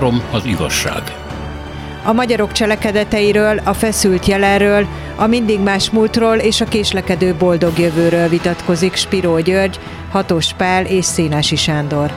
Három 0.00 0.22
az 0.30 0.44
igazság. 0.44 1.02
A 2.04 2.12
magyarok 2.12 2.52
cselekedeteiről, 2.52 3.60
a 3.64 3.72
feszült 3.72 4.26
jelenről, 4.26 4.86
a 5.16 5.26
mindig 5.26 5.60
más 5.60 5.90
múltról 5.90 6.36
és 6.36 6.60
a 6.60 6.64
késlekedő 6.64 7.34
boldog 7.34 7.78
jövőről 7.78 8.28
vitatkozik 8.28 8.94
Spiró 8.94 9.38
György, 9.38 9.78
Hatos 10.10 10.52
Pál 10.52 10.86
és 10.86 11.04
Szénási 11.04 11.56
Sándor. 11.56 12.12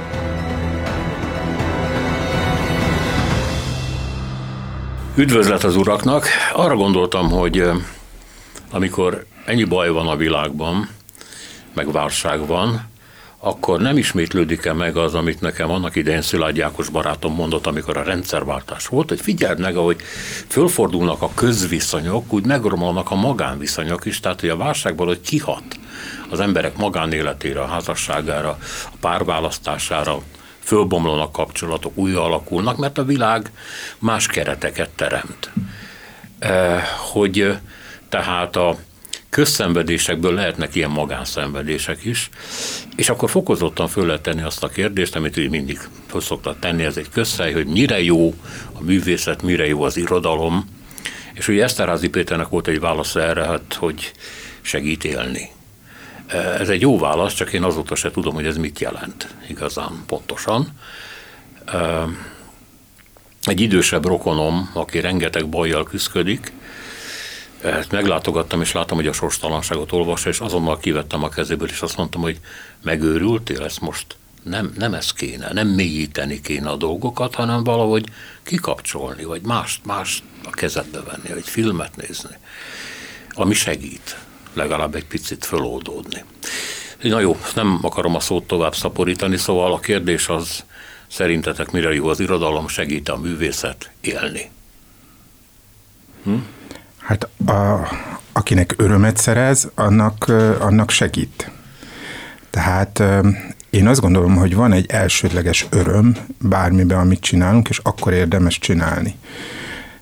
Üdvözlet 5.16 5.64
az 5.64 5.76
uraknak! 5.76 6.28
Arra 6.54 6.76
gondoltam, 6.76 7.30
hogy 7.30 7.64
amikor 8.72 9.26
ennyi 9.46 9.64
baj 9.64 9.90
van 9.90 10.08
a 10.08 10.16
világban, 10.16 10.90
meg 11.74 11.92
válság 11.92 12.48
van, 12.48 12.92
akkor 13.46 13.80
nem 13.80 13.98
ismétlődik-e 13.98 14.74
meg 14.74 14.98
az, 14.98 15.16
amit 15.16 15.42
nekem 15.42 15.72
annak 15.72 15.96
idején 15.96 16.22
Szilágy 16.22 16.58
Jákos 16.58 16.90
barátom 16.90 17.34
mondott, 17.34 17.66
amikor 17.66 17.98
a 17.98 18.04
rendszerváltás 18.04 18.88
volt, 18.88 19.10
hogy 19.10 19.22
figyeld 19.22 19.60
meg, 19.60 19.78
ahogy 19.78 20.02
fölfordulnak 20.48 21.22
a 21.22 21.32
közviszonyok, 21.34 22.34
úgy 22.34 22.46
megromolnak 22.46 23.12
a 23.12 23.16
magánviszonyok 23.16 24.06
is, 24.06 24.20
tehát 24.20 24.40
hogy 24.40 24.50
a 24.50 24.58
válságból, 24.58 25.06
hogy 25.06 25.22
kihat 25.22 25.64
az 26.30 26.40
emberek 26.40 26.78
magánéletére, 26.78 27.60
a 27.60 27.68
házasságára, 27.68 28.58
a 28.86 28.96
párválasztására, 29.00 30.22
fölbomlanak 30.60 31.32
kapcsolatok, 31.32 31.98
újra 31.98 32.24
alakulnak, 32.24 32.78
mert 32.78 32.98
a 32.98 33.04
világ 33.04 33.52
más 34.00 34.28
kereteket 34.28 34.90
teremt. 34.90 35.52
Eh, 36.40 36.84
hogy 37.12 37.58
tehát 38.10 38.56
a 38.56 38.78
közszenvedésekből 39.34 40.34
lehetnek 40.34 40.76
ilyen 40.76 40.90
magánszenvedések 40.90 42.04
is, 42.04 42.30
és 42.96 43.10
akkor 43.10 43.30
fokozottan 43.30 43.88
föl 43.88 44.06
lehet 44.06 44.22
tenni 44.22 44.42
azt 44.42 44.64
a 44.64 44.68
kérdést, 44.68 45.16
amit 45.16 45.38
ő 45.38 45.50
mindig 45.50 45.80
szoktak 46.20 46.60
tenni, 46.60 46.84
ez 46.84 46.98
egy 46.98 47.10
közhely, 47.10 47.54
hogy 47.54 47.66
mire 47.66 48.02
jó 48.02 48.34
a 48.74 48.84
művészet, 48.84 49.42
mire 49.42 49.68
jó 49.68 49.84
az 49.84 49.98
irodalom, 49.98 50.66
és 51.34 51.48
ugye 51.48 51.64
Eszterházi 51.64 52.10
Péternek 52.10 52.50
volt 52.50 52.68
egy 52.68 52.80
válasz 52.80 53.16
erre, 53.16 53.46
hát, 53.46 53.74
hogy 53.74 54.12
segít 54.62 55.04
élni. 55.04 55.50
Ez 56.60 56.70
egy 56.70 56.82
jó 56.82 57.00
válasz, 57.00 57.34
csak 57.34 57.54
én 57.54 57.64
azóta 57.64 57.96
se 57.96 58.12
tudom, 58.12 58.34
hogy 58.34 58.46
ez 58.46 58.58
mit 58.58 58.80
jelent 58.80 59.28
igazán 59.50 60.04
pontosan. 60.08 60.68
Egy 63.44 63.62
idősebb 63.62 64.06
rokonom, 64.06 64.70
aki 64.74 65.00
rengeteg 65.00 65.50
bajjal 65.50 65.84
küzdik, 65.84 66.52
ezt 67.64 67.92
meglátogattam, 67.92 68.62
és 68.62 68.72
láttam, 68.72 68.98
hogy 68.98 69.08
a 69.08 69.14
sorstalanságot 69.14 69.92
olvassa, 69.92 70.30
és 70.30 70.40
azonnal 70.40 70.78
kivettem 70.78 71.24
a 71.24 71.30
kezéből, 71.30 71.70
és 71.70 71.82
azt 71.82 71.98
mondtam, 71.98 72.22
hogy 72.22 72.40
megőrültél, 72.82 73.64
ezt 73.64 73.82
most 73.82 74.18
nem, 74.44 74.74
nem 74.78 74.94
ez 74.94 75.14
kéne, 75.14 75.54
nem 75.54 75.68
mélyíteni 75.68 76.42
kéne 76.42 76.70
a 76.70 76.76
dolgokat, 76.76 77.36
hanem 77.36 77.64
valahogy 77.64 78.06
kikapcsolni, 78.44 79.24
vagy 79.24 79.42
mást, 79.42 79.86
mást 79.86 80.24
a 80.44 80.50
kezedbe 80.50 81.02
venni, 81.02 81.34
vagy 81.34 81.48
filmet 81.48 81.96
nézni, 81.96 82.38
ami 83.30 83.54
segít 83.54 84.18
legalább 84.54 84.96
egy 84.96 85.06
picit 85.06 85.46
föloldódni. 85.46 86.24
Na 87.02 87.20
jó, 87.20 87.38
nem 87.56 87.80
akarom 87.82 88.16
a 88.16 88.20
szót 88.20 88.44
tovább 88.44 88.76
szaporítani, 88.76 89.38
szóval 89.38 89.74
a 89.74 89.80
kérdés 89.80 90.28
az, 90.28 90.64
szerintetek 91.08 91.72
mire 91.72 91.94
jó 91.94 92.08
az 92.08 92.20
irodalom, 92.20 92.68
segít 92.68 93.10
a 93.10 93.18
művészet 93.18 93.92
élni? 94.02 94.50
Hm? 96.24 96.36
Hát 97.04 97.28
a, 97.46 97.88
akinek 98.32 98.74
örömet 98.78 99.18
szerez, 99.18 99.70
annak, 99.76 100.32
annak 100.60 100.90
segít. 100.90 101.52
Tehát 102.50 103.04
én 103.70 103.88
azt 103.88 104.02
gondolom, 104.02 104.36
hogy 104.36 104.56
van 104.56 104.72
egy 104.72 104.86
elsődleges 104.92 105.68
öröm 105.70 106.18
bármiben, 106.40 107.00
amit 107.00 107.20
csinálunk, 107.20 107.70
és 107.70 107.80
akkor 107.84 108.14
érdemes 108.14 108.60
csinálni. 108.60 109.16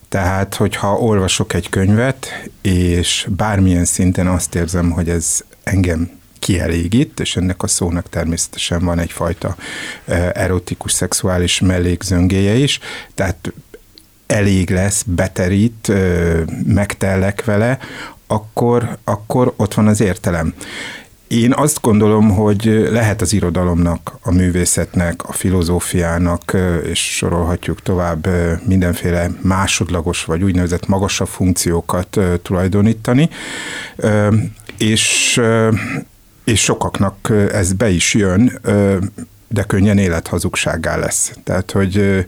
Tehát, 0.10 0.56
hogyha 0.56 0.98
olvasok 0.98 1.54
egy 1.54 1.70
könyvet, 1.70 2.50
és 2.62 3.28
bármilyen 3.30 3.86
szinten 3.86 4.28
azt 4.28 4.56
érzem, 4.56 4.90
hogy 4.90 5.10
ez 5.10 5.40
engem 5.64 6.10
kielégít, 6.40 7.20
és 7.20 7.36
ennek 7.36 7.64
a 7.64 7.68
szónak 7.68 8.10
természetesen 8.10 8.86
van 8.86 9.00
egyfajta 9.00 9.56
erotikus, 10.34 10.92
szexuális 10.92 11.60
mellékzöngéje 11.60 12.54
is, 12.54 12.80
tehát 13.16 13.54
elég 14.32 14.70
lesz, 14.70 15.04
beterít, 15.04 15.92
megtellek 16.66 17.46
vele, 17.46 17.78
akkor, 18.28 18.98
akkor 19.04 19.54
ott 19.56 19.74
van 19.74 19.88
az 19.88 20.02
értelem. 20.02 20.54
Én 21.28 21.54
azt 21.54 21.82
gondolom, 21.82 22.30
hogy 22.30 22.88
lehet 22.92 23.22
az 23.22 23.34
irodalomnak, 23.34 24.18
a 24.22 24.32
művészetnek, 24.32 25.24
a 25.28 25.32
filozófiának, 25.32 26.58
és 26.84 27.16
sorolhatjuk 27.16 27.82
tovább 27.82 28.28
mindenféle 28.68 29.30
másodlagos 29.42 30.24
vagy 30.24 30.44
úgynevezett 30.44 30.88
magasabb 30.88 31.28
funkciókat 31.28 32.20
tulajdonítani, 32.42 33.30
és, 34.78 35.42
és 36.44 36.62
sokaknak 36.62 37.34
ez 37.52 37.74
be 37.74 37.90
is 37.90 38.14
jön, 38.14 38.60
de 39.48 39.64
könnyen 39.64 39.98
élethazugságá 39.98 40.96
lesz. 40.96 41.32
Tehát, 41.44 41.72
hogy 41.72 42.26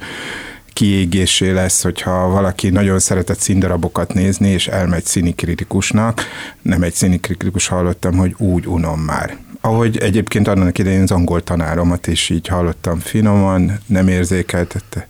kiégésé 0.74 1.52
lesz, 1.52 1.84
hogyha 1.84 2.28
valaki 2.28 2.70
nagyon 2.70 3.00
szeretett 3.00 3.40
színdarabokat 3.40 4.14
nézni, 4.14 4.50
és 4.50 4.68
elmegy 4.68 5.06
színikritikusnak. 5.06 6.22
Nem 6.62 6.84
egy 6.84 6.94
színikritikus 6.94 7.68
hallottam, 7.68 8.18
hogy 8.18 8.36
úgy 8.38 8.68
unom 8.68 9.00
már. 9.00 9.38
Ahogy 9.62 9.98
egyébként 9.98 10.48
annak 10.48 10.78
idején 10.78 11.02
az 11.02 11.12
angol 11.12 11.44
tanáromat 11.44 12.08
is 12.08 12.30
így 12.30 12.48
hallottam 12.48 13.00
finoman, 13.00 13.80
nem 13.86 14.08
érzékeltette, 14.08 15.08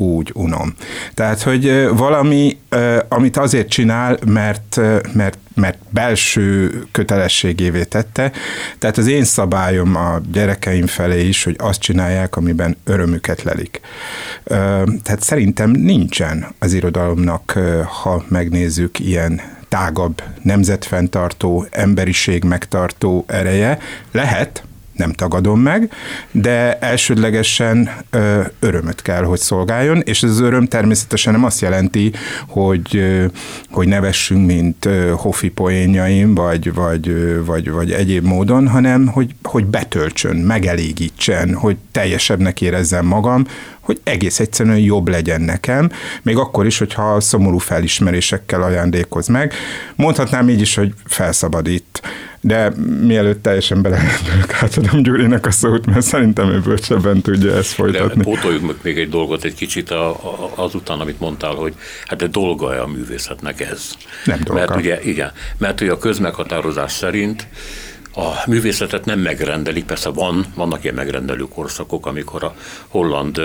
úgy 0.00 0.30
unom. 0.34 0.74
Tehát, 1.14 1.42
hogy 1.42 1.88
valami, 1.96 2.58
amit 3.08 3.36
azért 3.36 3.68
csinál, 3.68 4.18
mert, 4.26 4.80
mert, 5.12 5.38
mert 5.54 5.78
belső 5.90 6.82
kötelességévé 6.92 7.84
tette, 7.84 8.32
tehát 8.78 8.98
az 8.98 9.06
én 9.06 9.24
szabályom 9.24 9.96
a 9.96 10.20
gyerekeim 10.32 10.86
felé 10.86 11.26
is, 11.26 11.44
hogy 11.44 11.56
azt 11.58 11.80
csinálják, 11.80 12.36
amiben 12.36 12.76
örömüket 12.84 13.42
lelik. 13.42 13.80
Tehát 15.02 15.22
szerintem 15.22 15.70
nincsen 15.70 16.46
az 16.58 16.72
irodalomnak, 16.72 17.58
ha 18.02 18.24
megnézzük 18.28 18.98
ilyen 18.98 19.40
tágabb 19.68 20.22
nemzetfenntartó, 20.42 21.66
emberiség 21.70 22.44
megtartó 22.44 23.24
ereje. 23.28 23.78
Lehet, 24.12 24.62
nem 24.98 25.12
tagadom 25.12 25.60
meg, 25.60 25.92
de 26.30 26.78
elsődlegesen 26.78 27.90
ö, 28.10 28.40
örömöt 28.60 29.02
kell, 29.02 29.22
hogy 29.22 29.38
szolgáljon, 29.38 30.00
és 30.00 30.22
ez 30.22 30.30
az 30.30 30.40
öröm 30.40 30.66
természetesen 30.66 31.32
nem 31.32 31.44
azt 31.44 31.60
jelenti, 31.60 32.12
hogy, 32.48 32.96
ö, 32.96 33.24
hogy 33.70 33.88
nevessünk, 33.88 34.46
mint 34.46 34.84
ö, 34.84 35.12
hofi 35.16 35.48
poénjaim, 35.48 36.34
vagy, 36.34 36.74
vagy, 36.74 37.08
ö, 37.08 37.44
vagy, 37.44 37.70
vagy 37.70 37.92
egyéb 37.92 38.24
módon, 38.24 38.68
hanem 38.68 39.06
hogy, 39.06 39.34
hogy 39.42 39.64
betöltsön, 39.64 40.36
megelégítsen, 40.36 41.54
hogy 41.54 41.76
teljesebbnek 41.92 42.60
érezzem 42.60 43.06
magam, 43.06 43.44
hogy 43.88 44.00
egész 44.04 44.40
egyszerűen 44.40 44.78
jobb 44.78 45.08
legyen 45.08 45.40
nekem, 45.40 45.90
még 46.22 46.36
akkor 46.36 46.66
is, 46.66 46.78
hogyha 46.78 47.20
szomorú 47.20 47.58
felismerésekkel 47.58 48.62
ajándékoz 48.62 49.26
meg. 49.26 49.52
Mondhatnám 49.96 50.48
így 50.48 50.60
is, 50.60 50.74
hogy 50.74 50.94
felszabadít. 51.04 52.02
De 52.40 52.72
mielőtt 53.06 53.42
teljesen 53.42 53.82
belementünk, 53.82 54.52
átadom 54.62 55.02
Gyurinak 55.02 55.46
a 55.46 55.50
szót, 55.50 55.86
mert 55.86 56.02
szerintem 56.02 56.48
ő 56.48 56.60
bölcsebben 56.60 57.20
tudja 57.20 57.56
ezt 57.56 57.72
folytatni. 57.72 58.22
De 58.22 58.30
pótoljuk 58.30 58.66
meg 58.66 58.76
még 58.82 58.98
egy 58.98 59.08
dolgot 59.08 59.44
egy 59.44 59.54
kicsit 59.54 59.90
a, 59.90 60.10
a, 60.10 60.52
azután, 60.54 61.00
amit 61.00 61.20
mondtál, 61.20 61.54
hogy 61.54 61.74
hát 62.06 62.18
de 62.18 62.26
dolga 62.26 62.82
a 62.82 62.86
művészetnek 62.86 63.60
ez. 63.60 63.90
Nem 64.24 64.40
dolga. 64.42 64.60
Mert 64.60 64.76
ugye, 64.76 65.02
igen, 65.02 65.32
mert 65.58 65.80
ugye 65.80 65.92
a 65.92 65.98
közmeghatározás 65.98 66.92
szerint 66.92 67.46
a 68.18 68.42
művészetet 68.46 69.04
nem 69.04 69.18
megrendelik, 69.20 69.84
persze 69.84 70.08
van, 70.08 70.46
vannak 70.54 70.82
ilyen 70.84 70.94
megrendelő 70.94 71.44
korszakok, 71.54 72.06
amikor 72.06 72.44
a 72.44 72.54
holland 72.88 73.40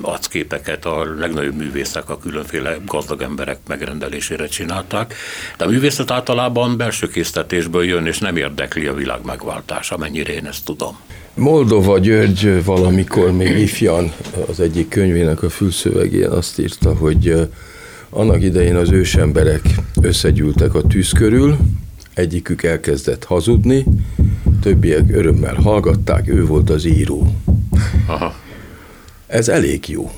arcképeket 0.00 0.84
a 0.84 1.14
legnagyobb 1.18 1.56
művészek 1.56 2.10
a 2.10 2.18
különféle 2.18 2.76
gazdag 2.86 3.22
emberek 3.22 3.58
megrendelésére 3.68 4.46
csinálták, 4.46 5.14
de 5.56 5.64
a 5.64 5.68
művészet 5.68 6.10
általában 6.10 6.76
belső 6.76 7.08
késztetésből 7.08 7.84
jön, 7.84 8.06
és 8.06 8.18
nem 8.18 8.36
érdekli 8.36 8.86
a 8.86 8.94
világ 8.94 9.20
megváltása, 9.24 9.94
amennyire 9.94 10.32
én 10.32 10.46
ezt 10.46 10.64
tudom. 10.64 10.98
Moldova 11.34 11.98
György 11.98 12.64
valamikor 12.64 13.32
még 13.32 13.58
ifjan 13.58 14.12
az 14.48 14.60
egyik 14.60 14.88
könyvének 14.88 15.42
a 15.42 15.50
fülszövegén 15.50 16.28
azt 16.28 16.58
írta, 16.58 16.94
hogy 16.94 17.48
annak 18.10 18.42
idején 18.42 18.76
az 18.76 18.90
ősemberek 18.90 19.62
összegyűltek 20.02 20.74
a 20.74 20.82
tűz 20.82 21.12
körül, 21.12 21.56
egyikük 22.18 22.62
elkezdett 22.62 23.24
hazudni, 23.24 23.84
többiek 24.60 25.16
örömmel 25.16 25.54
hallgatták, 25.54 26.28
ő 26.28 26.46
volt 26.46 26.70
az 26.70 26.84
író. 26.84 27.32
Aha. 28.06 28.34
Ez 29.26 29.48
elég 29.48 29.88
jó, 29.88 30.10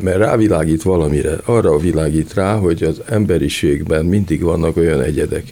mert 0.00 0.16
rávilágít 0.16 0.82
valamire, 0.82 1.38
arra 1.44 1.78
világít 1.78 2.34
rá, 2.34 2.56
hogy 2.56 2.82
az 2.82 3.00
emberiségben 3.06 4.04
mindig 4.04 4.42
vannak 4.42 4.76
olyan 4.76 5.02
egyedek, 5.02 5.44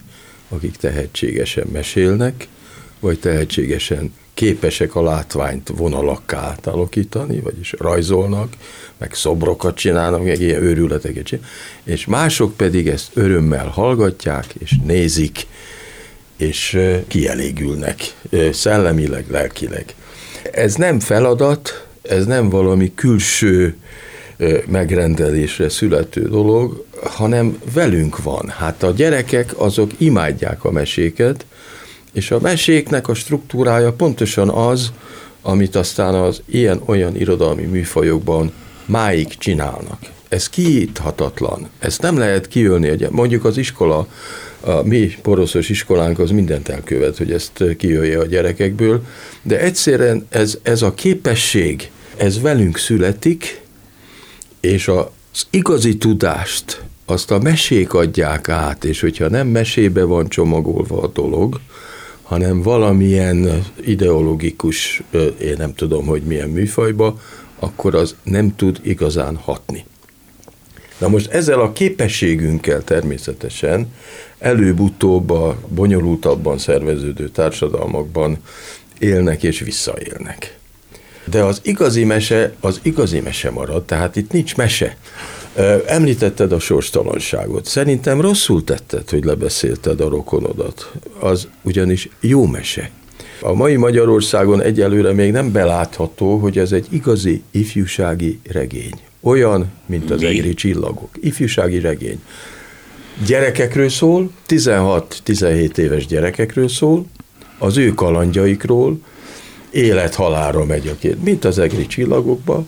akik 0.49 0.75
tehetségesen 0.75 1.67
mesélnek, 1.71 2.47
vagy 2.99 3.19
tehetségesen 3.19 4.13
képesek 4.37 4.95
a 4.95 5.03
látványt 5.03 5.71
vonalakká 5.77 6.37
átalakítani, 6.37 7.39
vagyis 7.39 7.73
rajzolnak, 7.77 8.53
meg 8.97 9.13
szobrokat 9.13 9.77
csinálnak, 9.77 10.23
meg 10.23 10.41
ilyen 10.41 10.63
őrületeket 10.63 11.25
csinálnak, 11.25 11.51
és 11.83 12.05
mások 12.05 12.57
pedig 12.57 12.87
ezt 12.87 13.09
örömmel 13.13 13.67
hallgatják, 13.67 14.45
és 14.59 14.71
nézik, 14.83 15.47
és 16.37 16.79
kielégülnek 17.07 18.15
szellemileg, 18.51 19.25
lelkileg. 19.29 19.95
Ez 20.51 20.75
nem 20.75 20.99
feladat, 20.99 21.87
ez 22.01 22.25
nem 22.25 22.49
valami 22.49 22.91
külső 22.95 23.75
megrendelésre 24.67 25.69
születő 25.69 26.29
dolog, 26.29 26.85
hanem 27.03 27.61
velünk 27.73 28.23
van. 28.23 28.49
Hát 28.49 28.83
a 28.83 28.91
gyerekek 28.91 29.59
azok 29.59 29.91
imádják 29.97 30.63
a 30.63 30.71
meséket, 30.71 31.45
és 32.17 32.31
a 32.31 32.39
meséknek 32.39 33.07
a 33.07 33.13
struktúrája 33.13 33.93
pontosan 33.93 34.49
az, 34.49 34.91
amit 35.41 35.75
aztán 35.75 36.13
az 36.13 36.41
ilyen-olyan 36.45 37.15
irodalmi 37.15 37.63
műfajokban 37.63 38.51
máig 38.85 39.37
csinálnak. 39.37 39.99
Ez 40.29 40.49
kiíthatatlan, 40.49 41.69
ezt 41.79 42.01
nem 42.01 42.17
lehet 42.17 42.47
kiölni. 42.47 43.07
Mondjuk 43.09 43.45
az 43.45 43.57
iskola, 43.57 44.07
a 44.59 44.81
mi 44.83 45.15
poroszos 45.21 45.69
iskolánk 45.69 46.19
az 46.19 46.31
mindent 46.31 46.69
elkövet, 46.69 47.17
hogy 47.17 47.31
ezt 47.31 47.63
kiölje 47.77 48.19
a 48.19 48.25
gyerekekből, 48.25 49.03
de 49.41 49.59
egyszerűen 49.59 50.25
ez, 50.29 50.57
ez 50.61 50.81
a 50.81 50.93
képesség, 50.93 51.91
ez 52.15 52.41
velünk 52.41 52.77
születik, 52.77 53.61
és 54.59 54.87
az 54.87 55.47
igazi 55.49 55.97
tudást 55.97 56.81
azt 57.05 57.31
a 57.31 57.39
mesék 57.39 57.93
adják 57.93 58.49
át, 58.49 58.83
és 58.83 58.99
hogyha 58.99 59.29
nem 59.29 59.47
mesébe 59.47 60.03
van 60.03 60.27
csomagolva 60.27 61.01
a 61.01 61.07
dolog, 61.07 61.59
hanem 62.27 62.61
valamilyen 62.61 63.65
ideológikus, 63.85 65.03
én 65.41 65.55
nem 65.57 65.73
tudom, 65.73 66.05
hogy 66.05 66.21
milyen 66.21 66.49
műfajba, 66.49 67.19
akkor 67.59 67.95
az 67.95 68.15
nem 68.23 68.55
tud 68.55 68.79
igazán 68.83 69.35
hatni. 69.35 69.85
Na 70.97 71.07
most 71.07 71.31
ezzel 71.31 71.59
a 71.59 71.71
képességünkkel 71.71 72.83
természetesen 72.83 73.93
előbb-utóbb 74.39 75.29
a 75.29 75.57
bonyolultabban 75.67 76.57
szerveződő 76.57 77.29
társadalmakban 77.29 78.37
élnek 78.99 79.43
és 79.43 79.59
visszaélnek. 79.59 80.57
De 81.25 81.43
az 81.43 81.59
igazi 81.63 82.03
mese, 82.03 82.53
az 82.59 82.79
igazi 82.81 83.19
mese 83.19 83.51
marad, 83.51 83.85
tehát 83.85 84.15
itt 84.15 84.31
nincs 84.31 84.55
mese. 84.55 84.97
Említetted 85.85 86.51
a 86.51 86.59
sorstalanságot. 86.59 87.65
Szerintem 87.65 88.21
rosszul 88.21 88.63
tetted, 88.63 89.09
hogy 89.09 89.23
lebeszélted 89.23 90.01
a 90.01 90.09
rokonodat. 90.09 90.91
Az 91.19 91.47
ugyanis 91.61 92.09
jó 92.19 92.45
mese. 92.45 92.91
A 93.41 93.53
mai 93.53 93.75
Magyarországon 93.75 94.61
egyelőre 94.61 95.13
még 95.13 95.31
nem 95.31 95.51
belátható, 95.51 96.37
hogy 96.37 96.57
ez 96.57 96.71
egy 96.71 96.87
igazi 96.89 97.41
ifjúsági 97.51 98.39
regény. 98.51 98.99
Olyan, 99.21 99.71
mint 99.85 100.11
az 100.11 100.21
Mi? 100.21 100.27
egri 100.27 100.53
csillagok. 100.53 101.09
Ifjúsági 101.21 101.79
regény. 101.79 102.21
Gyerekekről 103.25 103.89
szól, 103.89 104.31
16-17 104.47 105.77
éves 105.77 106.05
gyerekekről 106.05 106.69
szól, 106.69 107.05
az 107.57 107.77
ő 107.77 107.93
kalandjaikról, 107.93 108.99
élet-halálra 109.69 110.65
megy 110.65 110.87
a 110.87 110.95
két, 110.99 111.23
mint 111.23 111.45
az 111.45 111.59
egri 111.59 111.87
csillagokba, 111.87 112.65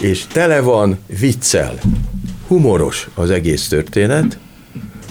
és 0.00 0.26
tele 0.26 0.60
van 0.60 0.98
viccel, 1.20 1.78
humoros 2.50 3.08
az 3.14 3.30
egész 3.30 3.68
történet, 3.68 4.38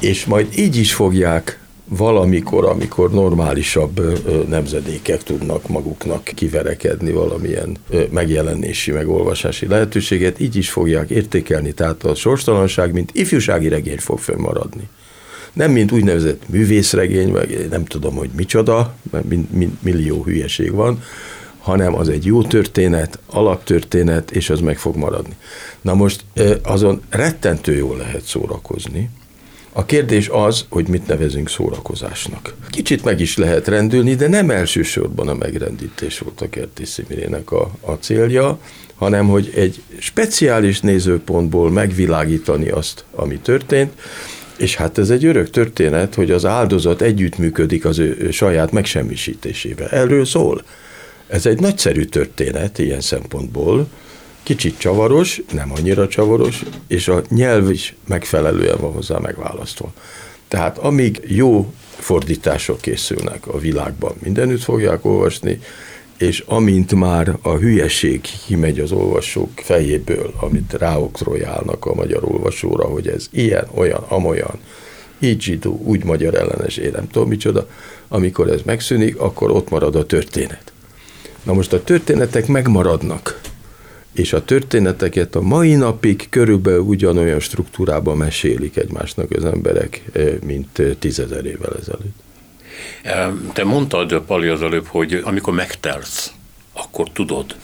és 0.01 0.25
majd 0.25 0.47
így 0.57 0.75
is 0.75 0.93
fogják 0.93 1.59
valamikor, 1.85 2.65
amikor 2.65 3.11
normálisabb 3.11 4.01
nemzedékek 4.47 5.23
tudnak 5.23 5.67
maguknak 5.67 6.23
kiverekedni 6.23 7.11
valamilyen 7.11 7.77
megjelenési, 8.11 8.91
megolvasási 8.91 9.67
lehetőséget, 9.67 10.39
így 10.39 10.55
is 10.55 10.69
fogják 10.69 11.09
értékelni, 11.09 11.71
tehát 11.71 12.03
a 12.03 12.15
sorstalanság, 12.15 12.93
mint 12.93 13.11
ifjúsági 13.13 13.67
regény 13.67 13.99
fog 13.99 14.19
fönnmaradni. 14.19 14.87
Nem 15.53 15.71
mint 15.71 15.91
úgynevezett 15.91 16.49
művészregény, 16.49 17.31
meg 17.31 17.67
nem 17.69 17.85
tudom, 17.85 18.15
hogy 18.15 18.29
micsoda, 18.35 18.95
mert 19.11 19.25
millió 19.81 20.23
hülyeség 20.23 20.71
van, 20.71 21.03
hanem 21.59 21.95
az 21.95 22.09
egy 22.09 22.25
jó 22.25 22.43
történet, 22.43 23.19
alaptörténet, 23.25 24.31
és 24.31 24.49
az 24.49 24.59
meg 24.59 24.77
fog 24.77 24.95
maradni. 24.95 25.35
Na 25.81 25.93
most 25.93 26.23
azon 26.63 27.01
rettentő 27.09 27.75
jól 27.75 27.97
lehet 27.97 28.23
szórakozni. 28.23 29.09
A 29.73 29.85
kérdés 29.85 30.29
az, 30.31 30.65
hogy 30.69 30.87
mit 30.87 31.07
nevezünk 31.07 31.49
szórakozásnak. 31.49 32.53
Kicsit 32.69 33.03
meg 33.03 33.19
is 33.19 33.37
lehet 33.37 33.67
rendülni, 33.67 34.15
de 34.15 34.27
nem 34.27 34.49
elsősorban 34.49 35.27
a 35.27 35.33
megrendítés 35.33 36.19
volt 36.19 36.41
a 36.41 36.49
Kertész 36.49 36.89
Szimirének 36.89 37.51
a, 37.51 37.71
a 37.81 37.91
célja, 37.91 38.59
hanem 38.95 39.27
hogy 39.27 39.51
egy 39.55 39.81
speciális 39.99 40.79
nézőpontból 40.79 41.71
megvilágítani 41.71 42.69
azt, 42.69 43.03
ami 43.11 43.37
történt, 43.37 43.93
és 44.57 44.75
hát 44.75 44.97
ez 44.97 45.09
egy 45.09 45.25
örök 45.25 45.49
történet, 45.49 46.15
hogy 46.15 46.31
az 46.31 46.45
áldozat 46.45 47.01
együttműködik 47.01 47.85
az 47.85 47.99
ő 47.99 48.31
saját 48.31 48.71
megsemmisítésével. 48.71 49.89
Erről 49.89 50.25
szól. 50.25 50.63
Ez 51.29 51.45
egy 51.45 51.59
nagyszerű 51.59 52.03
történet 52.03 52.77
ilyen 52.77 53.01
szempontból, 53.01 53.87
kicsit 54.43 54.79
csavaros, 54.79 55.41
nem 55.51 55.71
annyira 55.77 56.07
csavaros, 56.07 56.63
és 56.87 57.07
a 57.07 57.21
nyelv 57.29 57.71
is 57.71 57.95
megfelelően 58.07 58.77
van 58.79 58.91
hozzá 58.91 59.17
megválasztva. 59.17 59.93
Tehát 60.47 60.77
amíg 60.77 61.21
jó 61.27 61.73
fordítások 61.97 62.81
készülnek 62.81 63.47
a 63.47 63.59
világban, 63.59 64.15
mindenütt 64.23 64.61
fogják 64.61 65.05
olvasni, 65.05 65.59
és 66.17 66.43
amint 66.47 66.95
már 66.95 67.37
a 67.41 67.55
hülyeség 67.55 68.21
kimegy 68.45 68.79
az 68.79 68.91
olvasók 68.91 69.49
fejéből, 69.55 70.33
amit 70.39 70.73
ráoktrojálnak 70.73 71.85
a 71.85 71.93
magyar 71.93 72.23
olvasóra, 72.23 72.85
hogy 72.85 73.07
ez 73.07 73.27
ilyen, 73.31 73.67
olyan, 73.73 74.03
amolyan, 74.07 74.59
így 75.19 75.41
zsidó, 75.41 75.81
úgy 75.83 76.03
magyar 76.03 76.35
ellenes, 76.35 76.77
én 76.77 76.91
nem 76.91 77.07
tudom 77.07 77.27
micsoda, 77.27 77.67
amikor 78.07 78.49
ez 78.49 78.61
megszűnik, 78.65 79.19
akkor 79.19 79.51
ott 79.51 79.69
marad 79.69 79.95
a 79.95 80.05
történet. 80.05 80.71
Na 81.43 81.53
most 81.53 81.73
a 81.73 81.83
történetek 81.83 82.47
megmaradnak, 82.47 83.41
és 84.13 84.33
a 84.33 84.45
történeteket 84.45 85.35
a 85.35 85.41
mai 85.41 85.75
napig 85.75 86.27
körülbelül 86.29 86.79
ugyanolyan 86.79 87.39
struktúrában 87.39 88.17
mesélik 88.17 88.77
egymásnak 88.77 89.31
az 89.31 89.45
emberek, 89.45 90.03
eh, 90.13 90.33
mint 90.45 90.79
eh, 90.79 90.95
tízezer 90.99 91.45
évvel 91.45 91.75
ezelőtt. 91.79 92.27
Te 93.53 93.63
mondtad, 93.63 94.21
Pali, 94.25 94.47
az 94.47 94.61
előbb, 94.61 94.85
hogy 94.85 95.21
amikor 95.23 95.53
megtelsz, 95.53 96.33
akkor 96.73 97.09
tudod, 97.11 97.55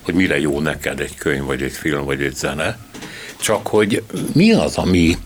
hogy 0.00 0.14
mire 0.14 0.40
jó 0.40 0.60
neked 0.60 1.00
egy 1.00 1.14
könyv, 1.14 1.44
vagy 1.44 1.62
egy 1.62 1.72
film, 1.72 2.04
vagy 2.04 2.22
egy 2.22 2.34
zene, 2.34 2.78
csak 3.40 3.66
hogy 3.66 4.02
mi 4.34 4.52
az, 4.52 4.76
ami 4.76 5.16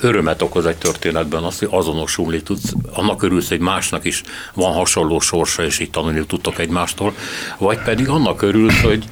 örömet 0.00 0.42
okoz 0.42 0.66
egy 0.66 0.76
történetben 0.76 1.42
azt, 1.42 1.58
hogy 1.58 1.68
azonosulni 1.70 2.42
tudsz, 2.42 2.72
annak 2.92 3.22
örülsz, 3.22 3.48
hogy 3.48 3.60
másnak 3.60 4.04
is 4.04 4.22
van 4.54 4.72
hasonló 4.72 5.20
sorsa, 5.20 5.64
és 5.64 5.78
itt 5.78 5.92
tanulni 5.92 6.26
tudtok 6.26 6.58
egymástól, 6.58 7.14
vagy 7.58 7.78
pedig 7.78 8.08
annak 8.08 8.42
örülsz, 8.42 8.80
hogy 8.80 9.04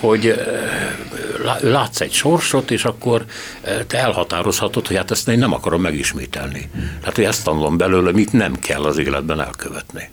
hogy 0.00 0.26
eh, 0.26 1.60
látsz 1.60 2.00
egy 2.00 2.12
sorsot, 2.12 2.70
és 2.70 2.84
akkor 2.84 3.24
eh, 3.62 3.78
te 3.86 3.98
elhatározhatod, 3.98 4.86
hogy 4.86 4.96
hát 4.96 5.10
ezt 5.10 5.28
én 5.28 5.38
nem 5.38 5.52
akarom 5.52 5.80
megismételni. 5.80 6.70
Tehát, 7.00 7.16
hogy 7.16 7.24
ezt 7.24 7.44
tanulom 7.44 7.76
belőle, 7.76 8.12
mit 8.12 8.32
nem 8.32 8.58
kell 8.58 8.82
az 8.82 8.98
életben 8.98 9.40
elkövetni. 9.40 10.10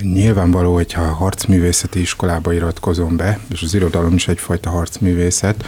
Nyilvánvaló, 0.00 0.74
hogyha 0.74 1.02
a 1.02 1.12
harcművészeti 1.12 2.00
iskolába 2.00 2.52
iratkozom 2.52 3.16
be, 3.16 3.38
és 3.52 3.62
az 3.62 3.74
irodalom 3.74 4.14
is 4.14 4.28
egyfajta 4.28 4.70
harcművészet, 4.70 5.64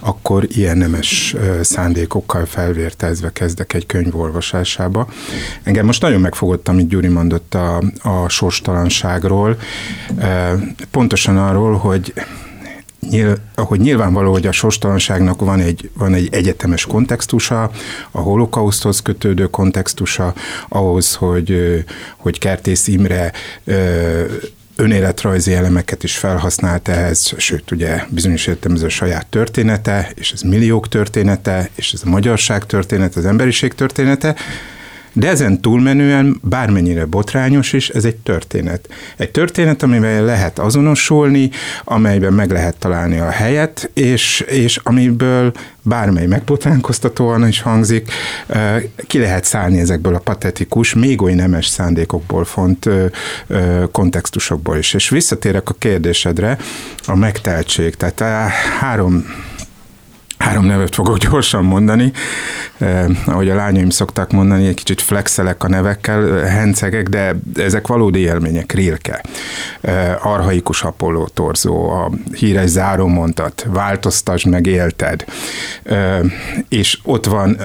akkor 0.00 0.44
ilyen 0.48 0.78
nemes 0.78 1.36
szándékokkal 1.60 2.46
felvértezve 2.46 3.32
kezdek 3.32 3.72
egy 3.72 3.86
könyv 3.86 4.18
olvasásába. 4.18 5.08
Engem 5.62 5.86
most 5.86 6.02
nagyon 6.02 6.20
megfogott, 6.20 6.68
amit 6.68 6.88
Gyuri 6.88 7.08
mondott 7.08 7.54
a, 7.54 7.82
a 8.02 8.28
sorstalanságról, 8.28 9.56
pontosan 10.90 11.38
arról, 11.38 11.76
hogy 11.76 12.12
Nyilv, 13.10 13.36
ahogy 13.54 13.80
nyilvánvaló, 13.80 14.32
hogy 14.32 14.46
a 14.46 14.52
sorstalanságnak 14.52 15.40
van 15.40 15.60
egy, 15.60 15.90
van 15.94 16.14
egy 16.14 16.28
egyetemes 16.32 16.86
kontextusa, 16.86 17.70
a 18.10 18.20
holokauszthoz 18.20 19.02
kötődő 19.02 19.46
kontextusa, 19.46 20.34
ahhoz, 20.68 21.14
hogy, 21.14 21.84
hogy 22.16 22.38
Kertész 22.38 22.86
Imre 22.86 23.32
önéletrajzi 24.76 25.54
elemeket 25.54 26.02
is 26.02 26.16
felhasznált 26.16 26.88
ehhez, 26.88 27.34
sőt, 27.36 27.70
ugye 27.70 28.04
bizonyos 28.08 28.46
értelemben 28.46 28.84
ez 28.84 28.92
a 28.92 28.96
saját 28.96 29.26
története, 29.26 30.10
és 30.14 30.32
ez 30.32 30.40
milliók 30.42 30.88
története, 30.88 31.70
és 31.74 31.92
ez 31.92 32.00
a 32.04 32.08
magyarság 32.08 32.66
története, 32.66 33.18
az 33.18 33.26
emberiség 33.26 33.74
története, 33.74 34.36
De 35.12 35.28
ezen 35.28 35.60
túlmenően 35.60 36.40
bármennyire 36.42 37.04
botrányos 37.04 37.72
is, 37.72 37.88
ez 37.88 38.04
egy 38.04 38.16
történet. 38.16 38.88
Egy 39.16 39.30
történet, 39.30 39.82
amivel 39.82 40.24
lehet 40.24 40.58
azonosulni, 40.58 41.50
amelyben 41.84 42.32
meg 42.32 42.50
lehet 42.50 42.76
találni 42.76 43.18
a 43.18 43.30
helyet, 43.30 43.90
és, 43.94 44.40
és 44.40 44.80
amiből 44.82 45.52
bármely 45.82 46.26
megbotránkoztatóan 46.26 47.48
is 47.48 47.60
hangzik, 47.60 48.12
ki 49.06 49.18
lehet 49.18 49.44
szállni 49.44 49.78
ezekből 49.78 50.14
a 50.14 50.18
patetikus, 50.18 50.94
még 50.94 51.22
oly 51.22 51.34
nemes 51.34 51.66
szándékokból 51.66 52.44
font 52.44 52.88
kontextusokból 53.92 54.76
is. 54.76 54.94
És 54.94 55.08
visszatérek 55.08 55.68
a 55.68 55.74
kérdésedre, 55.78 56.58
a 57.06 57.16
megteltség. 57.16 57.94
Tehát 57.94 58.20
három 58.80 59.24
három 60.42 60.64
nevet 60.64 60.94
fogok 60.94 61.18
gyorsan 61.18 61.64
mondani, 61.64 62.12
eh, 62.78 63.04
ahogy 63.26 63.50
a 63.50 63.54
lányaim 63.54 63.90
szokták 63.90 64.30
mondani, 64.30 64.66
egy 64.66 64.74
kicsit 64.74 65.00
flexelek 65.00 65.64
a 65.64 65.68
nevekkel, 65.68 66.38
hencegek, 66.38 67.08
de 67.08 67.34
ezek 67.56 67.86
valódi 67.86 68.18
élmények, 68.18 68.72
Rilke, 68.72 69.22
eh, 69.80 70.26
arhaikus 70.26 70.82
Apollo 70.82 71.26
torzó, 71.28 71.90
a 71.90 72.10
híres 72.32 72.68
zárómondat, 72.70 73.66
változtasd 73.68 74.46
meg 74.46 74.66
élted, 74.66 75.24
eh, 75.82 76.20
és 76.68 76.98
ott 77.02 77.26
van 77.26 77.56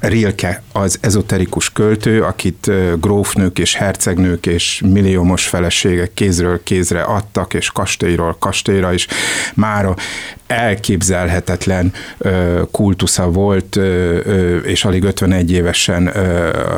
Rilke, 0.00 0.62
az 0.72 0.98
ezoterikus 1.00 1.72
költő, 1.72 2.22
akit 2.22 2.68
eh, 2.68 2.92
grófnők 3.00 3.58
és 3.58 3.74
hercegnők 3.74 4.46
és 4.46 4.82
milliómos 4.86 5.46
feleségek 5.46 6.14
kézről 6.14 6.62
kézre 6.62 7.02
adtak, 7.02 7.54
és 7.54 7.70
kastélyról 7.70 8.36
kastélyra 8.38 8.92
is. 8.92 9.06
Mára 9.54 9.94
elképzelhetetlen 10.54 11.92
kultusza 12.70 13.30
volt, 13.30 13.78
és 14.64 14.84
alig 14.84 15.04
51 15.04 15.52
évesen 15.52 16.12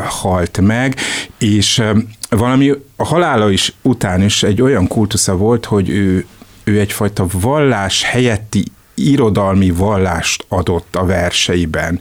halt 0.05 0.61
meg, 0.61 0.97
és 1.39 1.83
valami 2.31 2.73
a 2.97 3.05
halála 3.05 3.51
is 3.51 3.73
után 3.83 4.23
is 4.23 4.43
egy 4.43 4.63
olyan 4.63 4.87
kultusza 4.87 5.37
volt, 5.37 5.65
hogy 5.65 5.89
ő, 5.89 6.27
ő 6.65 6.81
egyfajta 6.81 7.27
vallás 7.33 8.03
helyetti 8.03 8.65
irodalmi 8.97 9.71
vallást 9.71 10.45
adott 10.49 10.97
a 10.97 11.05
verseiben. 11.05 12.01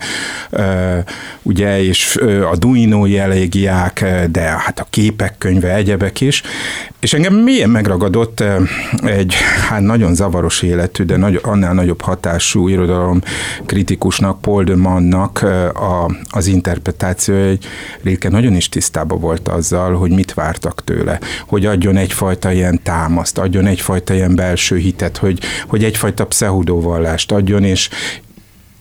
Ugye, 1.41 1.83
és 1.83 2.15
a 2.51 2.55
Duino 2.55 3.05
jelégiák, 3.05 4.05
de 4.31 4.41
hát 4.41 4.79
a 4.79 4.87
képek 4.89 5.37
könyve, 5.37 5.73
egyebek 5.73 6.21
is. 6.21 6.41
És 6.99 7.13
engem 7.13 7.33
milyen 7.33 7.69
megragadott 7.69 8.43
egy 9.03 9.33
hát 9.69 9.81
nagyon 9.81 10.15
zavaros 10.15 10.61
életű, 10.61 11.03
de 11.03 11.17
nagy, 11.17 11.39
annál 11.43 11.73
nagyobb 11.73 12.01
hatású 12.01 12.67
irodalom 12.67 13.21
kritikusnak, 13.65 14.41
Paul 14.41 14.63
de 14.63 14.75
Mannak 14.75 15.41
a, 15.73 16.15
az 16.29 16.47
interpretációja, 16.47 17.45
hogy 17.45 17.59
Rilke 18.03 18.29
nagyon 18.29 18.55
is 18.55 18.69
tisztában 18.69 19.19
volt 19.19 19.47
azzal, 19.47 19.93
hogy 19.93 20.11
mit 20.11 20.33
vártak 20.33 20.83
tőle, 20.83 21.19
hogy 21.47 21.65
adjon 21.65 21.97
egyfajta 21.97 22.51
ilyen 22.51 22.79
támaszt, 22.83 23.37
adjon 23.37 23.65
egyfajta 23.65 24.13
ilyen 24.13 24.35
belső 24.35 24.77
hitet, 24.77 25.17
hogy, 25.17 25.39
hogy 25.67 25.83
egyfajta 25.83 26.25
pseudo 26.25 26.79
vallást 26.85 27.31
adjon, 27.31 27.63
és, 27.63 27.89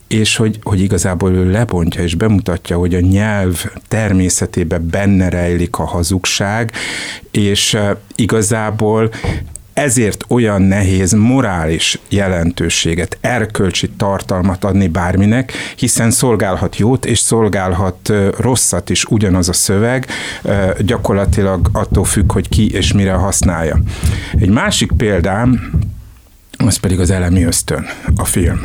és 0.09 0.37
hogy, 0.37 0.59
hogy 0.63 0.81
igazából 0.81 1.33
ő 1.33 1.51
lebontja 1.51 2.03
és 2.03 2.15
bemutatja, 2.15 2.77
hogy 2.77 2.95
a 2.95 3.01
nyelv 3.01 3.65
természetében 3.89 4.89
benne 4.91 5.29
rejlik 5.29 5.79
a 5.79 5.85
hazugság, 5.85 6.73
és 7.31 7.79
igazából 8.15 9.11
ezért 9.75 10.25
olyan 10.29 10.63
nehéz 10.63 11.13
morális 11.13 11.99
jelentőséget, 12.09 13.19
erkölcsi 13.21 13.91
tartalmat 13.91 14.65
adni 14.65 14.89
bárminek, 14.89 15.53
hiszen 15.77 16.11
szolgálhat 16.11 16.77
jót 16.77 17.07
és 17.07 17.19
szolgálhat 17.19 18.13
rosszat 18.39 18.91
is 18.91 19.05
ugyanaz 19.05 19.49
a 19.49 19.53
szöveg, 19.53 20.07
gyakorlatilag 20.79 21.69
attól 21.73 22.05
függ, 22.05 22.33
hogy 22.33 22.49
ki 22.49 22.71
és 22.71 22.93
mire 22.93 23.13
használja. 23.13 23.79
Egy 24.39 24.51
másik 24.51 24.93
példám, 24.97 25.71
az 26.67 26.77
pedig 26.77 27.01
az 27.01 27.11
elemi 27.11 27.45
ösztön, 27.45 27.87
a 28.17 28.25
film, 28.25 28.61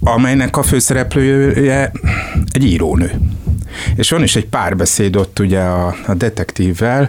amelynek 0.00 0.56
a 0.56 0.62
főszereplője 0.62 1.92
egy 2.52 2.64
írónő. 2.64 3.20
És 3.96 4.10
van 4.10 4.22
is 4.22 4.36
egy 4.36 4.46
párbeszéd 4.46 5.16
ott 5.16 5.38
ugye 5.38 5.60
a, 5.60 5.96
a 6.06 6.14
detektívvel, 6.14 7.08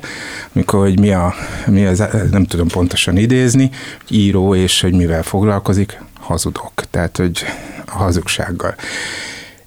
amikor 0.54 0.80
hogy 0.80 1.00
mi, 1.00 1.12
a, 1.12 1.34
mi 1.68 1.86
az, 1.86 2.04
nem 2.32 2.46
tudom 2.46 2.68
pontosan 2.68 3.18
idézni, 3.18 3.70
író 4.10 4.56
és 4.56 4.82
hogy 4.82 4.94
mivel 4.94 5.24
foglalkozik, 5.24 6.02
hazudok, 6.20 6.72
tehát 6.92 7.18
hogy 7.18 7.46
a 7.86 7.98
hazugsággal. 7.98 8.76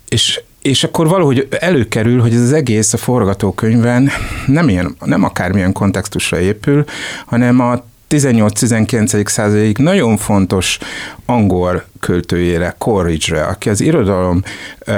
És 0.09 0.41
és 0.63 0.85
akkor 0.85 1.09
valahogy 1.09 1.49
előkerül, 1.51 2.21
hogy 2.21 2.35
ez 2.35 2.41
az 2.41 2.53
egész 2.53 2.93
a 2.93 2.97
forgatókönyvben 2.97 4.11
nem, 4.47 4.69
ilyen, 4.69 4.97
nem 5.01 5.25
akármilyen 5.25 5.73
kontextusra 5.73 6.41
épül, 6.41 6.85
hanem 7.27 7.61
a 7.61 7.85
18-19. 8.13 9.29
századig 9.29 9.79
nagyon 9.79 10.17
fontos 10.17 10.79
angol 11.27 11.85
költőjére, 12.01 12.75
Coleridge-re, 12.79 13.45
aki 13.45 13.69
az 13.69 13.81
irodalom 13.81 14.43
uh, 14.87 14.95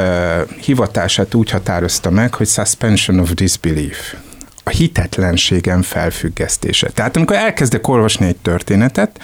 hivatását 0.61 1.35
úgy 1.35 1.51
határozta 1.51 2.11
meg, 2.11 2.35
hogy 2.35 2.47
suspension 2.47 3.19
of 3.19 3.33
disbelief 3.35 4.15
a 4.65 4.71
hitetlenségem 4.71 5.83
felfüggesztése. 5.83 6.91
Tehát 6.91 7.17
amikor 7.17 7.37
elkezdek 7.37 7.89
olvasni 7.89 8.27
egy 8.27 8.37
történetet, 8.37 9.21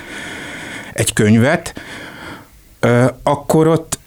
egy 0.93 1.13
könyvet, 1.13 1.75
akkor 3.23 3.67
ott 3.67 3.99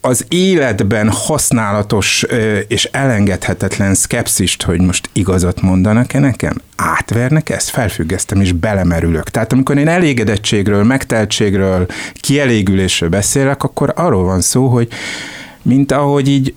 az 0.00 0.24
életben 0.28 1.10
használatos 1.10 2.24
és 2.68 2.84
elengedhetetlen 2.84 3.94
szkepszist, 3.94 4.62
hogy 4.62 4.80
most 4.80 5.08
igazat 5.12 5.60
mondanak-e 5.60 6.18
nekem, 6.18 6.60
átvernek 6.76 7.48
ezt, 7.48 7.68
felfüggesztem 7.68 8.40
és 8.40 8.52
belemerülök. 8.52 9.30
Tehát 9.30 9.52
amikor 9.52 9.78
én 9.78 9.88
elégedettségről, 9.88 10.84
megteltségről, 10.84 11.86
kielégülésről 12.12 13.08
beszélek, 13.08 13.62
akkor 13.62 13.92
arról 13.96 14.24
van 14.24 14.40
szó, 14.40 14.66
hogy 14.66 14.88
mint 15.62 15.92
ahogy 15.92 16.28
így 16.28 16.54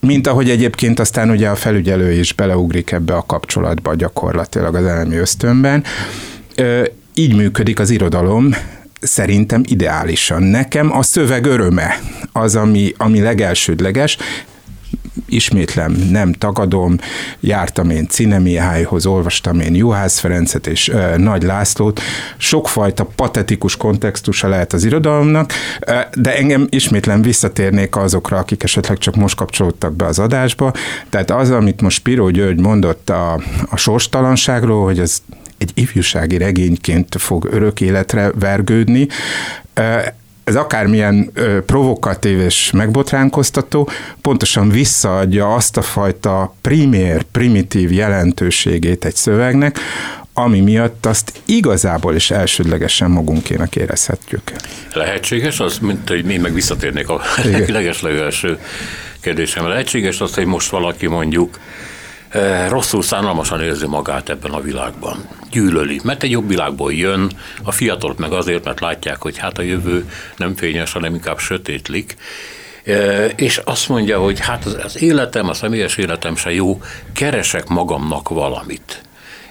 mint 0.00 0.26
ahogy 0.26 0.50
egyébként 0.50 1.00
aztán 1.00 1.30
ugye 1.30 1.48
a 1.48 1.54
felügyelő 1.54 2.12
is 2.12 2.32
beleugrik 2.32 2.90
ebbe 2.90 3.14
a 3.14 3.26
kapcsolatba 3.26 3.94
gyakorlatilag 3.94 4.74
az 4.74 4.84
elemi 4.84 5.16
ösztönben. 5.16 5.84
Így 7.14 7.36
működik 7.36 7.80
az 7.80 7.90
irodalom, 7.90 8.54
szerintem 9.04 9.62
ideálisan. 9.64 10.42
Nekem 10.42 10.96
a 10.96 11.02
szöveg 11.02 11.44
öröme 11.44 12.00
az, 12.32 12.56
ami, 12.56 12.92
ami 12.96 13.20
legelsődleges, 13.20 14.16
ismétlem, 15.26 15.92
nem 16.10 16.32
tagadom, 16.32 16.96
jártam 17.40 17.90
én 17.90 18.08
Cinemihájhoz, 18.08 19.06
olvastam 19.06 19.60
én 19.60 19.74
Juhász 19.74 20.18
Ferencet 20.18 20.66
és 20.66 20.88
ö, 20.88 21.16
Nagy 21.16 21.42
Lászlót, 21.42 22.00
sokfajta 22.36 23.04
patetikus 23.04 23.76
kontextusa 23.76 24.48
lehet 24.48 24.72
az 24.72 24.84
irodalomnak, 24.84 25.52
ö, 25.86 25.92
de 26.14 26.36
engem 26.36 26.66
ismétlem 26.70 27.22
visszatérnék 27.22 27.96
azokra, 27.96 28.38
akik 28.38 28.62
esetleg 28.62 28.98
csak 28.98 29.14
most 29.14 29.36
kapcsolódtak 29.36 29.96
be 29.96 30.04
az 30.04 30.18
adásba, 30.18 30.72
tehát 31.10 31.30
az, 31.30 31.50
amit 31.50 31.80
most 31.80 32.02
Piró 32.02 32.30
György 32.30 32.60
mondott 32.60 33.10
a, 33.10 33.40
a 33.70 33.76
sorstalanságról, 33.76 34.84
hogy 34.84 34.98
az 34.98 35.22
egy 35.58 35.70
ifjúsági 35.74 36.36
regényként 36.36 37.16
fog 37.18 37.48
örök 37.50 37.80
életre 37.80 38.30
vergődni. 38.38 39.08
Ez 40.44 40.56
akármilyen 40.56 41.32
provokatív 41.66 42.38
és 42.38 42.70
megbotránkoztató, 42.70 43.88
pontosan 44.20 44.68
visszaadja 44.68 45.54
azt 45.54 45.76
a 45.76 45.82
fajta 45.82 46.54
primér, 46.60 47.22
primitív 47.22 47.92
jelentőségét 47.92 49.04
egy 49.04 49.14
szövegnek, 49.14 49.78
ami 50.32 50.60
miatt 50.60 51.06
azt 51.06 51.32
igazából 51.44 52.14
is 52.14 52.30
elsődlegesen 52.30 53.10
magunkének 53.10 53.76
érezhetjük. 53.76 54.42
Lehetséges 54.92 55.60
az, 55.60 55.78
mint 55.78 56.08
hogy 56.08 56.30
én 56.30 56.40
meg 56.40 56.54
visszatérnék 56.54 57.08
a 57.08 57.20
legeslegelső 57.66 58.58
kérdésem. 59.20 59.66
Lehetséges 59.66 60.20
az, 60.20 60.34
hogy 60.34 60.46
most 60.46 60.70
valaki 60.70 61.06
mondjuk 61.06 61.58
rosszul 62.68 63.02
szánalmasan 63.02 63.62
érzi 63.62 63.86
magát 63.86 64.28
ebben 64.28 64.50
a 64.50 64.60
világban. 64.60 65.28
Gyűlöli, 65.50 66.00
mert 66.04 66.22
egy 66.22 66.30
jobb 66.30 66.48
világból 66.48 66.92
jön, 66.92 67.30
a 67.62 67.72
fiatalok 67.72 68.18
meg 68.18 68.32
azért, 68.32 68.64
mert 68.64 68.80
látják, 68.80 69.22
hogy 69.22 69.38
hát 69.38 69.58
a 69.58 69.62
jövő 69.62 70.10
nem 70.36 70.54
fényes, 70.54 70.92
hanem 70.92 71.14
inkább 71.14 71.38
sötétlik, 71.38 72.16
és 73.36 73.60
azt 73.64 73.88
mondja, 73.88 74.18
hogy 74.18 74.40
hát 74.40 74.64
az, 74.64 75.02
életem, 75.02 75.48
a 75.48 75.54
személyes 75.54 75.96
életem 75.96 76.36
se 76.36 76.52
jó, 76.52 76.80
keresek 77.12 77.68
magamnak 77.68 78.28
valamit. 78.28 79.02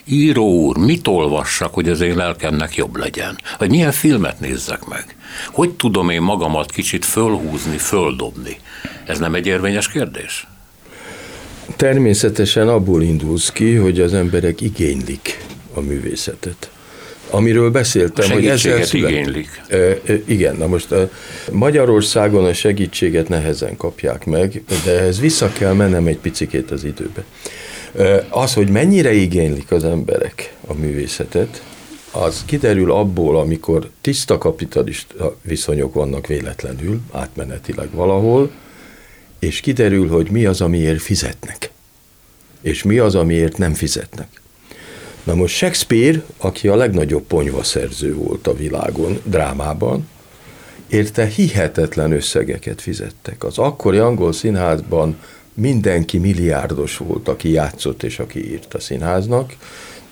Író 0.06 0.52
úr, 0.52 0.78
mit 0.78 1.08
olvassak, 1.08 1.74
hogy 1.74 1.90
az 1.90 2.02
én 2.02 2.16
lelkemnek 2.16 2.76
jobb 2.76 2.96
legyen? 2.96 3.38
Vagy 3.58 3.70
milyen 3.70 3.92
filmet 3.92 4.40
nézzek 4.40 4.86
meg? 4.86 5.16
Hogy 5.52 5.70
tudom 5.70 6.10
én 6.10 6.22
magamat 6.22 6.72
kicsit 6.72 7.06
fölhúzni, 7.06 7.78
földobni? 7.78 8.58
Ez 9.06 9.20
nem 9.20 9.36
egy 9.36 9.48
érvényes 9.48 9.88
kérdés? 9.88 10.48
Természetesen 11.76 12.68
abból 12.68 13.02
indulsz 13.02 13.52
ki, 13.52 13.76
hogy 13.76 14.00
az 14.00 14.14
emberek 14.14 14.62
igénylik 14.62 15.46
a 15.74 15.82
művészetet. 15.82 16.72
amiről 17.30 17.72
beszéltem, 17.72 18.32
hogy 18.32 18.48
ezzel 18.48 18.84
szület... 18.84 19.10
igénylik. 19.10 19.62
igen, 20.26 20.56
na 20.56 20.68
most 20.68 20.88
Magyarországon 21.52 22.46
a 22.46 22.54
segítséget 22.54 23.30
nehezen 23.30 23.78
kapják 23.78 24.26
meg, 24.26 24.64
de 24.86 25.00
ez 25.00 25.20
vissza 25.20 25.52
kell 25.52 25.74
mennem 25.74 26.08
egy 26.08 26.18
picikét 26.18 26.72
az 26.72 26.84
időbe. 26.84 27.24
Az, 28.30 28.54
hogy 28.54 28.70
mennyire 28.70 29.14
igénylik 29.14 29.72
az 29.72 29.84
emberek 29.84 30.54
a 30.68 30.74
művészetet, 30.74 31.64
az 32.12 32.44
kiderül 32.46 32.92
abból, 32.92 33.38
amikor 33.40 33.90
tiszta 34.02 34.38
kapitalista 34.38 35.36
viszonyok 35.42 35.94
vannak 35.94 36.28
véletlenül, 36.28 37.00
átmenetileg 37.12 37.88
valahol, 37.92 38.52
és 39.44 39.60
kiderül, 39.60 40.08
hogy 40.08 40.32
mi 40.32 40.46
az, 40.46 40.62
amiért 40.62 41.02
fizetnek, 41.02 41.72
és 42.62 42.84
mi 42.84 42.98
az, 42.98 43.16
amiért 43.16 43.58
nem 43.58 43.74
fizetnek. 43.74 44.42
Na 45.24 45.36
most 45.36 45.56
Shakespeare, 45.56 46.24
aki 46.38 46.68
a 46.68 46.76
legnagyobb 46.76 47.24
ponyvaszerző 47.24 48.16
volt 48.16 48.48
a 48.48 48.56
világon, 48.56 49.20
drámában, 49.24 50.08
érte 50.88 51.26
hihetetlen 51.26 52.12
összegeket 52.12 52.82
fizettek. 52.82 53.44
Az 53.44 53.58
akkori 53.58 53.98
angol 53.98 54.34
színházban 54.34 55.18
mindenki 55.54 56.18
milliárdos 56.18 56.98
volt, 56.98 57.28
aki 57.28 57.52
játszott 57.52 58.04
és 58.04 58.20
aki 58.20 58.52
írt 58.52 58.74
a 58.74 58.80
színháznak. 58.80 59.54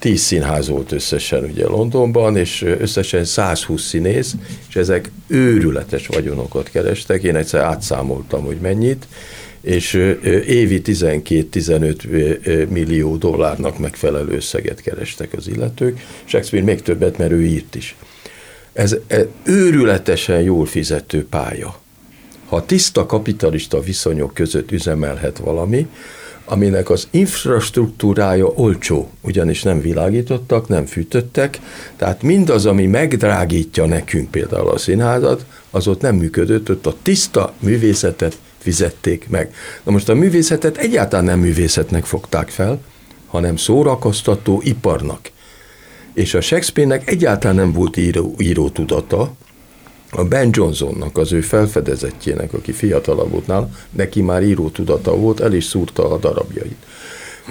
Tíz 0.02 0.22
színház 0.22 0.68
volt 0.68 0.92
összesen 0.92 1.44
ugye 1.44 1.68
Londonban, 1.68 2.38
és 2.38 2.62
összesen 2.62 3.26
120 3.26 3.82
színész, 3.82 4.36
és 4.70 4.76
ezek 4.76 5.12
őrületes 5.28 6.08
vagyonokat 6.08 6.70
kerestek. 6.70 7.24
Én 7.24 7.36
egyszer 7.36 7.62
átszámoltam, 7.62 8.44
hogy 8.44 8.58
mennyit, 8.62 9.08
és 9.62 9.94
évi 10.48 10.82
12-15 10.86 12.70
millió 12.70 13.18
dollárnak 13.18 13.80
megfelelő 13.80 14.36
összeget 14.36 14.82
kerestek 14.82 15.34
az 15.34 15.48
illetők. 15.48 16.00
Shakespeare 16.26 16.66
még 16.66 16.82
többet, 16.82 17.18
mert 17.18 17.32
ő 17.32 17.46
írt 17.46 17.76
is. 17.76 17.96
Ez 18.74 18.98
őrületesen 19.44 20.42
jól 20.42 20.66
fizető 20.66 21.26
pálya. 21.26 21.80
Ha 22.46 22.66
tiszta 22.66 23.06
kapitalista 23.06 23.80
viszonyok 23.80 24.34
között 24.34 24.72
üzemelhet 24.72 25.38
valami, 25.38 25.88
aminek 26.52 26.90
az 26.90 27.08
infrastruktúrája 27.12 28.46
olcsó, 28.46 29.10
ugyanis 29.22 29.64
nem 29.64 29.82
világítottak, 29.82 30.68
nem 30.68 30.86
fűtöttek, 30.86 31.60
tehát 31.96 32.22
mindaz, 32.22 32.66
ami 32.66 32.86
megdrágítja 32.86 33.86
nekünk 33.86 34.32
például 34.32 34.70
a 34.70 34.78
színházat, 34.78 35.46
az 35.70 35.88
ott 35.88 36.02
nem 36.02 36.16
működött, 36.16 36.70
ott 36.70 36.86
a 36.86 36.96
tiszta 37.02 37.54
művészetet 37.60 38.38
fizették 38.58 39.30
meg. 39.30 39.54
Na 39.84 39.92
most 39.92 40.10
a 40.10 40.14
művészetet 40.14 40.78
egyáltalán 40.78 41.26
nem 41.26 41.40
művészetnek 41.40 42.06
fogták 42.06 42.50
fel, 42.50 42.80
hanem 43.28 43.56
szórakoztató 43.56 44.62
iparnak. 44.64 45.32
És 46.14 46.34
a 46.34 46.42
Shakespeare-nek 46.42 47.10
egyáltalán 47.10 47.56
nem 47.56 47.72
volt 47.72 47.98
író, 47.98 48.36
író 48.38 48.70
tudata, 48.70 49.34
a 50.12 50.24
Ben 50.24 50.50
Johnsonnak, 50.52 51.18
az 51.18 51.34
ő 51.34 51.42
felfedezettjének, 51.42 52.54
aki 52.54 52.72
fiatalabb 52.72 53.32
volt 53.32 53.48
nála, 53.48 53.70
neki 53.90 54.22
már 54.22 54.44
író 54.44 54.70
tudata 54.70 55.16
volt, 55.16 55.40
el 55.40 55.54
is 55.54 55.64
szúrta 55.64 56.12
a 56.12 56.18
darabjait. 56.18 56.86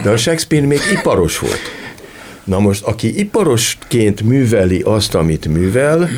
De 0.03 0.11
a 0.11 0.17
Shakespeare 0.17 0.67
még 0.67 0.81
iparos 0.93 1.39
volt. 1.39 1.61
Na 2.45 2.59
most, 2.59 2.83
aki 2.83 3.19
iparosként 3.19 4.23
műveli 4.23 4.81
azt, 4.81 5.15
amit 5.15 5.47
művel, 5.47 6.11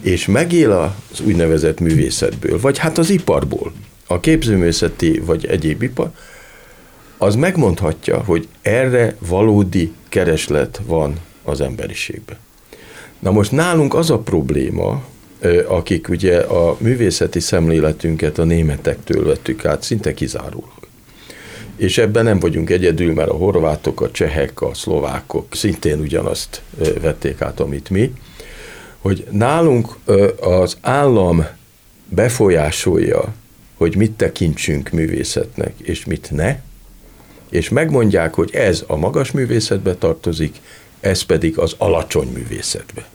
és 0.00 0.26
megél 0.26 0.70
az 1.12 1.20
úgynevezett 1.20 1.80
művészetből, 1.80 2.60
vagy 2.60 2.78
hát 2.78 2.98
az 2.98 3.10
iparból, 3.10 3.72
a 4.06 4.20
képzőművészeti 4.20 5.18
vagy 5.18 5.46
egyéb 5.46 5.82
ipar, 5.82 6.10
az 7.18 7.34
megmondhatja, 7.34 8.22
hogy 8.24 8.48
erre 8.62 9.16
valódi 9.18 9.92
kereslet 10.08 10.80
van 10.86 11.14
az 11.42 11.60
emberiségben. 11.60 12.36
Na 13.18 13.30
most 13.30 13.52
nálunk 13.52 13.94
az 13.94 14.10
a 14.10 14.18
probléma, 14.18 15.02
akik 15.68 16.08
ugye 16.08 16.38
a 16.38 16.76
művészeti 16.78 17.40
szemléletünket 17.40 18.38
a 18.38 18.44
németektől 18.44 19.24
vettük 19.24 19.64
át, 19.64 19.82
szinte 19.82 20.14
kizárólag. 20.14 20.74
És 21.76 21.98
ebben 21.98 22.24
nem 22.24 22.38
vagyunk 22.38 22.70
egyedül, 22.70 23.12
mert 23.12 23.30
a 23.30 23.36
horvátok, 23.36 24.00
a 24.00 24.10
csehek, 24.10 24.60
a 24.60 24.74
szlovákok 24.74 25.46
szintén 25.54 26.00
ugyanazt 26.00 26.62
vették 27.00 27.40
át, 27.40 27.60
amit 27.60 27.90
mi, 27.90 28.12
hogy 28.98 29.26
nálunk 29.30 29.96
az 30.40 30.76
állam 30.80 31.46
befolyásolja 32.08 33.34
hogy 33.76 33.96
mit 33.96 34.12
tekintsünk 34.12 34.90
művészetnek, 34.90 35.74
és 35.78 36.04
mit 36.04 36.30
ne, 36.30 36.58
és 37.50 37.68
megmondják, 37.68 38.34
hogy 38.34 38.54
ez 38.54 38.84
a 38.86 38.96
magas 38.96 39.30
művészetbe 39.30 39.94
tartozik, 39.94 40.60
ez 41.00 41.22
pedig 41.22 41.58
az 41.58 41.74
alacsony 41.78 42.28
művészetbe. 42.32 43.08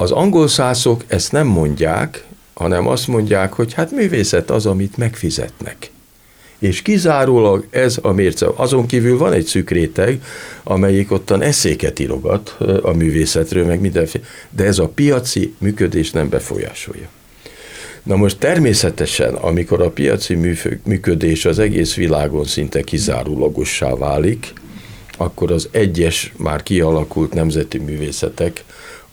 Az 0.00 0.10
angol 0.10 0.48
szászok 0.48 1.04
ezt 1.06 1.32
nem 1.32 1.46
mondják, 1.46 2.24
hanem 2.54 2.86
azt 2.86 3.06
mondják, 3.06 3.52
hogy 3.52 3.72
hát 3.72 3.90
művészet 3.90 4.50
az, 4.50 4.66
amit 4.66 4.96
megfizetnek. 4.96 5.90
És 6.58 6.82
kizárólag 6.82 7.66
ez 7.70 7.98
a 8.02 8.12
mérce. 8.12 8.46
Azon 8.54 8.86
kívül 8.86 9.18
van 9.18 9.32
egy 9.32 9.44
szűk 9.46 9.70
réteg, 9.70 10.22
amelyik 10.62 11.12
ottan 11.12 11.42
eszéket 11.42 11.98
írogat 11.98 12.56
a 12.82 12.92
művészetről, 12.92 13.66
meg 13.66 13.80
mindenféle, 13.80 14.24
de 14.50 14.64
ez 14.64 14.78
a 14.78 14.88
piaci 14.88 15.54
működés 15.58 16.10
nem 16.10 16.28
befolyásolja. 16.28 17.08
Na 18.02 18.16
most 18.16 18.38
természetesen, 18.38 19.34
amikor 19.34 19.82
a 19.82 19.90
piaci 19.90 20.34
működés 20.84 21.44
az 21.44 21.58
egész 21.58 21.94
világon 21.94 22.44
szinte 22.44 22.82
kizárólagossá 22.82 23.94
válik, 23.94 24.52
akkor 25.16 25.52
az 25.52 25.68
egyes 25.70 26.32
már 26.36 26.62
kialakult 26.62 27.32
nemzeti 27.32 27.78
művészetek, 27.78 28.64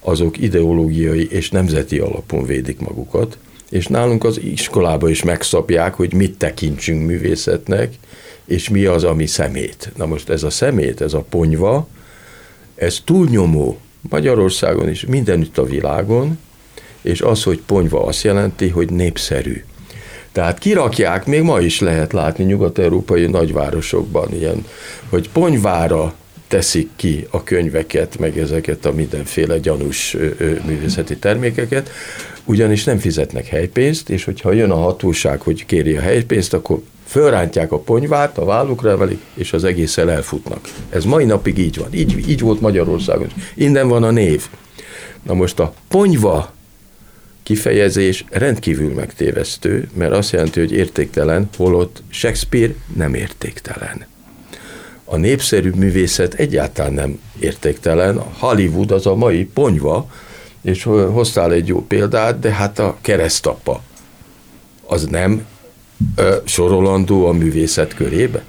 azok 0.05 0.37
ideológiai 0.37 1.27
és 1.31 1.49
nemzeti 1.49 1.97
alapon 1.99 2.45
védik 2.45 2.79
magukat, 2.79 3.37
és 3.69 3.87
nálunk 3.87 4.23
az 4.23 4.41
iskolába 4.41 5.09
is 5.09 5.23
megszabják, 5.23 5.93
hogy 5.93 6.13
mit 6.13 6.37
tekintsünk 6.37 7.05
művészetnek, 7.05 7.93
és 8.45 8.69
mi 8.69 8.85
az, 8.85 9.03
ami 9.03 9.25
szemét. 9.25 9.91
Na 9.95 10.05
most 10.05 10.29
ez 10.29 10.43
a 10.43 10.49
szemét, 10.49 11.01
ez 11.01 11.13
a 11.13 11.25
ponyva, 11.29 11.87
ez 12.75 12.99
túlnyomó 13.05 13.77
Magyarországon 14.09 14.89
is, 14.89 15.05
mindenütt 15.05 15.57
a 15.57 15.63
világon, 15.63 16.39
és 17.01 17.21
az, 17.21 17.43
hogy 17.43 17.61
ponyva 17.65 18.05
azt 18.05 18.23
jelenti, 18.23 18.69
hogy 18.69 18.91
népszerű. 18.91 19.63
Tehát 20.31 20.59
kirakják, 20.59 21.25
még 21.25 21.41
ma 21.41 21.59
is 21.59 21.79
lehet 21.79 22.13
látni 22.13 22.43
nyugat-európai 22.43 23.25
nagyvárosokban 23.25 24.33
ilyen, 24.33 24.65
hogy 25.09 25.29
ponyvára 25.29 26.13
teszik 26.55 26.89
ki 26.95 27.27
a 27.29 27.43
könyveket, 27.43 28.19
meg 28.19 28.37
ezeket 28.37 28.85
a 28.85 28.91
mindenféle 28.91 29.57
gyanús 29.57 30.17
művészeti 30.65 31.17
termékeket, 31.17 31.89
ugyanis 32.45 32.83
nem 32.83 32.97
fizetnek 32.97 33.45
helypénzt, 33.45 34.09
és 34.09 34.23
hogyha 34.23 34.51
jön 34.51 34.71
a 34.71 34.75
hatóság, 34.75 35.41
hogy 35.41 35.65
kéri 35.65 35.95
a 35.95 36.01
helypénzt, 36.01 36.53
akkor 36.53 36.81
fölrántják 37.05 37.71
a 37.71 37.79
ponyvát, 37.79 38.37
a 38.37 38.45
vállukra 38.45 38.89
emelik, 38.89 39.19
és 39.33 39.53
az 39.53 39.63
egészen 39.63 40.09
elfutnak. 40.09 40.69
Ez 40.89 41.03
mai 41.03 41.25
napig 41.25 41.57
így 41.57 41.77
van. 41.77 41.93
Így, 41.93 42.29
így 42.29 42.39
volt 42.39 42.61
Magyarországon. 42.61 43.27
Innen 43.53 43.87
van 43.87 44.03
a 44.03 44.11
név. 44.11 44.45
Na 45.23 45.33
most 45.33 45.59
a 45.59 45.73
ponyva 45.87 46.53
kifejezés 47.43 48.25
rendkívül 48.29 48.93
megtévesztő, 48.93 49.89
mert 49.93 50.13
azt 50.13 50.31
jelenti, 50.31 50.59
hogy 50.59 50.71
értéktelen, 50.71 51.49
holott 51.57 52.03
Shakespeare 52.09 52.73
nem 52.95 53.13
értéktelen. 53.13 54.05
A 55.05 55.17
népszerű 55.17 55.69
művészet 55.69 56.33
egyáltalán 56.33 56.93
nem 56.93 57.19
értéktelen, 57.39 58.17
Hollywood 58.17 58.91
az 58.91 59.05
a 59.05 59.15
mai 59.15 59.45
ponyva, 59.45 60.09
és 60.61 60.83
hoztál 61.11 61.51
egy 61.51 61.67
jó 61.67 61.85
példát, 61.87 62.39
de 62.39 62.51
hát 62.51 62.79
a 62.79 62.97
keresztapa 63.01 63.81
az 64.85 65.05
nem 65.05 65.45
ö, 66.15 66.35
sorolandó 66.45 67.25
a 67.25 67.31
művészet 67.31 67.93
körébe? 67.93 68.43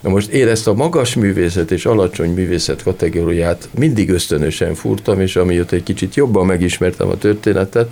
Na 0.00 0.10
most 0.10 0.28
én 0.28 0.48
ezt 0.48 0.66
a 0.66 0.74
magas 0.74 1.14
művészet 1.14 1.70
és 1.70 1.86
alacsony 1.86 2.30
művészet 2.30 2.82
kategóriát 2.82 3.68
mindig 3.78 4.10
ösztönösen 4.10 4.74
furtam, 4.74 5.20
és 5.20 5.36
amióta 5.36 5.76
egy 5.76 5.82
kicsit 5.82 6.14
jobban 6.14 6.46
megismertem 6.46 7.08
a 7.08 7.18
történetet, 7.18 7.88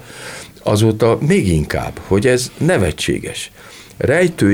azóta 0.63 1.19
még 1.21 1.49
inkább, 1.49 2.01
hogy 2.07 2.27
ez 2.27 2.53
nevetséges. 2.59 3.51
Rejtő 3.97 4.53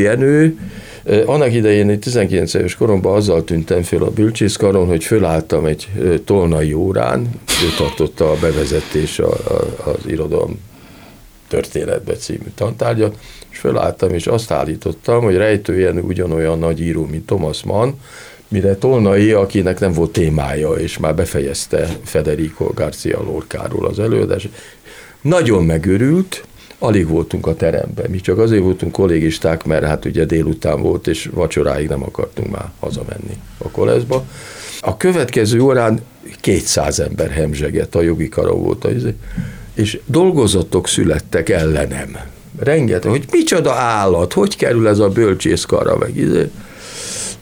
annak 1.26 1.52
idején 1.52 1.88
egy 1.88 1.98
19 1.98 2.54
éves 2.54 2.74
koromban 2.74 3.16
azzal 3.16 3.44
tűntem 3.44 3.82
föl 3.82 4.02
a 4.02 4.10
bölcsészkaron, 4.10 4.86
hogy 4.86 5.04
fölálltam 5.04 5.64
egy 5.64 5.88
tolnai 6.24 6.72
órán, 6.72 7.20
ő 7.46 7.68
tartotta 7.76 8.30
a 8.30 8.36
bevezetés 8.40 9.18
a, 9.18 9.30
a, 9.32 9.90
az 9.90 10.06
irodalom 10.06 10.60
történetbe 11.48 12.14
című 12.14 12.48
tantárgyat, 12.54 13.16
és 13.50 13.58
fölálltam, 13.58 14.14
és 14.14 14.26
azt 14.26 14.50
állítottam, 14.50 15.22
hogy 15.22 15.36
Rejtő 15.36 16.00
ugyanolyan 16.00 16.58
nagy 16.58 16.80
író, 16.80 17.06
mint 17.06 17.26
Thomas 17.26 17.62
Mann, 17.62 17.90
mire 18.48 18.74
Tolnai, 18.74 19.32
akinek 19.32 19.80
nem 19.80 19.92
volt 19.92 20.10
témája, 20.10 20.70
és 20.70 20.98
már 20.98 21.14
befejezte 21.14 21.88
Federico 22.04 22.64
Garcia 22.74 23.22
Lorkáról 23.22 23.86
az 23.86 23.98
előadás, 23.98 24.48
nagyon 25.20 25.64
megörült, 25.64 26.44
alig 26.82 27.08
voltunk 27.08 27.46
a 27.46 27.54
teremben. 27.54 28.10
Mi 28.10 28.20
csak 28.20 28.38
azért 28.38 28.62
voltunk 28.62 28.92
kollégisták, 28.92 29.64
mert 29.64 29.84
hát 29.84 30.04
ugye 30.04 30.24
délután 30.24 30.82
volt, 30.82 31.06
és 31.06 31.30
vacsoráig 31.32 31.88
nem 31.88 32.02
akartunk 32.02 32.50
már 32.50 32.70
hazamenni 32.78 33.36
a 33.58 33.68
koleszba. 33.68 34.24
A 34.80 34.96
következő 34.96 35.60
órán 35.60 36.00
200 36.40 37.00
ember 37.00 37.30
hemzsegett, 37.30 37.94
a 37.94 38.02
jogi 38.02 38.28
kara 38.28 38.54
volt, 38.54 38.86
és 39.74 40.00
dolgozatok 40.06 40.88
születtek 40.88 41.48
ellenem. 41.48 42.16
Rengeteg, 42.58 43.10
hogy 43.10 43.24
micsoda 43.30 43.72
állat, 43.72 44.32
hogy 44.32 44.56
kerül 44.56 44.88
ez 44.88 44.98
a 44.98 45.08
bölcsészkara, 45.08 45.96
meg 45.96 46.16
izé. 46.16 46.50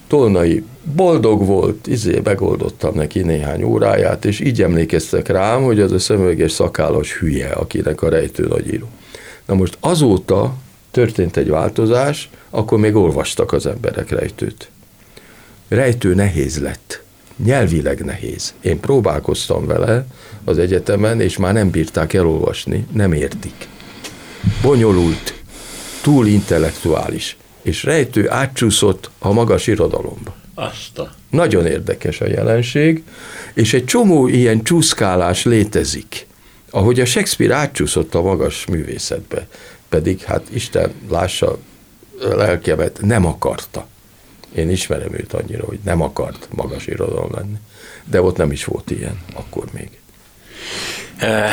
Tolnai 0.06 0.64
boldog 0.94 1.46
volt, 1.46 1.86
izé, 1.86 2.20
megoldottam 2.24 2.94
neki 2.94 3.20
néhány 3.20 3.62
óráját, 3.62 4.24
és 4.24 4.40
így 4.40 4.62
emlékeztek 4.62 5.28
rám, 5.28 5.62
hogy 5.62 5.80
az 5.80 5.92
a 5.92 5.98
szemüveges 5.98 6.52
szakállas 6.52 7.12
hülye, 7.12 7.48
akinek 7.48 8.02
a 8.02 8.08
rejtő 8.08 8.46
nagyíró. 8.46 8.86
Na 9.48 9.54
most 9.54 9.76
azóta 9.80 10.54
történt 10.90 11.36
egy 11.36 11.48
változás, 11.48 12.30
akkor 12.50 12.78
még 12.78 12.94
olvastak 12.94 13.52
az 13.52 13.66
emberek 13.66 14.10
rejtőt. 14.10 14.70
Rejtő 15.68 16.14
nehéz 16.14 16.60
lett. 16.60 17.02
Nyelvileg 17.44 18.04
nehéz. 18.04 18.54
Én 18.60 18.80
próbálkoztam 18.80 19.66
vele 19.66 20.06
az 20.44 20.58
egyetemen, 20.58 21.20
és 21.20 21.36
már 21.36 21.52
nem 21.52 21.70
bírták 21.70 22.12
elolvasni, 22.12 22.86
nem 22.92 23.12
értik. 23.12 23.68
Bonyolult, 24.62 25.34
túl 26.02 26.26
intellektuális, 26.26 27.36
és 27.62 27.84
rejtő 27.84 28.30
átcsúszott 28.30 29.10
a 29.18 29.32
magas 29.32 29.66
irodalomba. 29.66 30.34
Azt 30.54 30.98
a... 30.98 31.12
Nagyon 31.30 31.66
érdekes 31.66 32.20
a 32.20 32.26
jelenség, 32.26 33.02
és 33.54 33.74
egy 33.74 33.84
csomó 33.84 34.26
ilyen 34.26 34.62
csúszkálás 34.62 35.44
létezik, 35.44 36.26
ahogy 36.70 37.00
a 37.00 37.04
Shakespeare 37.04 37.54
átcsúszott 37.54 38.14
a 38.14 38.22
magas 38.22 38.66
művészetbe, 38.66 39.48
pedig 39.88 40.20
hát 40.20 40.46
Isten 40.50 40.92
lássa 41.10 41.58
lelkemet, 42.20 42.98
nem 43.02 43.26
akarta. 43.26 43.86
Én 44.54 44.70
ismerem 44.70 45.14
őt 45.14 45.32
annyira, 45.32 45.64
hogy 45.64 45.78
nem 45.84 46.02
akart 46.02 46.48
magas 46.50 46.86
irodalom 46.86 47.32
lenni. 47.34 47.56
De 48.04 48.22
ott 48.22 48.36
nem 48.36 48.52
is 48.52 48.64
volt 48.64 48.90
ilyen, 48.90 49.18
akkor 49.34 49.64
még. 49.72 49.88
Eh, 51.16 51.50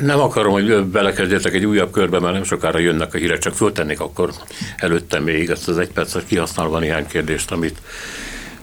nem 0.00 0.20
akarom, 0.20 0.52
hogy 0.52 0.84
belekezdjetek 0.84 1.54
egy 1.54 1.64
újabb 1.64 1.90
körbe, 1.90 2.18
mert 2.20 2.34
nem 2.34 2.44
sokára 2.44 2.78
jönnek 2.78 3.14
a 3.14 3.18
hírek, 3.18 3.38
csak 3.38 3.54
föltennék 3.54 4.00
akkor 4.00 4.32
előtte 4.76 5.20
még 5.20 5.50
ezt 5.50 5.68
az 5.68 5.78
egy 5.78 5.90
percet 5.90 6.26
kihasználva 6.26 6.78
néhány 6.78 7.06
kérdést, 7.06 7.50
amit 7.50 7.78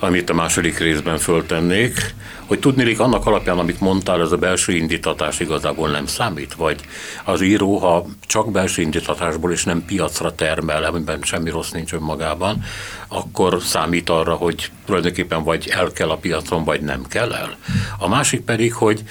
amit 0.04 0.30
a 0.30 0.34
második 0.34 0.78
részben 0.78 1.18
föltennék, 1.18 2.14
hogy 2.46 2.60
tudnélik 2.60 3.00
annak 3.00 3.26
alapján, 3.26 3.60
amit 3.60 3.80
mondtál, 3.80 4.22
ez 4.22 4.32
a 4.32 4.38
belső 4.38 4.74
indítatás 4.74 5.40
igazából 5.40 5.90
nem 5.90 6.06
számít, 6.06 6.54
vagy 6.54 6.80
az 7.24 7.42
író, 7.42 7.78
ha 7.78 8.06
csak 8.28 8.52
belső 8.52 8.82
indítatásból 8.82 9.52
és 9.52 9.64
nem 9.64 9.86
piacra 9.86 10.36
termel, 10.36 10.84
amiben 10.84 11.20
semmi 11.22 11.50
rossz 11.50 11.70
nincs 11.70 11.94
önmagában, 11.94 12.64
akkor 13.08 13.62
számít 13.62 14.10
arra, 14.10 14.34
hogy 14.34 14.72
tulajdonképpen 14.86 15.44
vagy 15.44 15.68
el 15.70 15.92
kell 15.92 16.10
a 16.10 16.18
piacon, 16.18 16.64
vagy 16.64 16.82
nem 16.82 17.06
kell 17.08 17.34
el. 17.34 17.56
A 17.98 18.08
másik 18.08 18.42
pedig, 18.42 18.74
hogy 18.74 19.04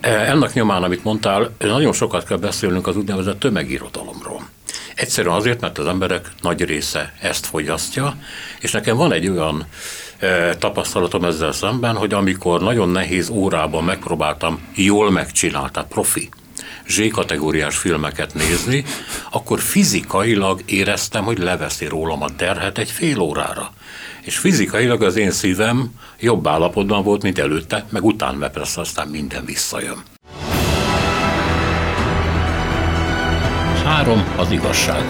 e, 0.00 0.10
ennek 0.10 0.52
nyomán, 0.52 0.82
amit 0.82 1.04
mondtál, 1.04 1.54
nagyon 1.58 1.92
sokat 1.92 2.26
kell 2.26 2.38
beszélnünk 2.38 2.86
az 2.86 2.96
úgynevezett 2.96 3.38
tömegirodalomról. 3.38 4.48
Egyszerűen 4.94 5.34
azért, 5.34 5.60
mert 5.60 5.78
az 5.78 5.86
emberek 5.86 6.28
nagy 6.40 6.64
része 6.64 7.14
ezt 7.20 7.46
fogyasztja, 7.46 8.16
és 8.60 8.70
nekem 8.70 8.96
van 8.96 9.12
egy 9.12 9.28
olyan 9.28 9.66
tapasztalatom 10.58 11.24
ezzel 11.24 11.52
szemben, 11.52 11.96
hogy 11.96 12.12
amikor 12.12 12.60
nagyon 12.60 12.88
nehéz 12.88 13.28
órában 13.28 13.84
megpróbáltam 13.84 14.60
jól 14.74 15.10
megcsinálta 15.10 15.84
profi 15.84 16.28
Z-kategóriás 16.88 17.76
filmeket 17.76 18.34
nézni, 18.34 18.84
akkor 19.30 19.60
fizikailag 19.60 20.60
éreztem, 20.66 21.24
hogy 21.24 21.38
leveszi 21.38 21.86
rólam 21.86 22.22
a 22.22 22.34
terhet 22.36 22.78
egy 22.78 22.90
fél 22.90 23.18
órára. 23.18 23.70
És 24.22 24.36
fizikailag 24.36 25.02
az 25.02 25.16
én 25.16 25.30
szívem 25.30 25.90
jobb 26.20 26.46
állapotban 26.46 27.02
volt, 27.02 27.22
mint 27.22 27.38
előtte, 27.38 27.84
meg 27.90 28.04
utána, 28.04 28.38
mert 28.38 28.52
persze 28.52 28.80
aztán 28.80 29.08
minden 29.08 29.44
visszajön. 29.44 30.02
Három 33.84 34.34
az 34.36 34.50
igazság. 34.50 35.04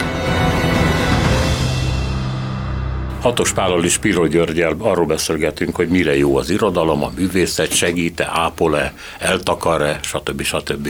Hatos 3.24 3.52
Pállal 3.52 3.84
és 3.84 3.98
Piro 3.98 4.26
Györgyel 4.26 4.74
arról 4.78 5.06
beszélgetünk, 5.06 5.76
hogy 5.76 5.88
mire 5.88 6.16
jó 6.16 6.37
az 6.37 6.50
irodalom, 6.50 7.02
a 7.02 7.12
művészet, 7.16 7.74
segíte, 7.74 8.28
ápol-e, 8.32 8.94
eltakar-e, 9.18 9.98
stb. 10.02 10.42
stb. 10.42 10.88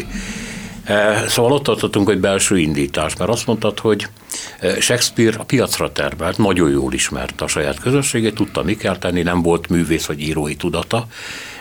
E, 0.85 1.29
szóval 1.29 1.53
ott 1.53 1.63
tartottunk, 1.63 2.07
hogy 2.07 2.21
belső 2.21 2.59
indítás, 2.59 3.17
mert 3.17 3.31
azt 3.31 3.47
mondtad, 3.47 3.79
hogy 3.79 4.07
e, 4.61 4.81
Shakespeare 4.81 5.37
a 5.39 5.45
piacra 5.45 5.93
tervelt, 5.93 6.39
nagyon 6.39 6.71
jól 6.71 6.93
ismerte 6.93 7.45
a 7.45 7.49
saját 7.49 7.81
közösségét, 7.81 8.35
tudta, 8.35 8.63
mi 8.63 8.77
kell 8.77 8.99
tenni, 8.99 9.23
nem 9.23 9.43
volt 9.43 9.69
művész 9.69 10.07
vagy 10.07 10.21
írói 10.21 10.57
tudata, 10.57 11.07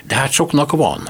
de 0.08 0.16
hát 0.16 0.32
soknak 0.32 0.72
van 0.72 1.10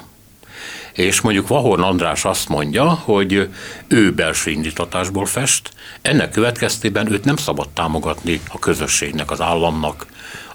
és 0.93 1.21
mondjuk 1.21 1.47
Vahorn 1.47 1.81
András 1.81 2.25
azt 2.25 2.49
mondja, 2.49 2.89
hogy 2.89 3.49
ő 3.87 4.13
belső 4.13 4.51
indítatásból 4.51 5.25
fest, 5.25 5.71
ennek 6.01 6.31
következtében 6.31 7.11
őt 7.11 7.25
nem 7.25 7.35
szabad 7.35 7.69
támogatni 7.69 8.41
a 8.47 8.59
közösségnek, 8.59 9.31
az 9.31 9.41
államnak, 9.41 10.05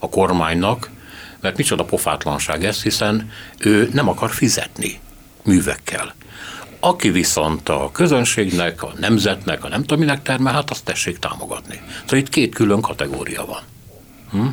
a 0.00 0.08
kormánynak, 0.08 0.90
mert 1.40 1.56
micsoda 1.56 1.84
pofátlanság 1.84 2.64
ez, 2.64 2.82
hiszen 2.82 3.30
ő 3.58 3.88
nem 3.92 4.08
akar 4.08 4.30
fizetni 4.30 5.00
művekkel. 5.44 6.14
Aki 6.80 7.10
viszont 7.10 7.68
a 7.68 7.90
közönségnek, 7.92 8.82
a 8.82 8.92
nemzetnek, 8.98 9.64
a 9.64 9.68
nem 9.68 9.80
tudom 9.80 9.98
minek 9.98 10.22
termel, 10.22 10.52
hát 10.52 10.70
azt 10.70 10.84
tessék 10.84 11.18
támogatni. 11.18 11.80
Szóval 12.00 12.18
itt 12.18 12.28
két 12.28 12.54
külön 12.54 12.80
kategória 12.80 13.44
van. 13.44 13.62
Hm? 14.30 14.46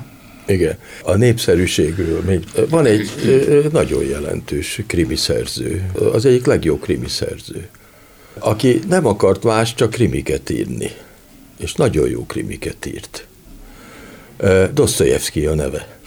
Igen. 0.47 0.77
A 1.03 1.15
népszerűségről 1.15 2.21
még 2.21 2.43
van 2.69 2.85
egy 2.85 3.09
nagyon 3.71 4.03
jelentős 4.03 4.81
krimiszerző, 4.87 5.91
az 6.13 6.25
egyik 6.25 6.45
legjobb 6.45 6.81
krimiszerző, 6.81 7.67
aki 8.39 8.79
nem 8.87 9.05
akart 9.05 9.43
más, 9.43 9.73
csak 9.73 9.89
krimiket 9.89 10.49
írni. 10.49 10.91
És 11.57 11.73
nagyon 11.73 12.09
jó 12.09 12.25
krimiket 12.25 12.85
írt. 12.85 13.27
Dostoyevsky 14.73 15.45
a 15.45 15.55
neve. 15.55 15.99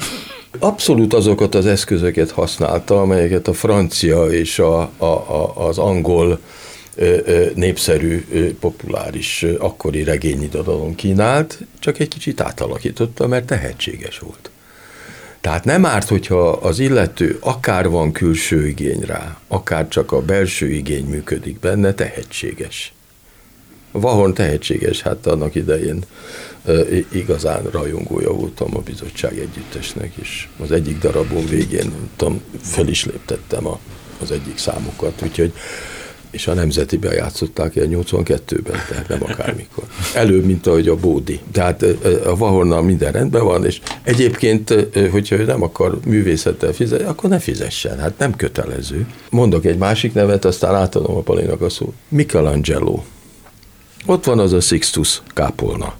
Abszolút 0.58 1.14
azokat 1.14 1.54
az 1.54 1.66
eszközöket 1.66 2.30
használta, 2.30 3.00
amelyeket 3.00 3.48
a 3.48 3.52
francia 3.52 4.26
és 4.26 4.58
a, 4.58 4.80
a, 4.96 5.04
a, 5.04 5.66
az 5.66 5.78
angol 5.78 6.40
népszerű, 7.54 8.24
populáris 8.60 9.42
akkori 9.58 10.04
regényirodalom 10.04 10.94
kínált, 10.94 11.58
csak 11.78 11.98
egy 11.98 12.08
kicsit 12.08 12.40
átalakította, 12.40 13.26
mert 13.26 13.46
tehetséges 13.46 14.18
volt. 14.18 14.50
Tehát 15.40 15.64
nem 15.64 15.86
árt, 15.86 16.08
hogyha 16.08 16.48
az 16.48 16.78
illető 16.78 17.36
akár 17.40 17.88
van 17.88 18.12
külső 18.12 18.66
igény 18.66 19.00
rá, 19.00 19.38
akár 19.48 19.88
csak 19.88 20.12
a 20.12 20.22
belső 20.22 20.70
igény 20.70 21.04
működik 21.04 21.58
benne, 21.58 21.94
tehetséges. 21.94 22.92
Vahon 23.90 24.34
tehetséges, 24.34 25.02
hát 25.02 25.26
annak 25.26 25.54
idején 25.54 26.04
igazán 27.12 27.62
rajongója 27.70 28.32
voltam 28.32 28.76
a 28.76 28.80
bizottság 28.80 29.38
együttesnek, 29.38 30.12
és 30.20 30.48
az 30.58 30.72
egyik 30.72 30.98
darabon 30.98 31.46
végén 31.46 31.92
tudom, 32.16 32.42
fel 32.62 32.88
is 32.88 33.04
léptettem 33.04 33.66
a, 33.66 33.78
az 34.20 34.30
egyik 34.30 34.58
számokat, 34.58 35.22
úgyhogy 35.22 35.52
és 36.30 36.46
a 36.46 36.54
Nemzetiben 36.54 37.14
játszották 37.14 37.76
el 37.76 37.86
82-ben, 37.90 38.80
tehát 38.88 39.08
nem 39.08 39.22
akármikor. 39.22 39.84
Előbb, 40.14 40.44
mint 40.44 40.66
ahogy 40.66 40.88
a 40.88 40.96
Bódi. 40.96 41.40
Tehát 41.52 41.82
a 42.24 42.36
Vahornal 42.36 42.82
minden 42.82 43.12
rendben 43.12 43.44
van, 43.44 43.64
és 43.64 43.80
egyébként, 44.02 44.74
hogyha 45.10 45.36
ő 45.36 45.44
nem 45.44 45.62
akar 45.62 45.98
művészettel 46.06 46.72
fizetni, 46.72 47.06
akkor 47.06 47.30
ne 47.30 47.38
fizessen, 47.38 47.98
hát 47.98 48.18
nem 48.18 48.36
kötelező. 48.36 49.06
Mondok 49.30 49.64
egy 49.64 49.78
másik 49.78 50.12
nevet, 50.12 50.44
aztán 50.44 50.74
átadom 50.74 51.16
a 51.16 51.20
Palinak 51.20 51.60
a 51.60 51.68
szót. 51.68 51.94
Michelangelo. 52.08 53.02
Ott 54.06 54.24
van 54.24 54.38
az 54.38 54.52
a 54.52 54.60
Sixtus 54.60 55.22
kápolna. 55.34 55.94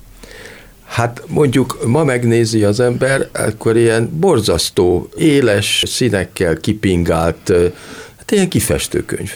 Hát 0.85 1.23
mondjuk 1.27 1.87
ma 1.87 2.05
megnézi 2.05 2.65
az 2.65 2.81
ember, 2.81 3.29
akkor 3.33 3.77
ilyen 3.77 4.11
borzasztó, 4.19 5.09
éles 5.17 5.83
színekkel 5.87 6.57
kipingált, 6.57 7.53
hát 8.17 8.31
ilyen 8.31 8.49
kifestőkönyv 8.49 9.31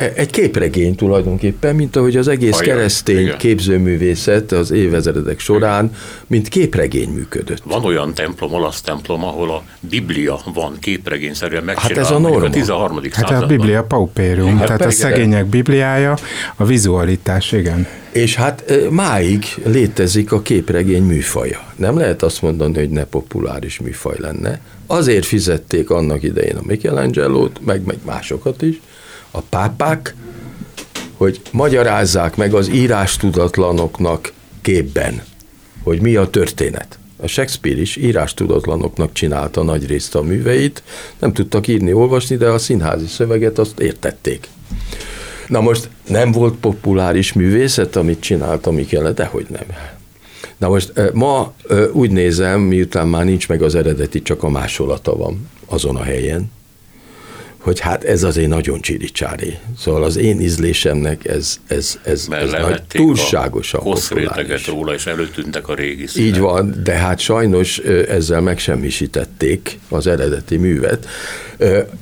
egy 0.00 0.30
képregény 0.30 0.94
tulajdonképpen, 0.94 1.74
mint 1.74 1.96
ahogy 1.96 2.16
az 2.16 2.28
egész 2.28 2.58
Ajaj, 2.58 2.66
keresztény 2.66 3.18
igen. 3.18 3.38
képzőművészet 3.38 4.52
az 4.52 4.70
évezredek 4.70 5.38
során, 5.38 5.92
mint 6.26 6.48
képregény 6.48 7.08
működött. 7.08 7.62
Van 7.64 7.84
olyan 7.84 8.14
templom, 8.14 8.52
olasz 8.52 8.80
templom, 8.80 9.24
ahol 9.24 9.50
a 9.50 9.62
Biblia 9.80 10.40
van 10.54 10.76
képregényszerűen 10.80 11.64
megcsinálva. 11.64 12.00
Hát 12.00 12.10
ez 12.10 12.16
a 12.16 12.18
norma. 12.18 12.46
A 12.46 12.50
13. 12.50 13.02
Hát 13.02 13.12
században. 13.12 13.42
a 13.42 13.46
Biblia 13.46 13.82
paupérium, 13.82 14.56
hát 14.56 14.66
tehát 14.66 14.84
a 14.84 14.90
szegények 14.90 15.46
Bibliája, 15.46 16.16
a 16.56 16.64
vizualitás, 16.64 17.52
igen. 17.52 17.86
És 18.12 18.34
hát 18.34 18.72
máig 18.90 19.44
létezik 19.64 20.32
a 20.32 20.42
képregény 20.42 21.02
műfaja. 21.02 21.60
Nem 21.76 21.98
lehet 21.98 22.22
azt 22.22 22.42
mondani, 22.42 22.78
hogy 22.78 22.90
ne 22.90 23.04
populáris 23.04 23.80
műfaj 23.80 24.16
lenne. 24.18 24.60
Azért 24.86 25.24
fizették 25.24 25.90
annak 25.90 26.22
idején 26.22 26.56
a 26.56 26.62
Michelangelo-t, 26.66 27.60
meg, 27.64 27.82
meg 27.84 27.96
másokat 28.04 28.62
is, 28.62 28.80
a 29.30 29.40
pápák, 29.40 30.14
hogy 31.16 31.40
magyarázzák 31.52 32.36
meg 32.36 32.54
az 32.54 32.68
írás 32.68 33.16
tudatlanoknak 33.16 34.32
képben, 34.62 35.22
hogy 35.82 36.00
mi 36.00 36.16
a 36.16 36.26
történet. 36.26 36.98
A 37.16 37.26
Shakespeare 37.26 37.80
is 37.80 37.96
írástudatlanoknak 37.96 39.12
csinálta 39.12 39.62
nagy 39.62 39.86
részt 39.86 40.14
a 40.14 40.22
műveit, 40.22 40.82
nem 41.18 41.32
tudtak 41.32 41.66
írni, 41.66 41.92
olvasni, 41.92 42.36
de 42.36 42.48
a 42.48 42.58
színházi 42.58 43.06
szöveget 43.06 43.58
azt 43.58 43.78
értették. 43.78 44.48
Na 45.48 45.60
most 45.60 45.88
nem 46.08 46.32
volt 46.32 46.54
populáris 46.54 47.32
művészet, 47.32 47.96
amit 47.96 48.20
csinált, 48.20 48.66
ami 48.66 48.84
kellett, 48.84 49.16
dehogy 49.16 49.46
nem. 49.48 49.64
Na 50.56 50.68
most 50.68 50.92
ma 51.12 51.54
úgy 51.92 52.10
nézem, 52.10 52.60
miután 52.60 53.08
már 53.08 53.24
nincs 53.24 53.48
meg 53.48 53.62
az 53.62 53.74
eredeti, 53.74 54.22
csak 54.22 54.42
a 54.42 54.48
másolata 54.48 55.16
van 55.16 55.48
azon 55.66 55.96
a 55.96 56.02
helyen, 56.02 56.50
hogy 57.60 57.80
hát 57.80 58.04
ez 58.04 58.22
azért 58.22 58.48
nagyon 58.48 58.80
csiricsári. 58.80 59.58
Szóval 59.78 60.02
az 60.02 60.16
én 60.16 60.40
ízlésemnek 60.40 61.24
ez, 61.26 61.60
ez, 61.66 61.98
ez, 62.04 62.26
ez 62.30 62.50
nagy, 62.50 62.82
túlságosan 62.82 63.80
populáris. 63.82 64.66
róla, 64.66 64.94
és 64.94 65.06
előtűntek 65.06 65.68
a 65.68 65.74
régi 65.74 66.06
színek. 66.06 66.28
Így 66.28 66.38
van, 66.38 66.74
de 66.84 66.92
hát 66.92 67.18
sajnos 67.18 67.78
ezzel 68.08 68.40
megsemmisítették 68.40 69.78
az 69.88 70.06
eredeti 70.06 70.56
művet. 70.56 71.06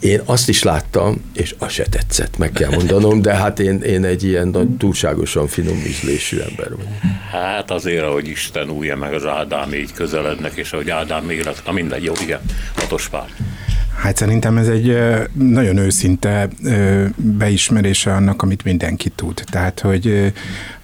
Én 0.01 0.21
azt 0.25 0.49
is 0.49 0.63
láttam, 0.63 1.31
és 1.35 1.55
az 1.59 1.73
se 1.73 1.87
tetszett, 1.91 2.39
meg 2.39 2.53
kell 2.53 2.71
mondanom, 2.71 3.23
de 3.23 3.35
hát 3.35 3.61
én, 3.61 3.81
én 3.81 4.05
egy 4.05 4.25
ilyen 4.25 4.49
nagy, 4.49 4.69
túlságosan 4.69 5.47
finom 5.47 5.83
ízlésű 5.87 6.39
ember 6.39 6.71
vagyok. 6.71 6.93
Hát 7.31 7.71
azért, 7.71 8.03
ahogy 8.03 8.29
Isten 8.29 8.71
újja 8.71 8.97
meg 8.97 9.15
az 9.15 9.27
Ádám 9.27 9.75
így 9.75 9.93
közelednek, 9.93 10.53
és 10.55 10.73
ahogy 10.73 10.91
Ádám 10.91 11.31
élet, 11.31 11.63
na 11.67 11.73
mindegy, 11.73 12.05
jó, 12.05 12.13
igen, 12.23 12.41
hatos 12.77 13.09
pár. 13.09 13.29
Hát 13.99 14.17
szerintem 14.17 14.57
ez 14.57 14.69
egy 14.69 14.99
nagyon 15.33 15.77
őszinte 15.77 16.49
beismerése 17.17 18.15
annak, 18.15 18.43
amit 18.43 18.65
mindenki 18.65 19.09
tud. 19.09 19.45
Tehát, 19.51 19.81
hogy 19.81 20.33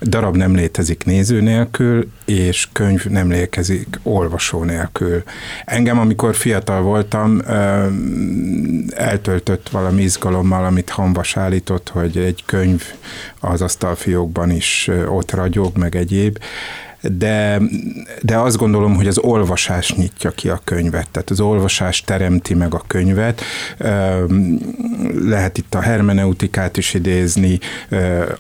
darab 0.01 0.37
nem 0.37 0.55
létezik 0.55 1.05
néző 1.05 1.41
nélkül, 1.41 2.11
és 2.25 2.69
könyv 2.73 3.05
nem 3.05 3.31
létezik 3.31 4.01
olvasó 4.03 4.65
nélkül. 4.65 5.23
Engem, 5.65 5.99
amikor 5.99 6.35
fiatal 6.35 6.83
voltam, 6.83 7.43
eltöltött 8.91 9.69
valami 9.69 10.03
izgalommal, 10.03 10.65
amit 10.65 10.91
Hanvas 10.91 11.37
állított, 11.37 11.89
hogy 11.89 12.17
egy 12.17 12.43
könyv 12.47 12.83
az 13.41 13.63
asztalfiókban 13.63 14.51
is 14.51 14.91
ott 15.09 15.31
ragyog, 15.31 15.77
meg 15.77 15.97
egyéb 15.97 16.39
de, 17.13 17.61
de 18.23 18.37
azt 18.37 18.57
gondolom, 18.57 18.95
hogy 18.95 19.07
az 19.07 19.19
olvasás 19.19 19.95
nyitja 19.95 20.31
ki 20.31 20.49
a 20.49 20.61
könyvet, 20.65 21.09
tehát 21.11 21.31
az 21.31 21.41
olvasás 21.41 22.01
teremti 22.01 22.55
meg 22.55 22.75
a 22.75 22.83
könyvet. 22.87 23.43
Lehet 25.25 25.59
itt 25.59 25.75
a 25.75 25.81
hermeneutikát 25.81 26.77
is 26.77 26.95
idézni, 26.95 27.59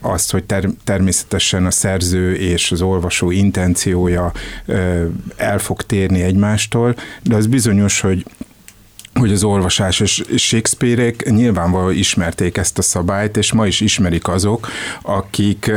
azt, 0.00 0.30
hogy 0.30 0.44
ter, 0.44 0.68
természetesen 0.84 1.66
a 1.66 1.70
szerző 1.70 2.34
és 2.34 2.72
az 2.72 2.82
olvasó 2.82 3.30
intenciója 3.30 4.32
el 5.36 5.58
fog 5.58 5.82
térni 5.82 6.22
egymástól, 6.22 6.96
de 7.22 7.36
az 7.36 7.46
bizonyos, 7.46 8.00
hogy 8.00 8.24
hogy 9.20 9.32
az 9.32 9.44
olvasás 9.44 10.00
és 10.00 10.22
Shakespeare-ék 10.36 11.30
nyilvánvalóan 11.30 11.94
ismerték 11.94 12.56
ezt 12.56 12.78
a 12.78 12.82
szabályt, 12.82 13.36
és 13.36 13.52
ma 13.52 13.66
is 13.66 13.80
ismerik 13.80 14.28
azok, 14.28 14.68
akik, 15.02 15.70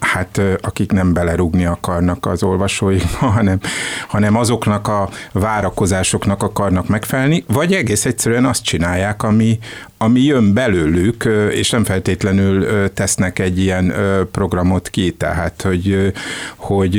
hát, 0.00 0.40
akik 0.60 0.92
nem 0.92 1.12
belerúgni 1.12 1.64
akarnak 1.64 2.26
az 2.26 2.42
olvasóikba, 2.42 3.26
hanem, 3.36 3.60
hanem 4.08 4.36
azoknak 4.36 4.88
a 4.88 5.08
várakozásoknak 5.32 6.42
akarnak 6.42 6.88
megfelelni, 6.88 7.44
vagy 7.46 7.74
egész 7.74 8.04
egyszerűen 8.04 8.44
azt 8.44 8.64
csinálják, 8.64 9.22
ami, 9.22 9.58
ami 10.02 10.20
jön 10.20 10.52
belőlük, 10.52 11.28
és 11.50 11.70
nem 11.70 11.84
feltétlenül 11.84 12.66
tesznek 12.92 13.38
egy 13.38 13.58
ilyen 13.58 13.94
programot 14.32 14.88
ki, 14.88 15.10
tehát 15.10 15.62
hogy, 15.62 16.12
hogy 16.56 16.94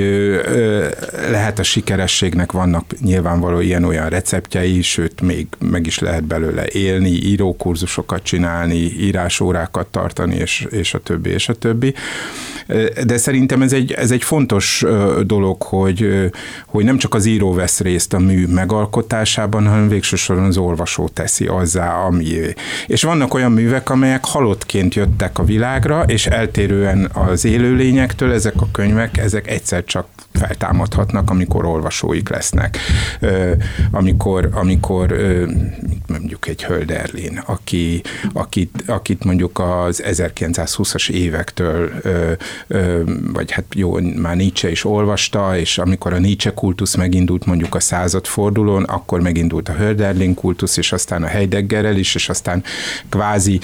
lehet 1.29 1.59
a 1.59 1.63
sikerességnek 1.63 2.51
vannak 2.51 2.99
nyilvánvaló 2.99 3.59
ilyen-olyan 3.59 4.09
receptjei, 4.09 4.81
sőt 4.81 5.21
még 5.21 5.47
meg 5.59 5.85
is 5.85 5.99
lehet 5.99 6.23
belőle 6.23 6.65
élni, 6.67 7.09
írókurzusokat 7.09 8.23
csinálni, 8.23 8.75
írásórákat 8.75 9.87
tartani, 9.87 10.35
és, 10.35 10.67
és 10.69 10.93
a 10.93 10.99
többi, 10.99 11.29
és 11.29 11.49
a 11.49 11.53
többi. 11.53 11.93
De 13.05 13.17
szerintem 13.17 13.61
ez 13.61 13.73
egy, 13.73 13.91
ez 13.91 14.11
egy 14.11 14.23
fontos 14.23 14.85
dolog, 15.25 15.61
hogy, 15.61 16.29
hogy 16.65 16.83
nem 16.83 16.97
csak 16.97 17.13
az 17.13 17.25
író 17.25 17.53
vesz 17.53 17.79
részt 17.79 18.13
a 18.13 18.19
mű 18.19 18.47
megalkotásában, 18.47 19.67
hanem 19.67 19.87
végső 19.87 20.15
soron 20.15 20.43
az 20.43 20.57
olvasó 20.57 21.07
teszi 21.07 21.45
azzá, 21.45 21.93
ami. 21.93 22.53
És 22.91 23.03
vannak 23.03 23.33
olyan 23.33 23.51
művek, 23.51 23.89
amelyek 23.89 24.25
halottként 24.25 24.95
jöttek 24.95 25.39
a 25.39 25.43
világra, 25.43 26.03
és 26.03 26.27
eltérően 26.27 27.09
az 27.13 27.45
élőlényektől 27.45 28.33
ezek 28.33 28.61
a 28.61 28.67
könyvek, 28.71 29.17
ezek 29.17 29.47
egyszer 29.47 29.83
csak 29.83 30.07
feltámadhatnak, 30.33 31.29
amikor 31.29 31.65
olvasóik 31.65 32.29
lesznek. 32.29 32.77
Amikor, 33.91 34.49
amikor 34.53 35.15
mondjuk 36.07 36.47
egy 36.47 36.63
Hölderlin, 36.63 37.43
aki, 37.45 38.01
akit, 38.33 38.83
akit 38.85 39.23
mondjuk 39.23 39.59
az 39.59 40.03
1920-as 40.05 41.09
évektől, 41.09 41.91
vagy 43.33 43.51
hát 43.51 43.63
jó, 43.73 43.99
már 43.99 44.35
Nietzsche 44.35 44.71
is 44.71 44.85
olvasta, 44.85 45.57
és 45.57 45.77
amikor 45.77 46.13
a 46.13 46.19
Nietzsche 46.19 46.53
kultusz 46.53 46.95
megindult 46.95 47.45
mondjuk 47.45 47.75
a 47.75 47.79
századfordulón, 47.79 48.83
akkor 48.83 49.21
megindult 49.21 49.69
a 49.69 49.73
Hölderlin 49.73 50.33
kultusz, 50.33 50.77
és 50.77 50.91
aztán 50.91 51.23
a 51.23 51.27
Heideggerrel 51.27 51.97
is, 51.97 52.15
és 52.15 52.29
aztán 52.29 52.63
kvázi 53.09 53.59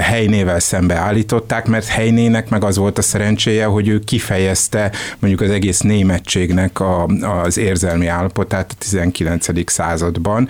helynével 0.00 0.60
szembe 0.60 0.94
állították, 0.94 1.66
mert 1.66 1.86
helynének 1.86 2.48
meg 2.48 2.64
az 2.64 2.76
volt 2.76 2.98
a 2.98 3.02
szerencséje, 3.02 3.64
hogy 3.64 3.88
ő 3.88 3.98
kifejezte 3.98 4.92
mondjuk 5.18 5.40
az 5.40 5.50
egész 5.50 5.80
németségnek 6.08 6.80
a, 6.80 7.04
az 7.44 7.58
érzelmi 7.58 8.06
állapotát 8.06 8.72
a 8.72 8.74
19. 8.78 9.70
században. 9.70 10.48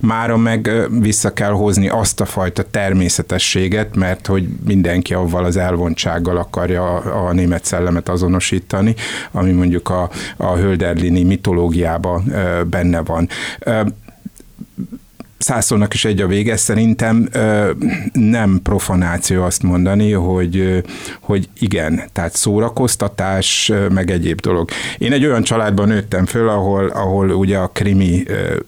Mára 0.00 0.36
meg 0.36 0.70
vissza 1.00 1.32
kell 1.32 1.50
hozni 1.50 1.88
azt 1.88 2.20
a 2.20 2.24
fajta 2.24 2.62
természetességet, 2.62 3.96
mert 3.96 4.26
hogy 4.26 4.48
mindenki 4.66 5.14
avval 5.14 5.44
az 5.44 5.56
elvontsággal 5.56 6.36
akarja 6.36 6.94
a, 6.94 7.26
a 7.28 7.32
német 7.32 7.64
szellemet 7.64 8.08
azonosítani, 8.08 8.94
ami 9.30 9.52
mondjuk 9.52 9.88
a, 9.88 10.10
a 10.36 10.54
Hölderlini 10.56 11.22
mitológiában 11.22 12.32
benne 12.70 13.00
van 13.00 13.28
százszónak 15.38 15.94
is 15.94 16.04
egy 16.04 16.20
a 16.20 16.26
vége, 16.26 16.56
szerintem 16.56 17.28
nem 18.12 18.60
profanáció 18.62 19.42
azt 19.42 19.62
mondani, 19.62 20.12
hogy, 20.12 20.84
hogy 21.20 21.48
igen, 21.58 22.02
tehát 22.12 22.36
szórakoztatás, 22.36 23.72
meg 23.90 24.10
egyéb 24.10 24.40
dolog. 24.40 24.70
Én 24.98 25.12
egy 25.12 25.24
olyan 25.24 25.42
családban 25.42 25.88
nőttem 25.88 26.26
föl, 26.26 26.48
ahol, 26.48 26.86
ahol 26.86 27.30
ugye 27.30 27.58
a 27.58 27.68
krimi 27.68 28.22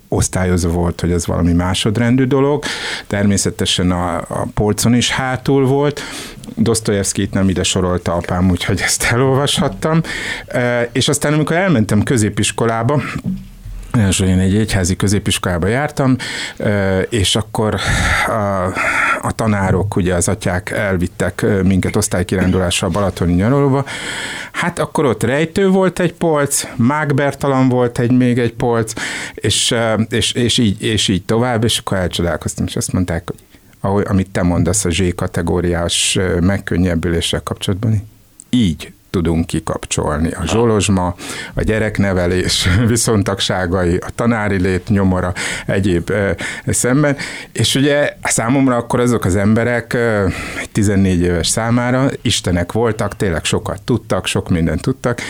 osztályozó 0.08 0.70
volt, 0.70 1.00
hogy 1.00 1.10
ez 1.10 1.26
valami 1.26 1.52
másodrendű 1.52 2.24
dolog, 2.24 2.64
természetesen 3.06 3.90
a, 3.90 4.16
a 4.16 4.46
polcon 4.54 4.94
is 4.94 5.10
hátul 5.10 5.66
volt, 5.66 6.00
Dostoyevskit 6.56 7.32
nem 7.32 7.48
ide 7.48 7.62
sorolta 7.62 8.14
apám, 8.14 8.50
úgyhogy 8.50 8.80
ezt 8.80 9.02
elolvashattam. 9.02 10.00
És 10.92 11.08
aztán, 11.08 11.32
amikor 11.32 11.56
elmentem 11.56 12.02
középiskolába, 12.02 13.02
első 13.90 14.26
én 14.26 14.38
egy 14.38 14.56
egyházi 14.56 14.96
középiskolába 14.96 15.66
jártam, 15.66 16.16
és 17.08 17.36
akkor 17.36 17.80
a, 18.26 18.64
a 19.22 19.32
tanárok, 19.34 19.96
ugye 19.96 20.14
az 20.14 20.28
atyák 20.28 20.70
elvittek 20.70 21.46
minket 21.62 21.96
osztálykirándulással 21.96 22.88
Balatoni 22.88 23.32
nyaralóba, 23.32 23.84
hát 24.52 24.78
akkor 24.78 25.04
ott 25.04 25.22
rejtő 25.22 25.68
volt 25.68 26.00
egy 26.00 26.12
polc, 26.12 26.66
mágbertalan 26.76 27.68
volt 27.68 27.98
egy 27.98 28.12
még 28.12 28.38
egy 28.38 28.52
polc, 28.52 28.92
és, 29.34 29.74
és, 30.08 30.32
és, 30.32 30.58
így, 30.58 30.82
és 30.82 31.08
így 31.08 31.24
tovább, 31.24 31.64
és 31.64 31.78
akkor 31.78 31.96
elcsodálkoztam, 31.96 32.66
és 32.66 32.76
azt 32.76 32.92
mondták, 32.92 33.22
hogy 33.30 33.38
ahogy, 33.80 34.04
amit 34.08 34.30
te 34.30 34.42
mondasz 34.42 34.84
a 34.84 34.90
Z 34.90 35.02
kategóriás 35.14 36.18
megkönnyebbüléssel 36.40 37.42
kapcsolatban, 37.42 38.08
így 38.50 38.92
tudunk 39.10 39.46
kikapcsolni. 39.46 40.30
A 40.30 40.46
zsolozsma, 40.46 41.14
a 41.54 41.62
gyereknevelés 41.62 42.68
viszontagságai, 42.88 43.96
a 43.96 44.10
tanári 44.14 44.60
lét 44.60 44.88
nyomora, 44.88 45.32
egyéb 45.66 46.10
e, 46.10 46.34
szemben. 46.66 47.16
És 47.52 47.74
ugye 47.74 48.16
számomra 48.22 48.76
akkor 48.76 49.00
azok 49.00 49.24
az 49.24 49.36
emberek 49.36 49.94
e, 49.94 50.32
14 50.72 51.20
éves 51.20 51.48
számára 51.48 52.08
istenek 52.22 52.72
voltak, 52.72 53.16
tényleg 53.16 53.44
sokat 53.44 53.82
tudtak, 53.82 54.26
sok 54.26 54.48
mindent 54.48 54.82
tudtak. 54.82 55.20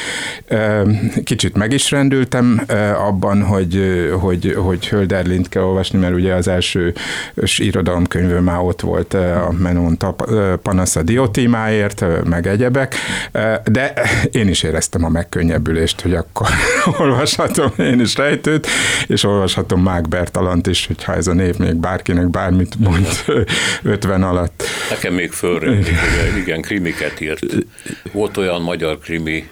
Kicsit 1.25 1.57
meg 1.57 1.73
is 1.73 1.91
rendültem 1.91 2.63
abban, 2.97 3.43
hogy, 3.43 3.83
hogy, 4.21 4.55
hogy 4.59 4.89
Hölderlint 4.89 5.49
kell 5.49 5.63
olvasni, 5.63 5.99
mert 5.99 6.15
ugye 6.15 6.35
az 6.35 6.49
első 6.49 6.95
irodalomkönyvő 7.57 8.41
már 8.41 8.59
ott 8.61 8.81
volt 8.81 9.15
a 9.15 9.53
Menon 9.59 9.99
Panasza 10.63 11.03
Diotímáért, 11.03 12.05
meg 12.25 12.47
egyebek, 12.47 12.95
de 13.69 13.93
én 14.33 14.49
is 14.49 14.63
éreztem 14.63 15.05
a 15.05 15.09
megkönnyebbülést, 15.09 16.01
hogy 16.01 16.15
akkor 16.15 16.49
olvashatom 16.99 17.73
én 17.79 18.01
is 18.01 18.17
rejtőt, 18.17 18.67
és 19.07 19.25
olvashatom 19.25 19.83
Mák 19.83 20.09
Bertalant 20.09 20.67
is, 20.67 20.87
hogyha 20.87 21.15
ez 21.15 21.27
a 21.27 21.33
név 21.33 21.57
még 21.57 21.75
bárkinek 21.75 22.29
bármit 22.29 22.79
mond 22.79 23.07
50 23.83 24.23
alatt. 24.23 24.63
Nekem 24.91 25.15
még 25.15 25.33
hogy 25.33 25.89
igen, 26.37 26.61
krimiket 26.61 27.21
írt. 27.21 27.47
Volt 28.13 28.37
olyan 28.37 28.63
magyar 28.63 28.99
krimi 28.99 29.49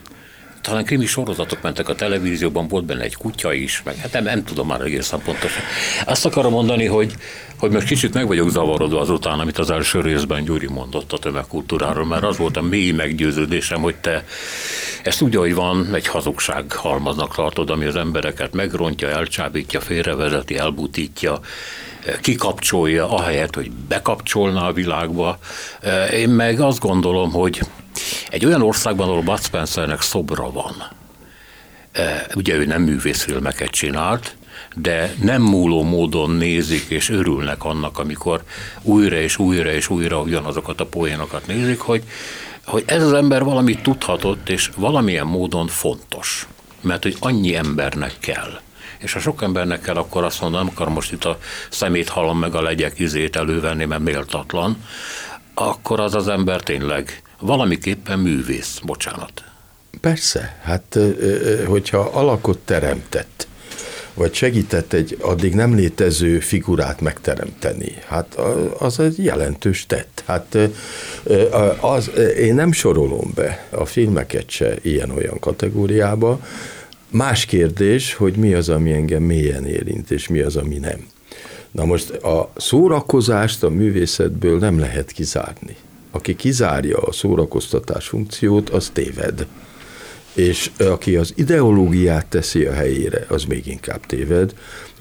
talán 0.66 0.84
krimi 0.84 1.06
sorozatok 1.06 1.62
mentek 1.62 1.88
a 1.88 1.94
televízióban, 1.94 2.68
volt 2.68 2.84
benne 2.84 3.02
egy 3.02 3.14
kutya 3.14 3.52
is, 3.52 3.82
meg 3.84 3.96
hát 3.96 4.12
nem, 4.12 4.24
nem 4.24 4.44
tudom 4.44 4.66
már 4.66 4.80
egészen 4.80 5.20
pontosan. 5.24 5.62
Azt 6.04 6.26
akarom 6.26 6.52
mondani, 6.52 6.84
hogy, 6.84 7.14
hogy 7.58 7.70
most 7.70 7.86
kicsit 7.86 8.14
meg 8.14 8.26
vagyok 8.26 8.50
zavarodva 8.50 9.00
azután, 9.00 9.40
amit 9.40 9.58
az 9.58 9.70
első 9.70 10.00
részben 10.00 10.44
Gyuri 10.44 10.66
mondott 10.66 11.12
a 11.12 11.18
tömegkultúráról, 11.18 12.04
mert 12.04 12.24
az 12.24 12.36
volt 12.36 12.56
a 12.56 12.62
mély 12.62 12.90
meggyőződésem, 12.90 13.80
hogy 13.80 13.96
te 13.96 14.24
ezt 15.02 15.20
úgy, 15.20 15.36
ahogy 15.36 15.54
van, 15.54 15.94
egy 15.94 16.06
hazugság 16.06 16.72
halmaznak 16.72 17.34
tartod, 17.34 17.70
ami 17.70 17.84
az 17.84 17.96
embereket 17.96 18.52
megrontja, 18.52 19.08
elcsábítja, 19.08 19.80
félrevezeti, 19.80 20.58
elbutítja, 20.58 21.40
kikapcsolja, 22.20 23.10
ahelyett, 23.10 23.54
hogy 23.54 23.70
bekapcsolna 23.70 24.66
a 24.66 24.72
világba. 24.72 25.38
Én 26.12 26.28
meg 26.28 26.60
azt 26.60 26.80
gondolom, 26.80 27.32
hogy 27.32 27.60
egy 28.30 28.44
olyan 28.44 28.62
országban, 28.62 29.08
ahol 29.08 29.22
Bud 29.22 29.42
Spencernek 29.42 30.00
szobra 30.00 30.50
van, 30.50 30.74
ugye 32.34 32.54
ő 32.54 32.64
nem 32.64 32.82
művészfilmeket 32.82 33.70
csinált, 33.70 34.36
de 34.78 35.14
nem 35.22 35.42
múló 35.42 35.82
módon 35.82 36.30
nézik 36.30 36.84
és 36.88 37.10
örülnek 37.10 37.64
annak, 37.64 37.98
amikor 37.98 38.42
újra 38.82 39.16
és 39.16 39.38
újra 39.38 39.72
és 39.72 39.90
újra 39.90 40.20
ugyanazokat 40.20 40.80
a 40.80 40.86
poénokat 40.86 41.46
nézik, 41.46 41.80
hogy, 41.80 42.02
hogy 42.64 42.82
ez 42.86 43.02
az 43.02 43.12
ember 43.12 43.44
valamit 43.44 43.82
tudhatott, 43.82 44.48
és 44.48 44.70
valamilyen 44.76 45.26
módon 45.26 45.66
fontos. 45.66 46.46
Mert 46.80 47.02
hogy 47.02 47.16
annyi 47.20 47.54
embernek 47.54 48.14
kell. 48.20 48.60
És 48.98 49.12
ha 49.12 49.18
sok 49.18 49.42
embernek 49.42 49.80
kell, 49.80 49.96
akkor 49.96 50.24
azt 50.24 50.40
mondom, 50.40 50.60
nem 50.60 50.70
akar 50.74 50.88
most 50.88 51.12
itt 51.12 51.24
a 51.24 51.38
szemét 51.70 52.08
halom 52.08 52.38
meg 52.38 52.54
a 52.54 52.62
legyek 52.62 52.98
izét 52.98 53.36
elővenni, 53.36 53.84
mert 53.84 54.02
méltatlan, 54.02 54.84
akkor 55.54 56.00
az 56.00 56.14
az 56.14 56.28
ember 56.28 56.60
tényleg 56.60 57.22
valamiképpen 57.38 58.18
művész, 58.18 58.80
bocsánat. 58.84 59.44
Persze, 60.00 60.60
hát 60.62 60.98
hogyha 61.66 61.98
alakot 61.98 62.58
teremtett, 62.58 63.46
vagy 64.16 64.34
segített 64.34 64.92
egy 64.92 65.16
addig 65.20 65.54
nem 65.54 65.74
létező 65.74 66.38
figurát 66.38 67.00
megteremteni. 67.00 67.92
Hát 68.06 68.38
az 68.78 69.00
egy 69.00 69.24
jelentős 69.24 69.86
tett. 69.86 70.22
Hát 70.26 70.58
az, 71.80 72.10
én 72.38 72.54
nem 72.54 72.72
sorolom 72.72 73.32
be 73.34 73.68
a 73.70 73.84
filmeket 73.84 74.50
se 74.50 74.74
ilyen-olyan 74.82 75.38
kategóriába. 75.38 76.40
Más 77.10 77.44
kérdés, 77.44 78.14
hogy 78.14 78.36
mi 78.36 78.54
az, 78.54 78.68
ami 78.68 78.92
engem 78.92 79.22
mélyen 79.22 79.66
érint, 79.66 80.10
és 80.10 80.28
mi 80.28 80.40
az, 80.40 80.56
ami 80.56 80.76
nem. 80.76 81.06
Na 81.70 81.84
most 81.84 82.10
a 82.10 82.52
szórakozást 82.56 83.62
a 83.62 83.68
művészetből 83.68 84.58
nem 84.58 84.78
lehet 84.78 85.10
kizárni. 85.10 85.76
Aki 86.10 86.36
kizárja 86.36 86.98
a 86.98 87.12
szórakoztatás 87.12 88.08
funkciót, 88.08 88.70
az 88.70 88.90
téved 88.92 89.46
és 90.36 90.70
aki 90.78 91.16
az 91.16 91.32
ideológiát 91.36 92.26
teszi 92.26 92.64
a 92.64 92.72
helyére, 92.72 93.24
az 93.28 93.44
még 93.44 93.66
inkább 93.66 94.06
téved. 94.06 94.54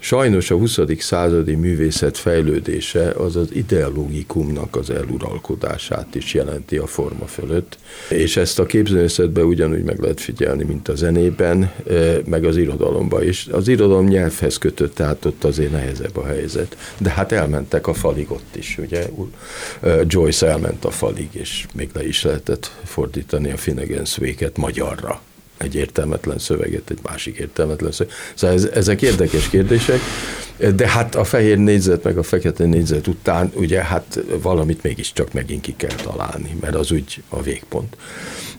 Sajnos 0.06 0.50
a 0.50 0.56
20. 0.56 0.78
századi 0.98 1.54
művészet 1.54 2.18
fejlődése 2.18 3.10
az 3.10 3.36
az 3.36 3.48
ideológikumnak 3.52 4.76
az 4.76 4.90
eluralkodását 4.90 6.14
is 6.14 6.34
jelenti 6.34 6.76
a 6.76 6.86
forma 6.86 7.26
fölött, 7.26 7.78
és 8.10 8.36
ezt 8.36 8.58
a 8.58 8.66
képzőművészetben 8.66 9.44
ugyanúgy 9.44 9.82
meg 9.82 10.00
lehet 10.00 10.20
figyelni, 10.20 10.64
mint 10.64 10.88
a 10.88 10.94
zenében, 10.94 11.72
meg 12.24 12.44
az 12.44 12.56
irodalomban 12.56 13.22
is. 13.22 13.46
Az 13.46 13.68
irodalom 13.68 14.06
nyelvhez 14.06 14.58
kötött, 14.58 14.94
tehát 14.94 15.24
ott 15.24 15.44
azért 15.44 15.70
nehezebb 15.70 16.16
a 16.16 16.26
helyzet. 16.26 16.76
De 16.98 17.10
hát 17.10 17.32
elmentek 17.32 17.86
a 17.86 17.94
falig 17.94 18.30
ott 18.30 18.56
is, 18.56 18.78
ugye? 18.78 19.08
Joyce 20.06 20.46
elment 20.46 20.84
a 20.84 20.90
falig, 20.90 21.28
és 21.32 21.66
még 21.74 21.90
le 21.92 22.06
is 22.06 22.22
lehetett 22.22 22.70
fordítani 22.84 23.50
a 23.50 23.56
Finnegan's 23.56 24.56
magyarra 24.56 25.20
egy 25.58 25.74
értelmetlen 25.74 26.38
szöveget, 26.38 26.90
egy 26.90 26.98
másik 27.02 27.36
értelmetlen 27.36 27.92
szöveget. 27.92 28.18
Szóval 28.34 28.56
ez, 28.56 28.64
ezek 28.64 29.02
érdekes 29.02 29.48
kérdések, 29.48 30.00
de 30.74 30.88
hát 30.88 31.14
a 31.14 31.24
fehér 31.24 31.58
négyzet 31.58 32.02
meg 32.02 32.18
a 32.18 32.22
fekete 32.22 32.64
négyzet 32.64 33.06
után 33.06 33.52
ugye 33.54 33.82
hát 33.82 34.20
valamit 34.42 34.82
mégiscsak 34.82 35.32
megint 35.32 35.60
ki 35.60 35.74
kell 35.76 35.94
találni, 35.94 36.56
mert 36.60 36.74
az 36.74 36.90
úgy 36.90 37.22
a 37.28 37.42
végpont. 37.42 37.96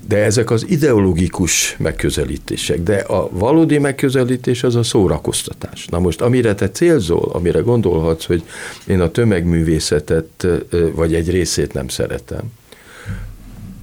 De 0.08 0.18
ezek 0.18 0.52
az 0.52 0.66
ideológikus 0.68 1.76
megközelítések, 1.80 2.84
de 2.84 2.96
a 2.96 3.30
valódi 3.32 3.78
megközelítés 3.78 4.64
az 4.64 4.76
a 4.76 4.84
szórakoztatás. 4.84 5.86
Na 5.86 6.00
most, 6.00 6.22
amire 6.22 6.56
te 6.56 6.70
célzol, 6.70 7.30
amire 7.34 7.60
gondolhatsz, 7.60 8.26
hogy 8.26 8.44
én 8.88 9.00
a 9.00 9.12
tömegművészetet 9.12 10.48
vagy 10.94 11.14
egy 11.14 11.30
részét 11.30 11.74
nem 11.74 11.88
szeretem, 11.88 12.42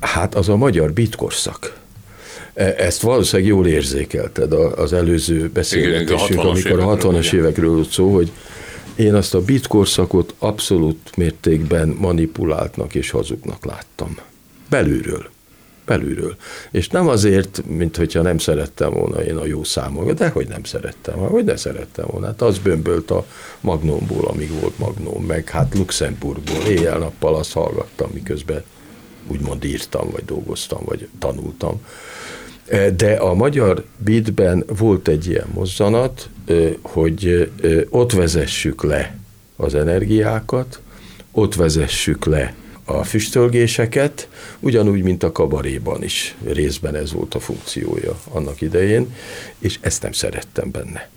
hát 0.01 0.35
az 0.35 0.49
a 0.49 0.57
magyar 0.57 0.93
bitkorszak 0.93 1.84
ezt 2.55 3.01
valószínűleg 3.01 3.51
jól 3.51 3.67
érzékelted 3.67 4.53
az 4.53 4.93
előző 4.93 5.51
beszélgetésünk, 5.53 6.41
amikor 6.41 6.81
a 6.81 6.97
60-as 6.97 7.33
évekről 7.33 7.71
volt 7.71 7.91
szó, 7.91 8.15
hogy 8.15 8.33
én 8.97 9.15
azt 9.15 9.35
a 9.35 9.41
bit 9.41 9.67
korszakot 9.67 10.35
abszolút 10.39 11.17
mértékben 11.17 11.89
manipuláltnak 11.89 12.95
és 12.95 13.11
hazugnak 13.11 13.65
láttam. 13.65 14.17
Belülről. 14.69 15.33
Belülről. 15.87 16.37
És 16.71 16.89
nem 16.89 17.09
azért, 17.09 17.63
mint 17.67 17.97
hogyha 17.97 18.23
nem 18.23 18.39
szerettem 18.39 18.93
volna 18.93 19.23
én 19.23 19.37
a 19.37 19.45
jó 19.45 19.65
számokat, 19.65 20.19
de 20.19 20.29
hogy 20.29 20.49
nem 20.49 20.65
szerettem, 20.65 21.15
hogy 21.15 21.45
ne 21.45 21.57
szerettem 21.57 22.07
volna. 22.11 22.27
Hát 22.27 22.43
az 22.43 22.59
bömbölt 22.59 23.11
a 23.11 23.27
Magnómból, 23.61 24.27
amíg 24.27 24.61
volt 24.61 24.79
Magnóm, 24.79 25.25
meg 25.25 25.49
hát 25.49 25.75
Luxemburgból, 25.75 26.63
éjjel-nappal 26.69 27.35
azt 27.35 27.53
hallgattam, 27.53 28.11
miközben 28.13 28.63
úgymond 29.29 29.65
írtam, 29.65 30.11
vagy 30.11 30.25
dolgoztam, 30.25 30.81
vagy 30.85 31.09
tanultam. 31.19 31.81
De 32.97 33.15
a 33.15 33.35
magyar 33.35 33.85
beatben 33.97 34.65
volt 34.79 35.09
egy 35.09 35.27
ilyen 35.27 35.47
mozzanat, 35.55 36.29
hogy 36.83 37.51
ott 37.89 38.13
vezessük 38.13 38.83
le 38.83 39.17
az 39.57 39.75
energiákat, 39.75 40.81
ott 41.33 41.55
vezessük 41.55 42.25
le 42.25 42.55
a 42.85 43.05
füstölgéseket, 43.05 44.29
ugyanúgy, 44.61 45.03
mint 45.03 45.23
a 45.23 45.33
kabaréban 45.33 46.03
is 46.03 46.35
részben 46.45 46.95
ez 46.95 47.13
volt 47.13 47.35
a 47.35 47.41
funkciója 47.41 48.21
annak 48.31 48.61
idején, 48.61 49.15
és 49.59 49.79
ezt 49.81 50.03
nem 50.03 50.13
szerettem 50.13 50.71
benne. 50.71 51.09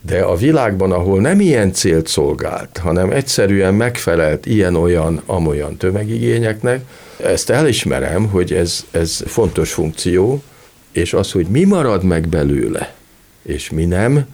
De 0.00 0.20
a 0.20 0.36
világban, 0.36 0.92
ahol 0.92 1.20
nem 1.20 1.40
ilyen 1.40 1.72
célt 1.72 2.06
szolgált, 2.06 2.78
hanem 2.78 3.10
egyszerűen 3.10 3.74
megfelelt 3.74 4.46
ilyen-olyan, 4.46 5.22
amolyan 5.26 5.76
tömegigényeknek, 5.76 6.84
ezt 7.16 7.50
elismerem, 7.50 8.26
hogy 8.26 8.52
ez, 8.52 8.84
ez 8.90 9.22
fontos 9.26 9.72
funkció, 9.72 10.42
és 10.92 11.12
az, 11.12 11.32
hogy 11.32 11.46
mi 11.46 11.64
marad 11.64 12.04
meg 12.04 12.28
belőle, 12.28 12.94
és 13.42 13.70
mi 13.70 13.84
nem, 13.84 14.26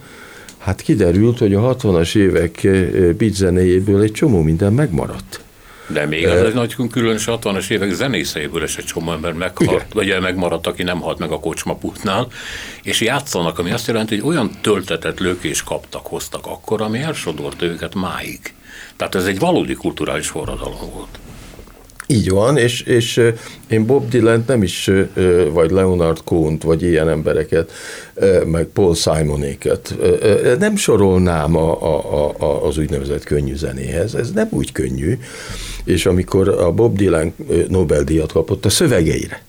hát 0.59 0.81
kiderült, 0.81 1.39
hogy 1.39 1.55
a 1.55 1.77
60-as 1.77 2.17
évek 2.17 2.65
eh, 2.65 3.13
beat 3.13 4.03
egy 4.03 4.13
csomó 4.13 4.43
minden 4.43 4.73
megmaradt. 4.73 5.41
De 5.87 6.07
még 6.07 6.27
az 6.27 6.43
egy 6.43 6.55
nagy 6.55 6.75
különös 6.91 7.25
60-as 7.27 7.71
évek 7.71 7.93
zenészeiből 7.93 8.63
is 8.63 8.77
egy 8.77 8.85
csomó 8.85 9.13
ember 9.13 9.33
meghalt, 9.33 9.93
vagy 9.93 10.17
megmaradt, 10.21 10.67
aki 10.67 10.83
nem 10.83 11.01
halt 11.01 11.19
meg 11.19 11.31
a 11.31 11.41
kocsmaputnál, 11.41 12.29
és 12.83 13.01
játszanak, 13.01 13.59
ami 13.59 13.71
azt 13.71 13.87
jelenti, 13.87 14.17
hogy 14.19 14.29
olyan 14.29 14.51
töltetett 14.61 15.19
lökés 15.19 15.63
kaptak, 15.63 16.07
hoztak 16.07 16.47
akkor, 16.47 16.83
ami 16.83 16.99
elsodort 16.99 17.63
őket 17.63 17.95
máig. 17.95 18.41
Tehát 18.97 19.15
ez 19.15 19.25
egy 19.25 19.39
valódi 19.39 19.75
kulturális 19.75 20.29
forradalom 20.29 20.91
volt. 20.95 21.19
Így 22.07 22.29
van, 22.29 22.57
és, 22.57 22.81
és 22.81 23.21
én 23.69 23.87
Bob 23.87 24.09
dylan 24.09 24.45
nem 24.47 24.63
is, 24.63 24.91
vagy 25.53 25.71
Leonard 25.71 26.21
cohen 26.25 26.59
vagy 26.65 26.83
ilyen 26.83 27.09
embereket, 27.09 27.73
meg 28.45 28.65
Paul 28.65 28.95
Simonéket 28.95 29.95
nem 30.59 30.77
sorolnám 30.77 31.57
a, 31.57 31.83
a, 31.83 32.35
a, 32.39 32.67
az 32.67 32.79
úgynevezett 32.79 33.25
könnyű 33.25 33.55
zenéhez, 33.55 34.15
ez 34.15 34.33
nem 34.33 34.49
úgy 34.51 34.73
könnyű, 34.73 35.19
és 35.85 36.07
amikor 36.07 36.49
a 36.49 36.73
Bob 36.73 36.97
Dylan 36.97 37.35
Nobel-díjat 37.69 38.33
kapott 38.33 38.65
a 38.65 38.71
szövegeire, 38.71 39.43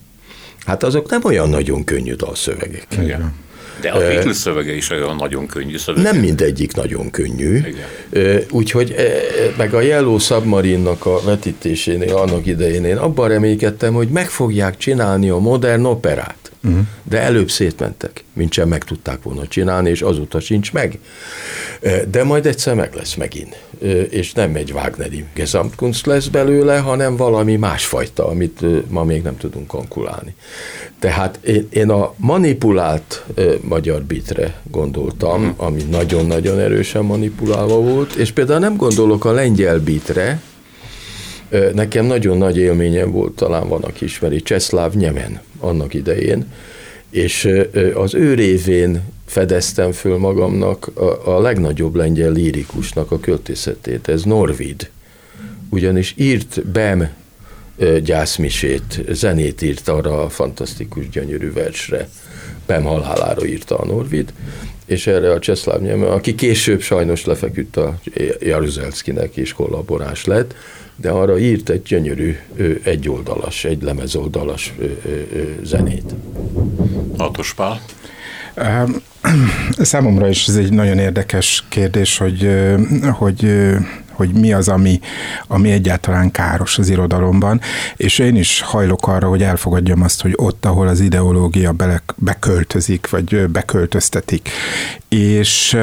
hát 0.64 0.82
azok 0.82 1.10
nem 1.10 1.20
olyan 1.24 1.48
nagyon 1.48 1.84
könnyű 1.84 2.14
dalszövegek. 2.14 2.86
Igen. 2.90 3.34
De 3.80 3.88
a 3.90 3.98
Beatles 3.98 4.36
szövege 4.36 4.74
is 4.74 4.90
olyan 4.90 5.16
nagyon 5.16 5.46
könnyű 5.46 5.78
szövege. 5.78 6.10
Nem 6.10 6.20
mindegyik 6.20 6.74
nagyon 6.74 7.10
könnyű. 7.10 7.56
Igen. 7.56 8.42
Úgyhogy 8.50 8.94
meg 9.56 9.74
a 9.74 9.80
Yellow 9.80 10.18
Submarine-nak 10.18 11.06
a 11.06 11.20
vetítésénél 11.24 12.16
annak 12.16 12.46
idején 12.46 12.84
én 12.84 12.96
abban 12.96 13.28
reménykedtem, 13.28 13.94
hogy 13.94 14.08
meg 14.08 14.28
fogják 14.28 14.76
csinálni 14.76 15.28
a 15.28 15.38
modern 15.38 15.84
operát. 15.84 16.47
Uh-huh. 16.68 16.86
De 17.02 17.20
előbb 17.20 17.50
szétmentek, 17.50 18.24
mint 18.32 18.52
sem 18.52 18.68
meg 18.68 18.84
tudták 18.84 19.22
volna 19.22 19.46
csinálni, 19.46 19.90
és 19.90 20.02
azóta 20.02 20.40
sincs 20.40 20.72
meg. 20.72 20.98
De 22.10 22.24
majd 22.24 22.46
egyszer 22.46 22.74
meg 22.74 22.94
lesz 22.94 23.14
megint. 23.14 23.56
És 24.10 24.32
nem 24.32 24.54
egy 24.54 24.72
Wagneri 24.72 25.24
Gesamtkunst 25.34 26.06
lesz 26.06 26.26
belőle, 26.26 26.78
hanem 26.78 27.16
valami 27.16 27.56
másfajta, 27.56 28.26
amit 28.26 28.60
ma 28.90 29.04
még 29.04 29.22
nem 29.22 29.36
tudunk 29.36 29.66
kalkulálni. 29.66 30.34
Tehát 30.98 31.38
én, 31.44 31.66
én 31.70 31.90
a 31.90 32.14
manipulált 32.16 33.24
magyar 33.60 34.02
bitre 34.02 34.60
gondoltam, 34.70 35.42
uh-huh. 35.42 35.66
ami 35.66 35.82
nagyon-nagyon 35.90 36.58
erősen 36.58 37.04
manipulálva 37.04 37.80
volt, 37.80 38.14
és 38.14 38.30
például 38.30 38.58
nem 38.60 38.76
gondolok 38.76 39.24
a 39.24 39.32
lengyel 39.32 39.78
bitre, 39.78 40.40
Nekem 41.74 42.04
nagyon 42.04 42.38
nagy 42.38 42.56
élményem 42.56 43.10
volt, 43.10 43.32
talán 43.32 43.68
van, 43.68 43.82
aki 43.82 44.04
ismeri, 44.04 44.42
Cseszláv 44.42 44.94
Nyemen 44.94 45.40
annak 45.60 45.94
idején, 45.94 46.46
És 47.10 47.48
az 47.94 48.14
ő 48.14 48.34
révén 48.34 49.02
fedeztem 49.26 49.92
föl 49.92 50.18
magamnak 50.18 50.90
a, 50.94 51.36
a 51.36 51.40
legnagyobb 51.40 51.94
lengyel 51.94 52.32
lírikusnak 52.32 53.10
a 53.10 53.20
költészetét, 53.20 54.08
ez 54.08 54.22
Norvid. 54.22 54.90
Ugyanis 55.68 56.14
írt 56.16 56.66
Bem 56.66 57.08
gyászmisét, 58.02 59.00
zenét 59.10 59.62
írt 59.62 59.88
arra 59.88 60.22
a 60.22 60.28
fantasztikus, 60.28 61.08
gyönyörű 61.08 61.52
versre. 61.52 62.08
Bem 62.66 62.82
halálára 62.82 63.46
írta 63.46 63.78
a 63.78 63.86
Norvid, 63.86 64.32
és 64.86 65.06
erre 65.06 65.32
a 65.32 65.38
Cseszláv 65.38 65.80
Nyelme, 65.80 66.06
aki 66.06 66.34
később 66.34 66.80
sajnos 66.80 67.24
lefeküdt 67.24 67.76
a 67.76 68.00
Jaruzelszkinek 68.40 69.36
és 69.36 69.52
kollaborás 69.52 70.24
lett, 70.24 70.54
de 71.00 71.10
arra 71.10 71.38
írt 71.38 71.68
egy 71.68 71.82
gyönyörű 71.82 72.36
egyoldalas, 72.82 73.64
egy 73.64 73.82
lemezoldalas 73.82 74.74
zenét. 75.62 76.14
Hatos 77.18 77.54
Pál? 77.54 77.80
Számomra 79.78 80.28
is 80.28 80.46
ez 80.46 80.56
egy 80.56 80.72
nagyon 80.72 80.98
érdekes 80.98 81.64
kérdés, 81.68 82.18
hogy, 82.18 82.48
hogy 83.12 83.46
hogy 84.18 84.32
mi 84.32 84.52
az, 84.52 84.68
ami, 84.68 85.00
ami 85.46 85.70
egyáltalán 85.70 86.30
káros 86.30 86.78
az 86.78 86.88
irodalomban, 86.88 87.60
és 87.96 88.18
én 88.18 88.36
is 88.36 88.60
hajlok 88.60 89.08
arra, 89.08 89.28
hogy 89.28 89.42
elfogadjam 89.42 90.02
azt, 90.02 90.22
hogy 90.22 90.32
ott, 90.36 90.64
ahol 90.64 90.88
az 90.88 91.00
ideológia 91.00 91.72
bele, 91.72 92.02
beköltözik, 92.16 93.10
vagy 93.10 93.48
beköltöztetik. 93.48 94.48
És 95.08 95.76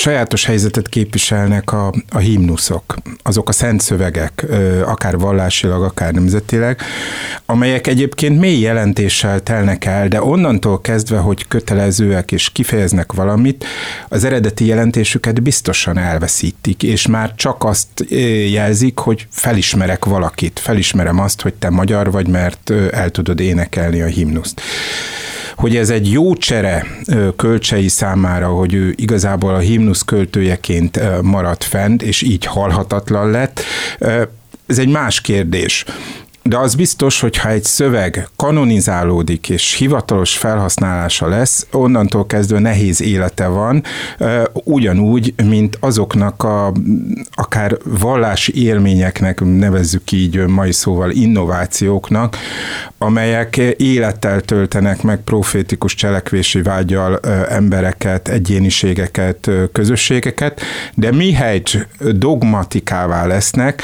sajátos 0.00 0.44
helyzetet 0.44 0.88
képviselnek 0.88 1.72
a, 1.72 1.92
a 2.10 2.18
himnuszok, 2.18 2.96
azok 3.22 3.48
a 3.48 3.52
szent 3.52 3.80
szövegek, 3.80 4.46
akár 4.84 5.18
vallásilag, 5.18 5.82
akár 5.82 6.12
nemzetileg, 6.12 6.80
amelyek 7.46 7.86
egyébként 7.86 8.38
mély 8.38 8.60
jelentéssel 8.60 9.40
telnek 9.40 9.84
el, 9.84 10.08
de 10.08 10.22
onnantól 10.22 10.80
kezdve, 10.80 11.18
hogy 11.18 11.48
kötelezőek 11.48 12.32
és 12.32 12.50
kifejeznek 12.50 13.12
valamit, 13.12 13.64
az 14.08 14.24
eredeti 14.24 14.66
jelentésüket 14.66 15.42
biztosan 15.42 15.98
elveszítik, 15.98 16.82
és 16.82 17.06
már 17.06 17.34
csak 17.34 17.64
azt 17.64 18.04
jelzik, 18.50 18.98
hogy 18.98 19.26
felismerek 19.30 20.04
valakit, 20.04 20.58
felismerem 20.58 21.18
azt, 21.18 21.40
hogy 21.40 21.54
te 21.54 21.70
magyar 21.70 22.10
vagy, 22.10 22.28
mert 22.28 22.72
el 22.90 23.10
tudod 23.10 23.40
énekelni 23.40 24.00
a 24.00 24.06
himnuszt 24.06 24.60
hogy 25.60 25.76
ez 25.76 25.90
egy 25.90 26.10
jó 26.10 26.34
csere 26.34 26.86
kölcsei 27.36 27.88
számára, 27.88 28.48
hogy 28.48 28.74
ő 28.74 28.92
igazából 28.96 29.54
a 29.54 29.58
himnusz 29.58 30.02
költőjeként 30.02 31.00
maradt 31.22 31.64
fent, 31.64 32.02
és 32.02 32.22
így 32.22 32.44
halhatatlan 32.44 33.30
lett, 33.30 33.60
ez 34.66 34.78
egy 34.78 34.88
más 34.88 35.20
kérdés. 35.20 35.84
De 36.42 36.58
az 36.58 36.74
biztos, 36.74 37.20
hogy 37.20 37.36
ha 37.36 37.48
egy 37.48 37.64
szöveg 37.64 38.28
kanonizálódik 38.36 39.48
és 39.48 39.74
hivatalos 39.74 40.36
felhasználása 40.36 41.28
lesz, 41.28 41.66
onnantól 41.72 42.26
kezdve 42.26 42.58
nehéz 42.58 43.00
élete 43.00 43.46
van, 43.46 43.82
ugyanúgy, 44.52 45.34
mint 45.44 45.76
azoknak 45.80 46.42
a 46.42 46.72
akár 47.30 47.76
vallási 47.84 48.62
élményeknek, 48.64 49.40
nevezzük 49.40 50.12
így 50.12 50.46
mai 50.46 50.72
szóval 50.72 51.10
innovációknak, 51.10 52.36
amelyek 52.98 53.56
élettel 53.76 54.40
töltenek 54.40 55.02
meg 55.02 55.20
profétikus 55.24 55.94
cselekvési 55.94 56.62
vágyal 56.62 57.18
embereket, 57.48 58.28
egyéniségeket, 58.28 59.50
közösségeket, 59.72 60.60
de 60.94 61.12
mihelyt 61.12 61.88
dogmatikává 61.98 63.26
lesznek, 63.26 63.82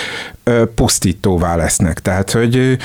pusztítóvá 0.74 1.56
lesznek. 1.56 2.00
Tehát, 2.00 2.30
hogy 2.30 2.76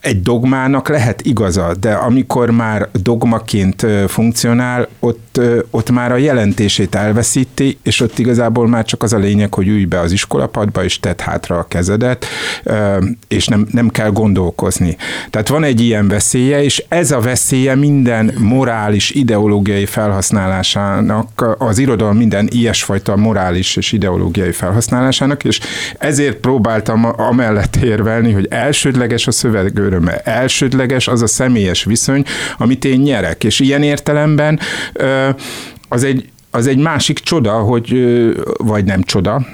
egy 0.00 0.22
dogmának 0.22 0.88
lehet 0.88 1.22
igaza, 1.22 1.74
de 1.80 1.92
amikor 1.92 2.50
már 2.50 2.88
dogmaként 2.92 3.86
funkcionál, 4.06 4.88
ott, 5.00 5.40
ott 5.70 5.90
már 5.90 6.12
a 6.12 6.16
jelentését 6.16 6.94
elveszíti, 6.94 7.78
és 7.82 8.00
ott 8.00 8.18
igazából 8.18 8.68
már 8.68 8.84
csak 8.84 9.02
az 9.02 9.12
a 9.12 9.18
lényeg, 9.18 9.54
hogy 9.54 9.68
ülj 9.68 9.84
be 9.84 10.00
az 10.00 10.12
iskolapadba, 10.12 10.84
és 10.84 11.00
tedd 11.00 11.20
hátra 11.20 11.58
a 11.58 11.66
kezedet, 11.68 12.26
és 13.28 13.46
nem, 13.46 13.66
nem 13.70 13.88
kell 13.88 14.10
gondolkozni. 14.10 14.96
Tehát 15.30 15.48
van 15.48 15.64
egy 15.64 15.80
ilyen 15.80 16.08
veszélye, 16.08 16.62
és 16.62 16.84
ez 16.88 17.10
a 17.10 17.20
veszélye 17.20 17.74
minden 17.74 18.34
morális, 18.38 19.10
ideológiai 19.10 19.86
felhasználásának, 19.86 21.56
az 21.58 21.78
irodalom 21.78 22.16
minden 22.16 22.48
ilyesfajta 22.52 23.16
morális 23.16 23.76
és 23.76 23.92
ideológiai 23.92 24.52
felhasználásának, 24.52 25.44
és 25.44 25.60
ezért 25.98 26.36
próbáltam 26.36 27.12
amellett 27.16 27.76
érvelni, 27.76 28.32
hogy 28.32 28.46
elsődleges 28.50 29.26
a 29.26 29.30
szöveg 29.30 29.72
öröme. 29.88 30.16
Elsődleges 30.16 31.08
az 31.08 31.22
a 31.22 31.26
személyes 31.26 31.84
viszony, 31.84 32.24
amit 32.58 32.84
én 32.84 33.00
nyerek. 33.00 33.44
És 33.44 33.60
ilyen 33.60 33.82
értelemben 33.82 34.60
az 35.88 36.04
egy, 36.04 36.28
az 36.50 36.66
egy 36.66 36.78
másik 36.78 37.18
csoda, 37.18 37.52
hogy, 37.52 37.94
vagy 38.56 38.84
nem 38.84 39.02
csoda, 39.02 39.46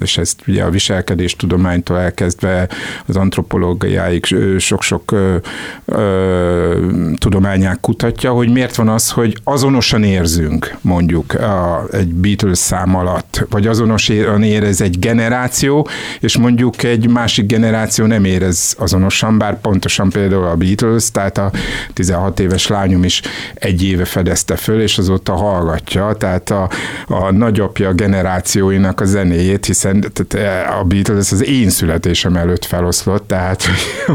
és 0.00 0.18
ezt 0.18 0.42
ugye 0.46 0.62
a 0.62 0.70
viselkedés 0.70 1.36
tudománytól 1.36 1.98
elkezdve 1.98 2.68
az 3.06 3.16
antropológiáig 3.16 4.36
sok-sok 4.58 5.14
tudományák 7.18 7.80
kutatja, 7.80 8.32
hogy 8.32 8.48
miért 8.52 8.76
van 8.76 8.88
az, 8.88 9.10
hogy 9.10 9.38
azonosan 9.44 10.02
érzünk 10.02 10.76
mondjuk 10.80 11.34
a, 11.34 11.84
egy 11.92 12.14
Beatles 12.14 12.58
szám 12.58 12.96
alatt, 12.96 13.46
vagy 13.50 13.66
azonosan 13.66 14.42
érez 14.42 14.80
egy 14.80 14.98
generáció, 14.98 15.88
és 16.20 16.36
mondjuk 16.38 16.82
egy 16.82 17.08
másik 17.08 17.46
generáció 17.46 18.06
nem 18.06 18.24
érez 18.24 18.74
azonosan, 18.78 19.38
bár 19.38 19.60
pontosan 19.60 20.10
például 20.10 20.44
a 20.44 20.56
Beatles, 20.56 21.10
tehát 21.10 21.38
a 21.38 21.50
16 21.92 22.40
éves 22.40 22.66
lányom 22.66 23.04
is 23.04 23.22
egy 23.54 23.84
éve 23.84 24.04
fedezte 24.04 24.56
föl, 24.56 24.80
és 24.80 24.98
azóta 24.98 25.32
hallgatja, 25.32 26.12
tehát 26.12 26.50
a, 26.50 26.70
a 27.06 27.32
nagyapja 27.32 27.92
generációinak 27.92 29.00
a 29.00 29.04
zenéjét, 29.04 29.66
hisz 29.66 29.79
hiszen 29.80 30.12
tehát 30.12 30.68
eh, 30.68 30.78
a 30.78 30.84
Beatles 30.84 31.32
az 31.32 31.44
én 31.44 31.70
születésem 31.70 32.36
előtt 32.36 32.64
feloszlott, 32.64 33.26
tehát 33.26 33.64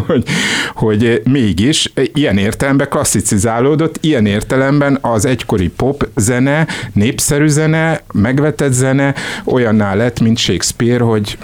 hogy, 0.07 0.23
hogy 0.73 1.21
mégis 1.23 1.91
ilyen 2.13 2.37
értelemben 2.37 2.89
klasszicizálódott, 2.89 3.97
ilyen 4.01 4.25
értelemben 4.25 4.97
az 5.01 5.25
egykori 5.25 5.69
pop 5.69 6.07
zene, 6.15 6.67
népszerű 6.93 7.47
zene, 7.47 8.01
megvetett 8.13 8.71
zene 8.71 9.13
olyanná 9.43 9.93
lett, 9.93 10.19
mint 10.19 10.37
Shakespeare, 10.37 11.03
hogy 11.03 11.37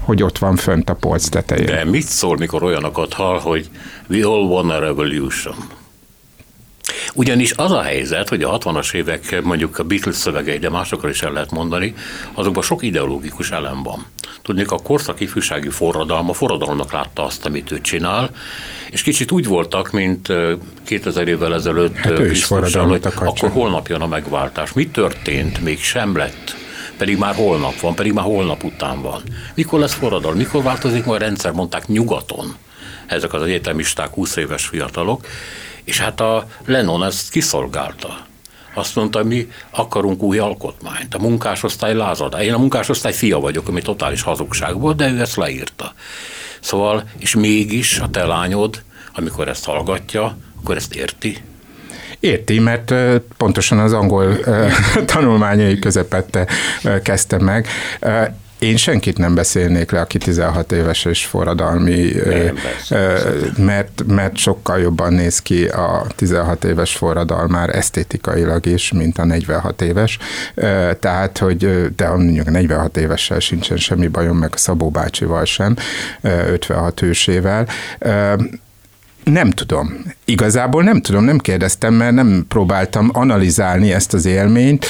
hogy 0.00 0.22
ott 0.22 0.38
van 0.38 0.56
fönt 0.56 0.90
a 0.90 0.94
polc 0.94 1.28
tetején. 1.28 1.66
De 1.66 1.84
mit 1.84 2.06
szól, 2.06 2.36
mikor 2.36 2.62
olyanokat 2.62 3.12
hall, 3.12 3.38
hogy 3.38 3.68
we 4.08 4.26
all 4.26 4.42
want 4.42 4.70
a 4.70 4.78
revolution? 4.78 5.54
Ugyanis 7.14 7.52
az 7.52 7.70
a 7.70 7.82
helyzet, 7.82 8.28
hogy 8.28 8.42
a 8.42 8.58
60-as 8.58 8.94
évek 8.94 9.42
mondjuk 9.42 9.78
a 9.78 9.84
Beatles 9.84 10.14
szövegei, 10.14 10.58
de 10.58 10.70
másokról 10.70 11.10
is 11.10 11.22
el 11.22 11.32
lehet 11.32 11.50
mondani, 11.50 11.94
azokban 12.32 12.62
sok 12.62 12.82
ideológikus 12.82 13.50
elem 13.50 13.82
van. 13.82 14.06
Tudnék, 14.42 14.70
a 14.70 14.76
korszak 14.76 15.20
ifjúsági 15.20 15.68
forradalma 15.68 16.32
forradalomnak 16.32 16.92
látta 16.92 17.24
azt, 17.24 17.46
amit 17.46 17.70
ő 17.70 17.80
csinál, 17.80 18.30
és 18.90 19.02
kicsit 19.02 19.30
úgy 19.30 19.46
voltak, 19.46 19.90
mint 19.90 20.32
2000 20.84 21.28
évvel 21.28 21.54
ezelőtt 21.54 21.96
hát 21.96 22.18
is 22.18 22.44
hogy 22.44 23.00
akkor 23.14 23.50
holnap 23.50 23.88
jön 23.88 24.00
a 24.00 24.06
megváltás. 24.06 24.72
Mi 24.72 24.86
történt? 24.86 25.60
Még 25.62 25.78
sem 25.78 26.16
lett 26.16 26.54
pedig 26.96 27.18
már 27.18 27.34
holnap 27.34 27.80
van, 27.80 27.94
pedig 27.94 28.12
már 28.12 28.24
holnap 28.24 28.64
után 28.64 29.02
van. 29.02 29.22
Mikor 29.54 29.80
lesz 29.80 29.94
forradalom, 29.94 30.36
mikor 30.36 30.62
változik 30.62 31.04
majd 31.04 31.20
a 31.20 31.24
rendszer, 31.24 31.52
mondták 31.52 31.86
nyugaton 31.86 32.56
ezek 33.06 33.32
az 33.32 33.42
egyetemisták, 33.42 34.08
20 34.08 34.36
éves 34.36 34.66
fiatalok, 34.66 35.26
és 35.86 36.00
hát 36.00 36.20
a 36.20 36.46
Lennon 36.64 37.04
ezt 37.04 37.30
kiszolgálta. 37.30 38.26
Azt 38.74 38.94
mondta, 38.94 39.24
mi 39.24 39.50
akarunk 39.70 40.22
új 40.22 40.38
alkotmányt. 40.38 41.14
A 41.14 41.18
munkásosztály 41.18 41.94
lázad. 41.94 42.36
Én 42.40 42.54
a 42.54 42.58
munkásosztály 42.58 43.12
fia 43.12 43.38
vagyok, 43.38 43.68
ami 43.68 43.82
totális 43.82 44.22
hazugság 44.22 44.80
volt, 44.80 44.96
de 44.96 45.10
ő 45.10 45.20
ezt 45.20 45.36
leírta. 45.36 45.94
Szóval, 46.60 47.08
és 47.18 47.34
mégis 47.34 47.98
a 47.98 48.10
te 48.10 48.24
lányod, 48.24 48.82
amikor 49.14 49.48
ezt 49.48 49.64
hallgatja, 49.64 50.36
akkor 50.58 50.76
ezt 50.76 50.94
érti, 50.94 51.42
Érti, 52.20 52.58
mert 52.58 52.94
pontosan 53.36 53.78
az 53.78 53.92
angol 53.92 54.38
tanulmányai 55.14 55.78
közepette 55.78 56.46
kezdte 57.02 57.38
meg. 57.38 57.68
Én 58.58 58.76
senkit 58.76 59.18
nem 59.18 59.34
beszélnék 59.34 59.90
le, 59.90 60.00
aki 60.00 60.18
16 60.18 60.72
éves 60.72 61.04
és 61.04 61.24
forradalmi, 61.24 62.12
nem, 62.24 62.56
mert, 63.56 64.02
mert 64.06 64.36
sokkal 64.36 64.78
jobban 64.78 65.12
néz 65.12 65.42
ki 65.42 65.64
a 65.64 66.06
16 66.16 66.64
éves 66.64 66.94
forradal 66.94 67.46
már 67.46 67.76
esztétikailag 67.76 68.66
is, 68.66 68.92
mint 68.92 69.18
a 69.18 69.24
46 69.24 69.82
éves. 69.82 70.18
Tehát, 71.00 71.38
hogy 71.38 71.94
de 71.96 72.08
mondjuk 72.08 72.46
a 72.46 72.50
46 72.50 72.96
évessel 72.96 73.40
sincsen 73.40 73.76
semmi 73.76 74.06
bajom, 74.06 74.38
meg 74.38 74.50
a 74.52 74.56
Szabó 74.56 74.90
bácsival 74.90 75.44
sem, 75.44 75.76
56 76.22 77.00
hősével 77.00 77.68
Nem 79.30 79.50
tudom. 79.50 80.04
Igazából 80.24 80.82
nem 80.82 81.00
tudom, 81.00 81.24
nem 81.24 81.38
kérdeztem, 81.38 81.94
mert 81.94 82.14
nem 82.14 82.44
próbáltam 82.48 83.10
analizálni 83.12 83.92
ezt 83.92 84.14
az 84.14 84.24
élményt, 84.24 84.86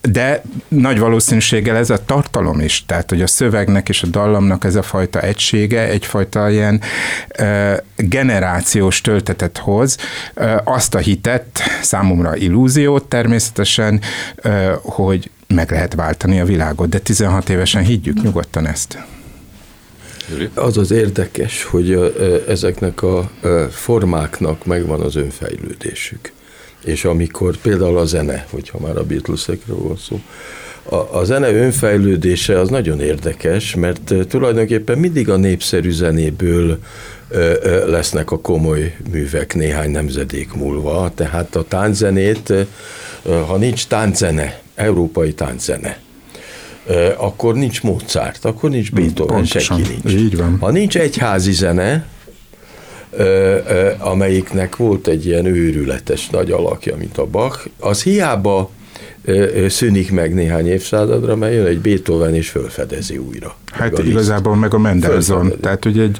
de 0.00 0.42
nagy 0.68 0.98
valószínűséggel 0.98 1.76
ez 1.76 1.90
a 1.90 2.04
tartalom 2.04 2.60
is, 2.60 2.84
tehát 2.86 3.10
hogy 3.10 3.22
a 3.22 3.26
szövegnek 3.26 3.88
és 3.88 4.02
a 4.02 4.06
dallamnak 4.06 4.64
ez 4.64 4.74
a 4.74 4.82
fajta 4.82 5.20
egysége 5.20 5.88
egyfajta 5.88 6.50
ilyen 6.50 6.80
generációs 7.96 9.00
töltetet 9.00 9.58
hoz, 9.58 9.96
azt 10.64 10.94
a 10.94 10.98
hitet, 10.98 11.60
számomra 11.82 12.36
illúziót 12.36 13.04
természetesen, 13.04 14.00
hogy 14.82 15.30
meg 15.46 15.70
lehet 15.70 15.94
váltani 15.94 16.40
a 16.40 16.44
világot, 16.44 16.88
de 16.88 16.98
16 16.98 17.48
évesen 17.48 17.82
higgyük 17.82 18.22
nyugodtan 18.22 18.66
ezt. 18.66 18.98
Az 20.54 20.76
az 20.76 20.90
érdekes, 20.90 21.64
hogy 21.64 22.14
ezeknek 22.48 23.02
a 23.02 23.30
formáknak 23.70 24.64
megvan 24.64 25.00
az 25.00 25.16
önfejlődésük. 25.16 26.32
És 26.84 27.04
amikor 27.04 27.56
például 27.56 27.98
a 27.98 28.04
zene, 28.04 28.46
hogyha 28.50 28.78
már 28.80 28.96
a 28.96 29.04
Beatlesekről 29.04 29.78
van 29.78 29.96
szó, 29.96 30.20
a, 30.82 31.18
a 31.18 31.24
zene 31.24 31.52
önfejlődése 31.52 32.58
az 32.58 32.68
nagyon 32.68 33.00
érdekes, 33.00 33.74
mert 33.74 34.14
tulajdonképpen 34.28 34.98
mindig 34.98 35.28
a 35.28 35.36
népszerű 35.36 35.90
zenéből 35.90 36.78
lesznek 37.86 38.30
a 38.30 38.40
komoly 38.40 38.96
művek 39.10 39.54
néhány 39.54 39.90
nemzedék 39.90 40.52
múlva. 40.52 41.12
Tehát 41.14 41.56
a 41.56 41.64
tánczenét, 41.68 42.52
ha 43.22 43.56
nincs 43.56 43.86
tánczene, 43.86 44.60
európai 44.74 45.32
tánczene, 45.32 45.98
akkor 47.16 47.54
nincs 47.54 47.82
Mozart, 47.82 48.44
akkor 48.44 48.70
nincs 48.70 48.92
Beethoven, 48.92 49.34
Pontosan. 49.36 49.78
senki 49.78 50.00
nincs. 50.02 50.20
Így 50.20 50.36
van. 50.36 50.56
Ha 50.60 50.70
nincs 50.70 50.96
egyházi 50.96 51.52
zene, 51.52 52.06
amelyiknek 53.98 54.76
volt 54.76 55.06
egy 55.06 55.26
ilyen 55.26 55.44
őrületes 55.44 56.28
nagy 56.28 56.50
alakja, 56.50 56.96
mint 56.96 57.18
a 57.18 57.26
Bach, 57.26 57.66
az 57.78 58.02
hiába 58.02 58.70
szűnik 59.68 60.10
meg 60.10 60.34
néhány 60.34 60.66
évszázadra, 60.66 61.36
mert 61.36 61.54
jön 61.54 61.66
egy 61.66 61.78
Beethoven 61.78 62.34
és 62.34 62.48
fölfedezi 62.48 63.18
újra. 63.18 63.54
Hát 63.72 63.96
meg 63.96 64.06
igazából 64.06 64.56
meg 64.56 64.74
a 64.74 64.78
Mendelssohn, 64.78 65.48
tehát 65.60 65.84
hogy 65.84 65.98
egy 65.98 66.18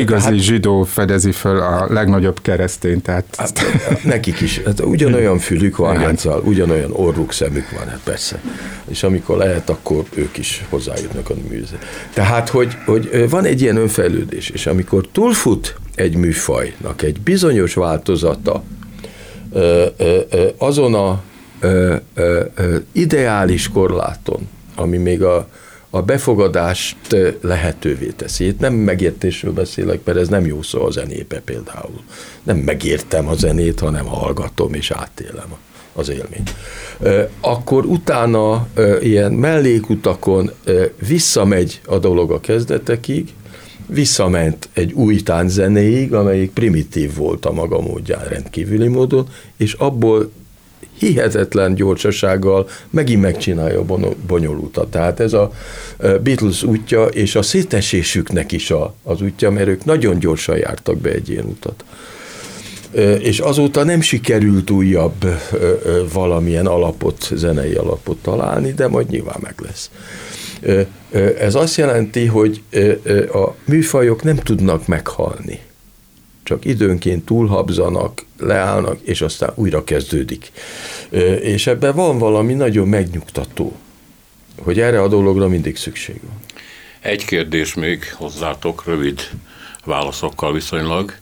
igazi 0.00 0.24
hát, 0.24 0.38
zsidó 0.38 0.82
fedezi 0.82 1.32
föl 1.32 1.58
a 1.58 1.86
legnagyobb 1.92 2.42
keresztény, 2.42 3.02
tehát... 3.02 3.24
Hát, 3.36 3.60
nekik 4.04 4.40
is, 4.40 4.60
hát 4.64 4.80
ugyanolyan 4.80 5.38
fülük 5.38 5.76
van, 5.76 5.96
Hánccal, 5.96 6.42
ugyanolyan 6.44 6.90
orruk, 6.92 7.32
szemük 7.32 7.70
van, 7.70 7.88
hát 7.88 8.00
persze. 8.04 8.40
És 8.88 9.02
amikor 9.02 9.36
lehet, 9.36 9.70
akkor 9.70 10.04
ők 10.14 10.36
is 10.38 10.64
hozzájutnak 10.68 11.30
a 11.30 11.34
műző. 11.48 11.78
Tehát, 12.12 12.48
hogy, 12.48 12.76
hogy 12.84 13.26
van 13.30 13.44
egy 13.44 13.60
ilyen 13.60 13.76
önfejlődés, 13.76 14.48
és 14.48 14.66
amikor 14.66 15.08
túlfut 15.12 15.74
egy 15.94 16.16
műfajnak 16.16 17.02
egy 17.02 17.20
bizonyos 17.20 17.74
változata, 17.74 18.62
azon 20.58 20.94
a 20.94 21.22
ö, 21.64 21.96
ö, 22.54 22.76
ideális 22.92 23.68
korláton, 23.68 24.48
ami 24.74 24.96
még 24.96 25.22
a, 25.22 25.48
a 25.90 26.02
befogadást 26.02 26.96
lehetővé 27.40 28.06
teszi. 28.06 28.46
Itt 28.46 28.58
nem 28.58 28.74
megértésről 28.74 29.52
beszélek, 29.52 30.00
mert 30.04 30.18
ez 30.18 30.28
nem 30.28 30.46
jó 30.46 30.62
szó 30.62 30.84
a 30.84 30.90
zenébe 30.90 31.40
például. 31.40 32.02
Nem 32.42 32.56
megértem 32.56 33.28
a 33.28 33.34
zenét, 33.34 33.80
hanem 33.80 34.04
hallgatom 34.04 34.74
és 34.74 34.90
átélem 34.90 35.54
az 35.92 36.08
élményt. 36.08 36.54
Akkor 37.40 37.84
utána 37.84 38.66
ilyen 39.00 39.32
mellékutakon 39.32 40.50
visszamegy 41.06 41.80
a 41.86 41.98
dolog 41.98 42.30
a 42.30 42.40
kezdetekig, 42.40 43.28
visszament 43.86 44.68
egy 44.72 44.92
új 44.92 45.16
tánczenéig, 45.16 46.14
amelyik 46.14 46.50
primitív 46.50 47.14
volt 47.14 47.46
a 47.46 47.52
maga 47.52 47.80
módján 47.80 48.24
rendkívüli 48.24 48.88
módon, 48.88 49.28
és 49.56 49.72
abból 49.72 50.30
hihetetlen 51.06 51.74
gyorsasággal 51.74 52.68
megint 52.90 53.20
megcsinálja 53.20 53.80
a 53.80 53.98
bonyolultat. 54.26 54.90
Tehát 54.90 55.20
ez 55.20 55.32
a 55.32 55.52
Beatles 55.98 56.62
útja, 56.62 57.04
és 57.04 57.34
a 57.34 57.42
szétesésüknek 57.42 58.52
is 58.52 58.70
a, 58.70 58.94
az 59.02 59.22
útja, 59.22 59.50
mert 59.50 59.68
ők 59.68 59.84
nagyon 59.84 60.18
gyorsan 60.18 60.56
jártak 60.56 60.96
be 60.96 61.10
egy 61.10 61.28
ilyen 61.28 61.44
utat. 61.44 61.84
És 63.18 63.38
azóta 63.38 63.84
nem 63.84 64.00
sikerült 64.00 64.70
újabb 64.70 65.26
valamilyen 66.12 66.66
alapot, 66.66 67.30
zenei 67.34 67.74
alapot 67.74 68.16
találni, 68.16 68.72
de 68.72 68.88
majd 68.88 69.08
nyilván 69.08 69.38
meg 69.40 69.54
lesz. 69.62 69.90
Ez 71.38 71.54
azt 71.54 71.76
jelenti, 71.76 72.26
hogy 72.26 72.62
a 73.32 73.54
műfajok 73.64 74.22
nem 74.22 74.36
tudnak 74.36 74.86
meghalni 74.86 75.60
csak 76.44 76.64
időnként 76.64 77.24
túlhabzanak, 77.24 78.24
leállnak, 78.38 79.00
és 79.02 79.20
aztán 79.20 79.52
újra 79.54 79.84
kezdődik. 79.84 80.52
És 81.40 81.66
ebben 81.66 81.94
van 81.94 82.18
valami 82.18 82.54
nagyon 82.54 82.88
megnyugtató, 82.88 83.76
hogy 84.62 84.80
erre 84.80 85.02
a 85.02 85.08
dologra 85.08 85.48
mindig 85.48 85.76
szükség 85.76 86.20
van. 86.22 86.40
Egy 87.00 87.24
kérdés 87.24 87.74
még 87.74 88.12
hozzátok, 88.14 88.84
rövid 88.86 89.20
válaszokkal 89.84 90.52
viszonylag. 90.52 91.14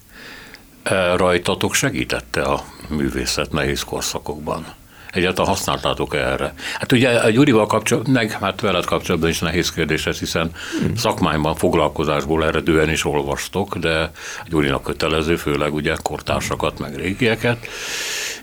Rajtatok 1.16 1.74
segítette 1.74 2.42
a 2.42 2.64
művészet 2.88 3.52
nehéz 3.52 3.82
korszakokban? 3.82 4.74
Egyáltalán 5.12 5.50
használtátok 5.50 6.14
erre? 6.14 6.54
Hát 6.78 6.92
ugye 6.92 7.08
a 7.08 7.30
Gyurival 7.30 7.66
kapcsolatban, 7.66 8.12
meg 8.12 8.30
hát 8.30 8.60
veled 8.60 8.84
kapcsolatban 8.84 9.30
is 9.30 9.38
nehéz 9.38 9.72
kérdés 9.72 10.06
ez, 10.06 10.18
hiszen 10.18 10.50
hmm. 10.80 10.96
szakmányban, 10.96 11.54
foglalkozásból 11.54 12.44
eredően 12.44 12.90
is 12.90 13.04
olvastok, 13.04 13.76
de 13.76 14.10
Gyurinak 14.46 14.82
kötelező, 14.82 15.36
főleg 15.36 15.74
ugye 15.74 15.94
kortársakat, 16.02 16.78
meg 16.78 16.96
régieket. 16.96 17.66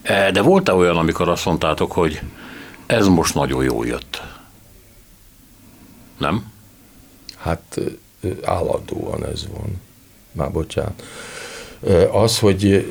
E, 0.01 0.31
de 0.31 0.41
volt-e 0.41 0.73
olyan, 0.73 0.97
amikor 0.97 1.29
azt 1.29 1.45
mondtátok, 1.45 1.91
hogy 1.91 2.21
ez 2.85 3.07
most 3.07 3.33
nagyon 3.35 3.63
jó 3.63 3.83
jött? 3.83 4.21
Nem? 6.17 6.51
Hát 7.37 7.79
állandóan 8.43 9.25
ez 9.25 9.47
van. 9.53 9.81
Már 10.31 10.51
bocsánat. 10.51 11.03
Az, 12.11 12.39
hogy 12.39 12.87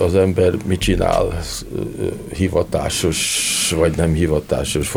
az 0.00 0.14
ember 0.14 0.54
mit 0.64 0.80
csinál, 0.80 1.40
hivatásos 2.34 3.74
vagy 3.76 3.96
nem 3.96 4.12
hivatásos, 4.12 4.94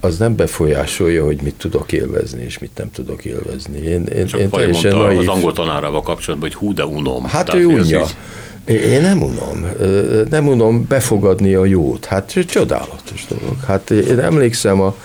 az 0.00 0.18
nem 0.18 0.36
befolyásolja, 0.36 1.24
hogy 1.24 1.40
mit 1.42 1.54
tudok 1.54 1.92
élvezni, 1.92 2.42
és 2.42 2.58
mit 2.58 2.70
nem 2.76 2.90
tudok 2.90 3.24
élvezni. 3.24 3.78
Én, 3.78 4.04
én, 4.04 4.26
Csak 4.26 4.40
én 4.40 4.50
teljesen 4.50 4.96
naív. 4.96 5.18
az 5.18 5.26
angol 5.28 5.52
tanárával 5.52 6.02
kapcsolatban, 6.02 6.48
hogy 6.48 6.58
hú, 6.58 6.74
de 6.74 6.86
unom. 6.86 7.24
Hát 7.24 7.46
Tehát, 7.46 7.60
ő 7.60 7.66
unja. 7.66 8.06
Én 8.68 9.00
nem 9.00 9.22
unom. 9.22 9.66
Nem 10.30 10.48
unom 10.48 10.86
befogadni 10.88 11.54
a 11.54 11.64
jót. 11.64 12.04
Hát 12.04 12.32
csodálatos 12.46 13.26
dolog. 13.28 13.56
Hát 13.66 13.90
én 13.90 14.18
emlékszem 14.18 14.80
a 14.80 14.96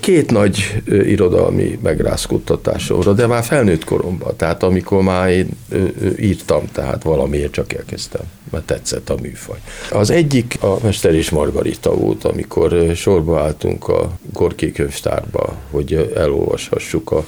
két 0.00 0.30
nagy 0.30 0.82
irodalmi 0.86 1.78
megrázkódtatásomra, 1.82 3.12
de 3.12 3.26
már 3.26 3.44
felnőtt 3.44 3.84
koromban, 3.84 4.36
tehát 4.36 4.62
amikor 4.62 5.02
már 5.02 5.30
én 5.30 5.48
írtam, 6.18 6.62
tehát 6.72 7.02
valamiért 7.02 7.52
csak 7.52 7.72
elkezdtem, 7.72 8.22
mert 8.50 8.64
tetszett 8.64 9.10
a 9.10 9.16
műfaj. 9.22 9.58
Az 9.90 10.10
egyik 10.10 10.56
a 10.60 10.76
Mester 10.82 11.14
és 11.14 11.30
Margarita 11.30 11.94
volt, 11.94 12.24
amikor 12.24 12.92
sorba 12.94 13.40
álltunk 13.40 13.88
a 13.88 14.10
Gorki 14.32 14.72
könyvtárba, 14.72 15.56
hogy 15.70 16.12
elolvashassuk 16.16 17.10
a 17.10 17.24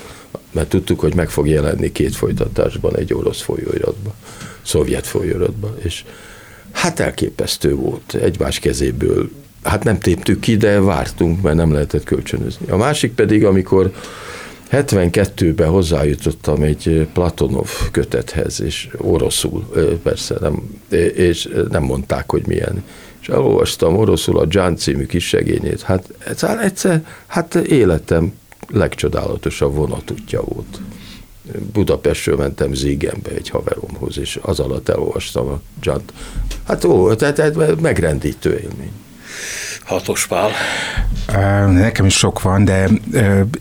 mert 0.53 0.69
tudtuk, 0.69 1.01
hogy 1.01 1.15
meg 1.15 1.31
fog 1.31 1.49
jelenni 1.49 1.93
két 1.93 2.17
folytatásban 2.17 2.97
egy 2.97 3.15
orosz 3.15 3.41
folyóiratban, 3.41 4.13
szovjet 4.71 5.07
folyóiratban, 5.07 5.77
és 5.83 6.05
hát 6.73 7.01
elképesztő 7.01 7.75
volt 7.75 8.15
egymás 8.15 8.59
kezéből 8.59 9.31
hát 9.63 9.85
nem 9.85 9.99
téptük 9.99 10.41
ki, 10.41 10.57
de 10.57 10.81
vártunk, 10.81 11.43
mert 11.43 11.57
nem 11.57 11.73
lehetett 11.73 12.05
kölcsönözni. 12.05 12.69
A 12.69 12.77
másik 12.77 13.15
pedig, 13.15 13.45
amikor 13.45 13.93
72-ben 14.71 15.69
hozzájutottam 15.69 16.63
egy 16.63 17.09
Platonov 17.13 17.71
kötethez, 17.91 18.61
és 18.61 18.89
oroszul, 18.97 19.69
persze, 20.03 20.37
nem, 20.41 20.81
és 21.15 21.49
nem 21.71 21.83
mondták, 21.83 22.31
hogy 22.31 22.47
milyen. 22.47 22.85
És 23.21 23.29
elolvastam 23.29 23.97
oroszul 23.97 24.39
a 24.39 24.47
John 24.49 24.75
című 24.75 25.07
kis 25.07 25.29
segényét. 25.29 25.83
Hát 25.83 26.05
egyszer, 26.27 26.59
egyszer 26.65 27.07
hát 27.27 27.55
életem 27.55 28.33
legcsodálatosabb 28.69 29.75
vonatútja 29.75 30.41
volt. 30.43 30.81
Budapestről 31.73 32.37
mentem 32.37 32.75
Zigenbe 32.75 33.31
egy 33.31 33.49
haveromhoz, 33.49 34.19
és 34.19 34.39
az 34.43 34.61
alatt 34.61 34.89
elolvastam 34.89 35.49
a 35.49 35.61
John-t. 35.83 36.13
Hát 36.67 36.85
ó, 36.85 37.15
tehát, 37.15 37.35
tehát 37.35 37.81
megrendítő 37.81 38.51
élmény. 38.51 38.93
Hatos. 39.91 40.29
Nekem 41.67 42.07
is 42.07 42.17
sok 42.17 42.43
van, 42.43 42.65
de 42.65 42.89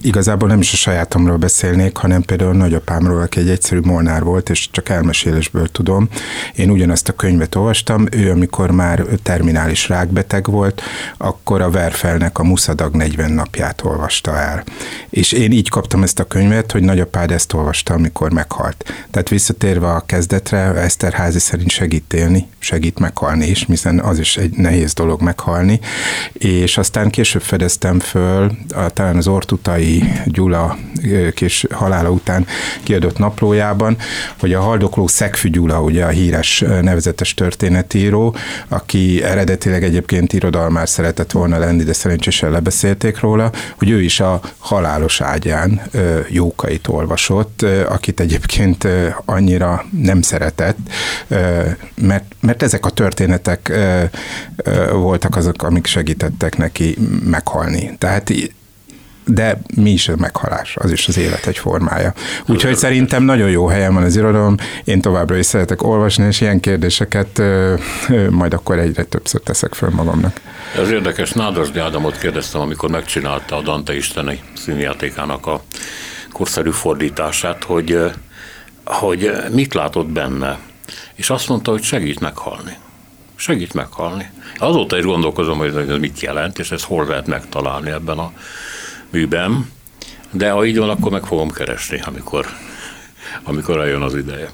igazából 0.02 0.48
nem 0.48 0.60
is 0.60 0.74
a 0.74 0.76
sajátomról 0.76 1.38
beszélnék, 1.38 1.98
hanem 1.98 2.22
például 2.22 2.50
a 2.50 2.56
nagyapámról, 2.56 3.22
aki 3.22 3.40
egy 3.40 3.50
egyszerű 3.50 3.80
molnár 3.84 4.24
volt, 4.24 4.50
és 4.50 4.70
csak 4.72 4.90
elmesélésből 4.90 5.68
tudom. 5.68 6.10
Én 6.56 6.70
ugyanazt 6.70 7.10
a 7.10 7.14
könyvet 7.14 7.56
olvastam, 7.56 8.06
ő 8.12 8.32
amikor 8.32 8.72
már 8.72 9.04
terminális 9.24 9.90
rákbeteg 9.90 10.46
volt, 10.46 10.82
akkor 11.18 11.62
a 11.62 11.70
Verfelnek 11.70 12.40
a 12.40 12.44
Muszadag 12.44 12.96
40 12.96 13.32
napját 13.32 13.82
olvasta 13.84 14.38
el. 14.38 14.64
És 15.10 15.32
én 15.32 15.52
így 15.52 15.70
kaptam 15.70 16.04
ezt 16.04 16.20
a 16.20 16.24
könyvet, 16.24 16.72
hogy 16.72 16.84
nagyapád 16.84 17.32
ezt 17.32 17.54
olvasta, 17.54 17.94
amikor 17.94 18.32
meghalt. 18.32 18.94
Tehát 19.12 19.30
visszatérve 19.30 19.88
a 19.88 20.04
kezdetre, 20.06 20.58
Eszterházi 20.58 21.40
szerint 21.40 21.70
segít 21.70 22.14
élni, 22.14 22.48
segít 22.60 23.00
meghalni 23.00 23.46
is, 23.46 23.66
hiszen 23.68 24.00
az 24.00 24.20
is 24.20 24.38
egy 24.38 24.52
nehéz 24.52 24.94
dolog 24.94 25.22
meghalni, 25.22 25.80
és 26.34 26.78
aztán 26.78 27.10
később 27.10 27.42
fedeztem 27.42 28.00
föl, 28.00 28.52
a, 28.76 28.90
talán 28.90 29.18
az 29.18 29.28
Ortutai 29.28 30.04
Gyula 30.26 30.78
kés 31.34 31.66
halála 31.72 32.10
után 32.10 32.46
kiadott 32.84 33.18
naplójában, 33.18 33.98
hogy 34.40 34.54
a 34.54 34.62
haldokló 34.62 35.08
Szegfű 35.08 35.50
Gyula, 35.50 35.82
ugye 35.82 36.06
a 36.06 36.10
híres 36.10 36.60
nevezetes 36.82 37.34
történetíró, 37.34 38.36
aki 38.68 39.24
eredetileg 39.24 39.84
egyébként 39.84 40.34
irodalmár 40.34 40.90
szeretett 40.90 41.32
volna 41.32 41.58
lenni, 41.58 41.84
de 41.84 41.94
szerencsésen 41.94 42.52
lebeszélték 42.52 43.20
róla, 43.20 43.52
hogy 43.78 43.90
ő 43.90 44.02
is 44.02 44.20
a 44.20 44.42
halálos 44.58 45.22
ágyán 45.22 45.82
jókait 46.30 46.88
olvasott, 46.88 47.66
akit 47.90 48.20
egyébként 48.20 48.88
annyira 49.26 49.86
nem 50.02 50.22
szeretett, 50.22 50.78
mert, 51.96 52.36
mert 52.40 52.64
ezek 52.64 52.86
a 52.86 52.90
történetek 52.90 53.72
voltak 54.92 55.36
azok, 55.36 55.64
amik 55.64 55.86
segítettek 55.86 56.09
neki 56.58 56.98
meghalni. 57.24 57.96
Tehát 57.98 58.32
de 59.26 59.62
mi 59.76 59.90
is 59.90 60.08
a 60.08 60.16
meghalás, 60.18 60.76
az 60.76 60.92
is 60.92 61.08
az 61.08 61.18
élet 61.18 61.46
egy 61.46 61.58
formája. 61.58 62.14
Úgyhogy 62.48 62.76
szerintem 62.76 63.24
nagyon 63.24 63.50
jó 63.50 63.68
helyen 63.68 63.94
van 63.94 64.04
az 64.04 64.16
irodalom, 64.16 64.56
én 64.84 65.02
továbbra 65.02 65.38
is 65.38 65.46
szeretek 65.46 65.84
olvasni, 65.84 66.26
és 66.26 66.42
ilyen 66.42 66.60
kérdéseket 66.60 67.42
majd 68.30 68.54
akkor 68.54 68.80
egyre 68.80 69.04
többször 69.04 69.42
teszek 69.42 69.74
föl 69.74 69.90
magamnak. 69.90 70.42
Ez 70.78 70.92
érdekes, 70.92 71.32
Nádasdi 71.32 71.80
Ádámot 71.80 72.18
kérdeztem, 72.18 72.62
amikor 72.62 72.90
megcsinálta 72.90 73.56
a 73.56 73.62
Dante 73.62 73.96
isteni 73.96 74.42
színjátékának 74.56 75.48
a 75.48 75.62
korszerű 76.32 76.72
fordítását, 76.72 77.64
hogy, 77.64 78.12
hogy 78.86 79.32
mit 79.52 79.74
látott 79.74 80.08
benne, 80.08 80.60
és 81.16 81.30
azt 81.30 81.50
mondta, 81.50 81.72
hogy 81.72 81.84
segít 81.84 82.20
meghalni. 82.20 82.78
Segít 83.40 83.74
meghalni. 83.74 84.32
Azóta 84.58 84.98
is 84.98 85.04
gondolkozom, 85.04 85.58
hogy 85.58 85.76
ez 85.76 85.98
mit 86.00 86.20
jelent, 86.20 86.60
és 86.60 86.72
ezt 86.72 86.84
hol 86.84 87.06
lehet 87.06 87.28
megtalálni 87.28 87.90
ebben 87.90 88.18
a 88.18 88.34
műben, 89.10 89.72
de 90.32 90.52
ha 90.52 90.66
így 90.66 90.78
van, 90.78 90.90
akkor 90.90 91.12
meg 91.12 91.26
fogom 91.26 91.52
keresni, 91.52 92.02
amikor, 92.06 92.46
amikor 93.44 93.80
eljön 93.80 94.02
az 94.02 94.16
ideje. 94.16 94.52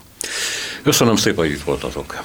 Köszönöm 0.83 1.15
szépen, 1.15 1.45
hogy 1.45 1.53
itt 1.53 1.63
voltatok. 1.63 2.23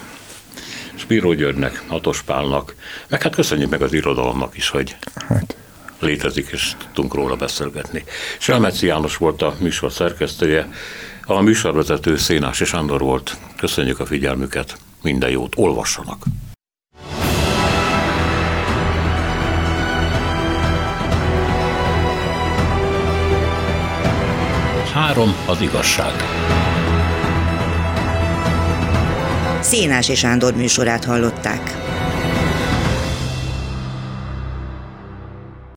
Spíró 0.95 1.33
Györgynek, 1.33 1.85
Hatos 1.89 2.23
Pálnak, 2.23 2.75
meg 3.09 3.23
hát 3.23 3.35
köszönjük 3.35 3.71
meg 3.71 3.83
az 3.83 3.93
irodalomnak 3.93 4.57
is, 4.57 4.69
hogy 4.69 4.97
hát. 5.29 5.57
létezik, 5.99 6.49
és 6.53 6.73
tudtunk 6.79 7.15
róla 7.15 7.37
beszélgetni. 7.37 8.05
Selmeci 8.39 8.87
János 8.87 9.17
volt 9.17 9.43
a 9.43 9.55
műsor 9.59 9.93
szerkesztője, 9.93 10.69
a 11.25 11.41
műsorvezető 11.41 12.17
Szénás 12.17 12.61
és 12.61 12.73
Andor 12.73 13.01
volt. 13.01 13.37
Köszönjük 13.57 14.01
a 14.01 14.07
figyelmüket, 14.07 14.77
minden 15.03 15.31
jót, 15.31 15.53
olvassanak! 15.57 16.25
Három 25.01 25.35
az 25.47 25.61
igazság. 25.61 26.13
Szénás 29.61 30.09
és 30.09 30.25
Ándor 30.25 30.55
műsorát 30.55 31.05
hallották. 31.05 31.90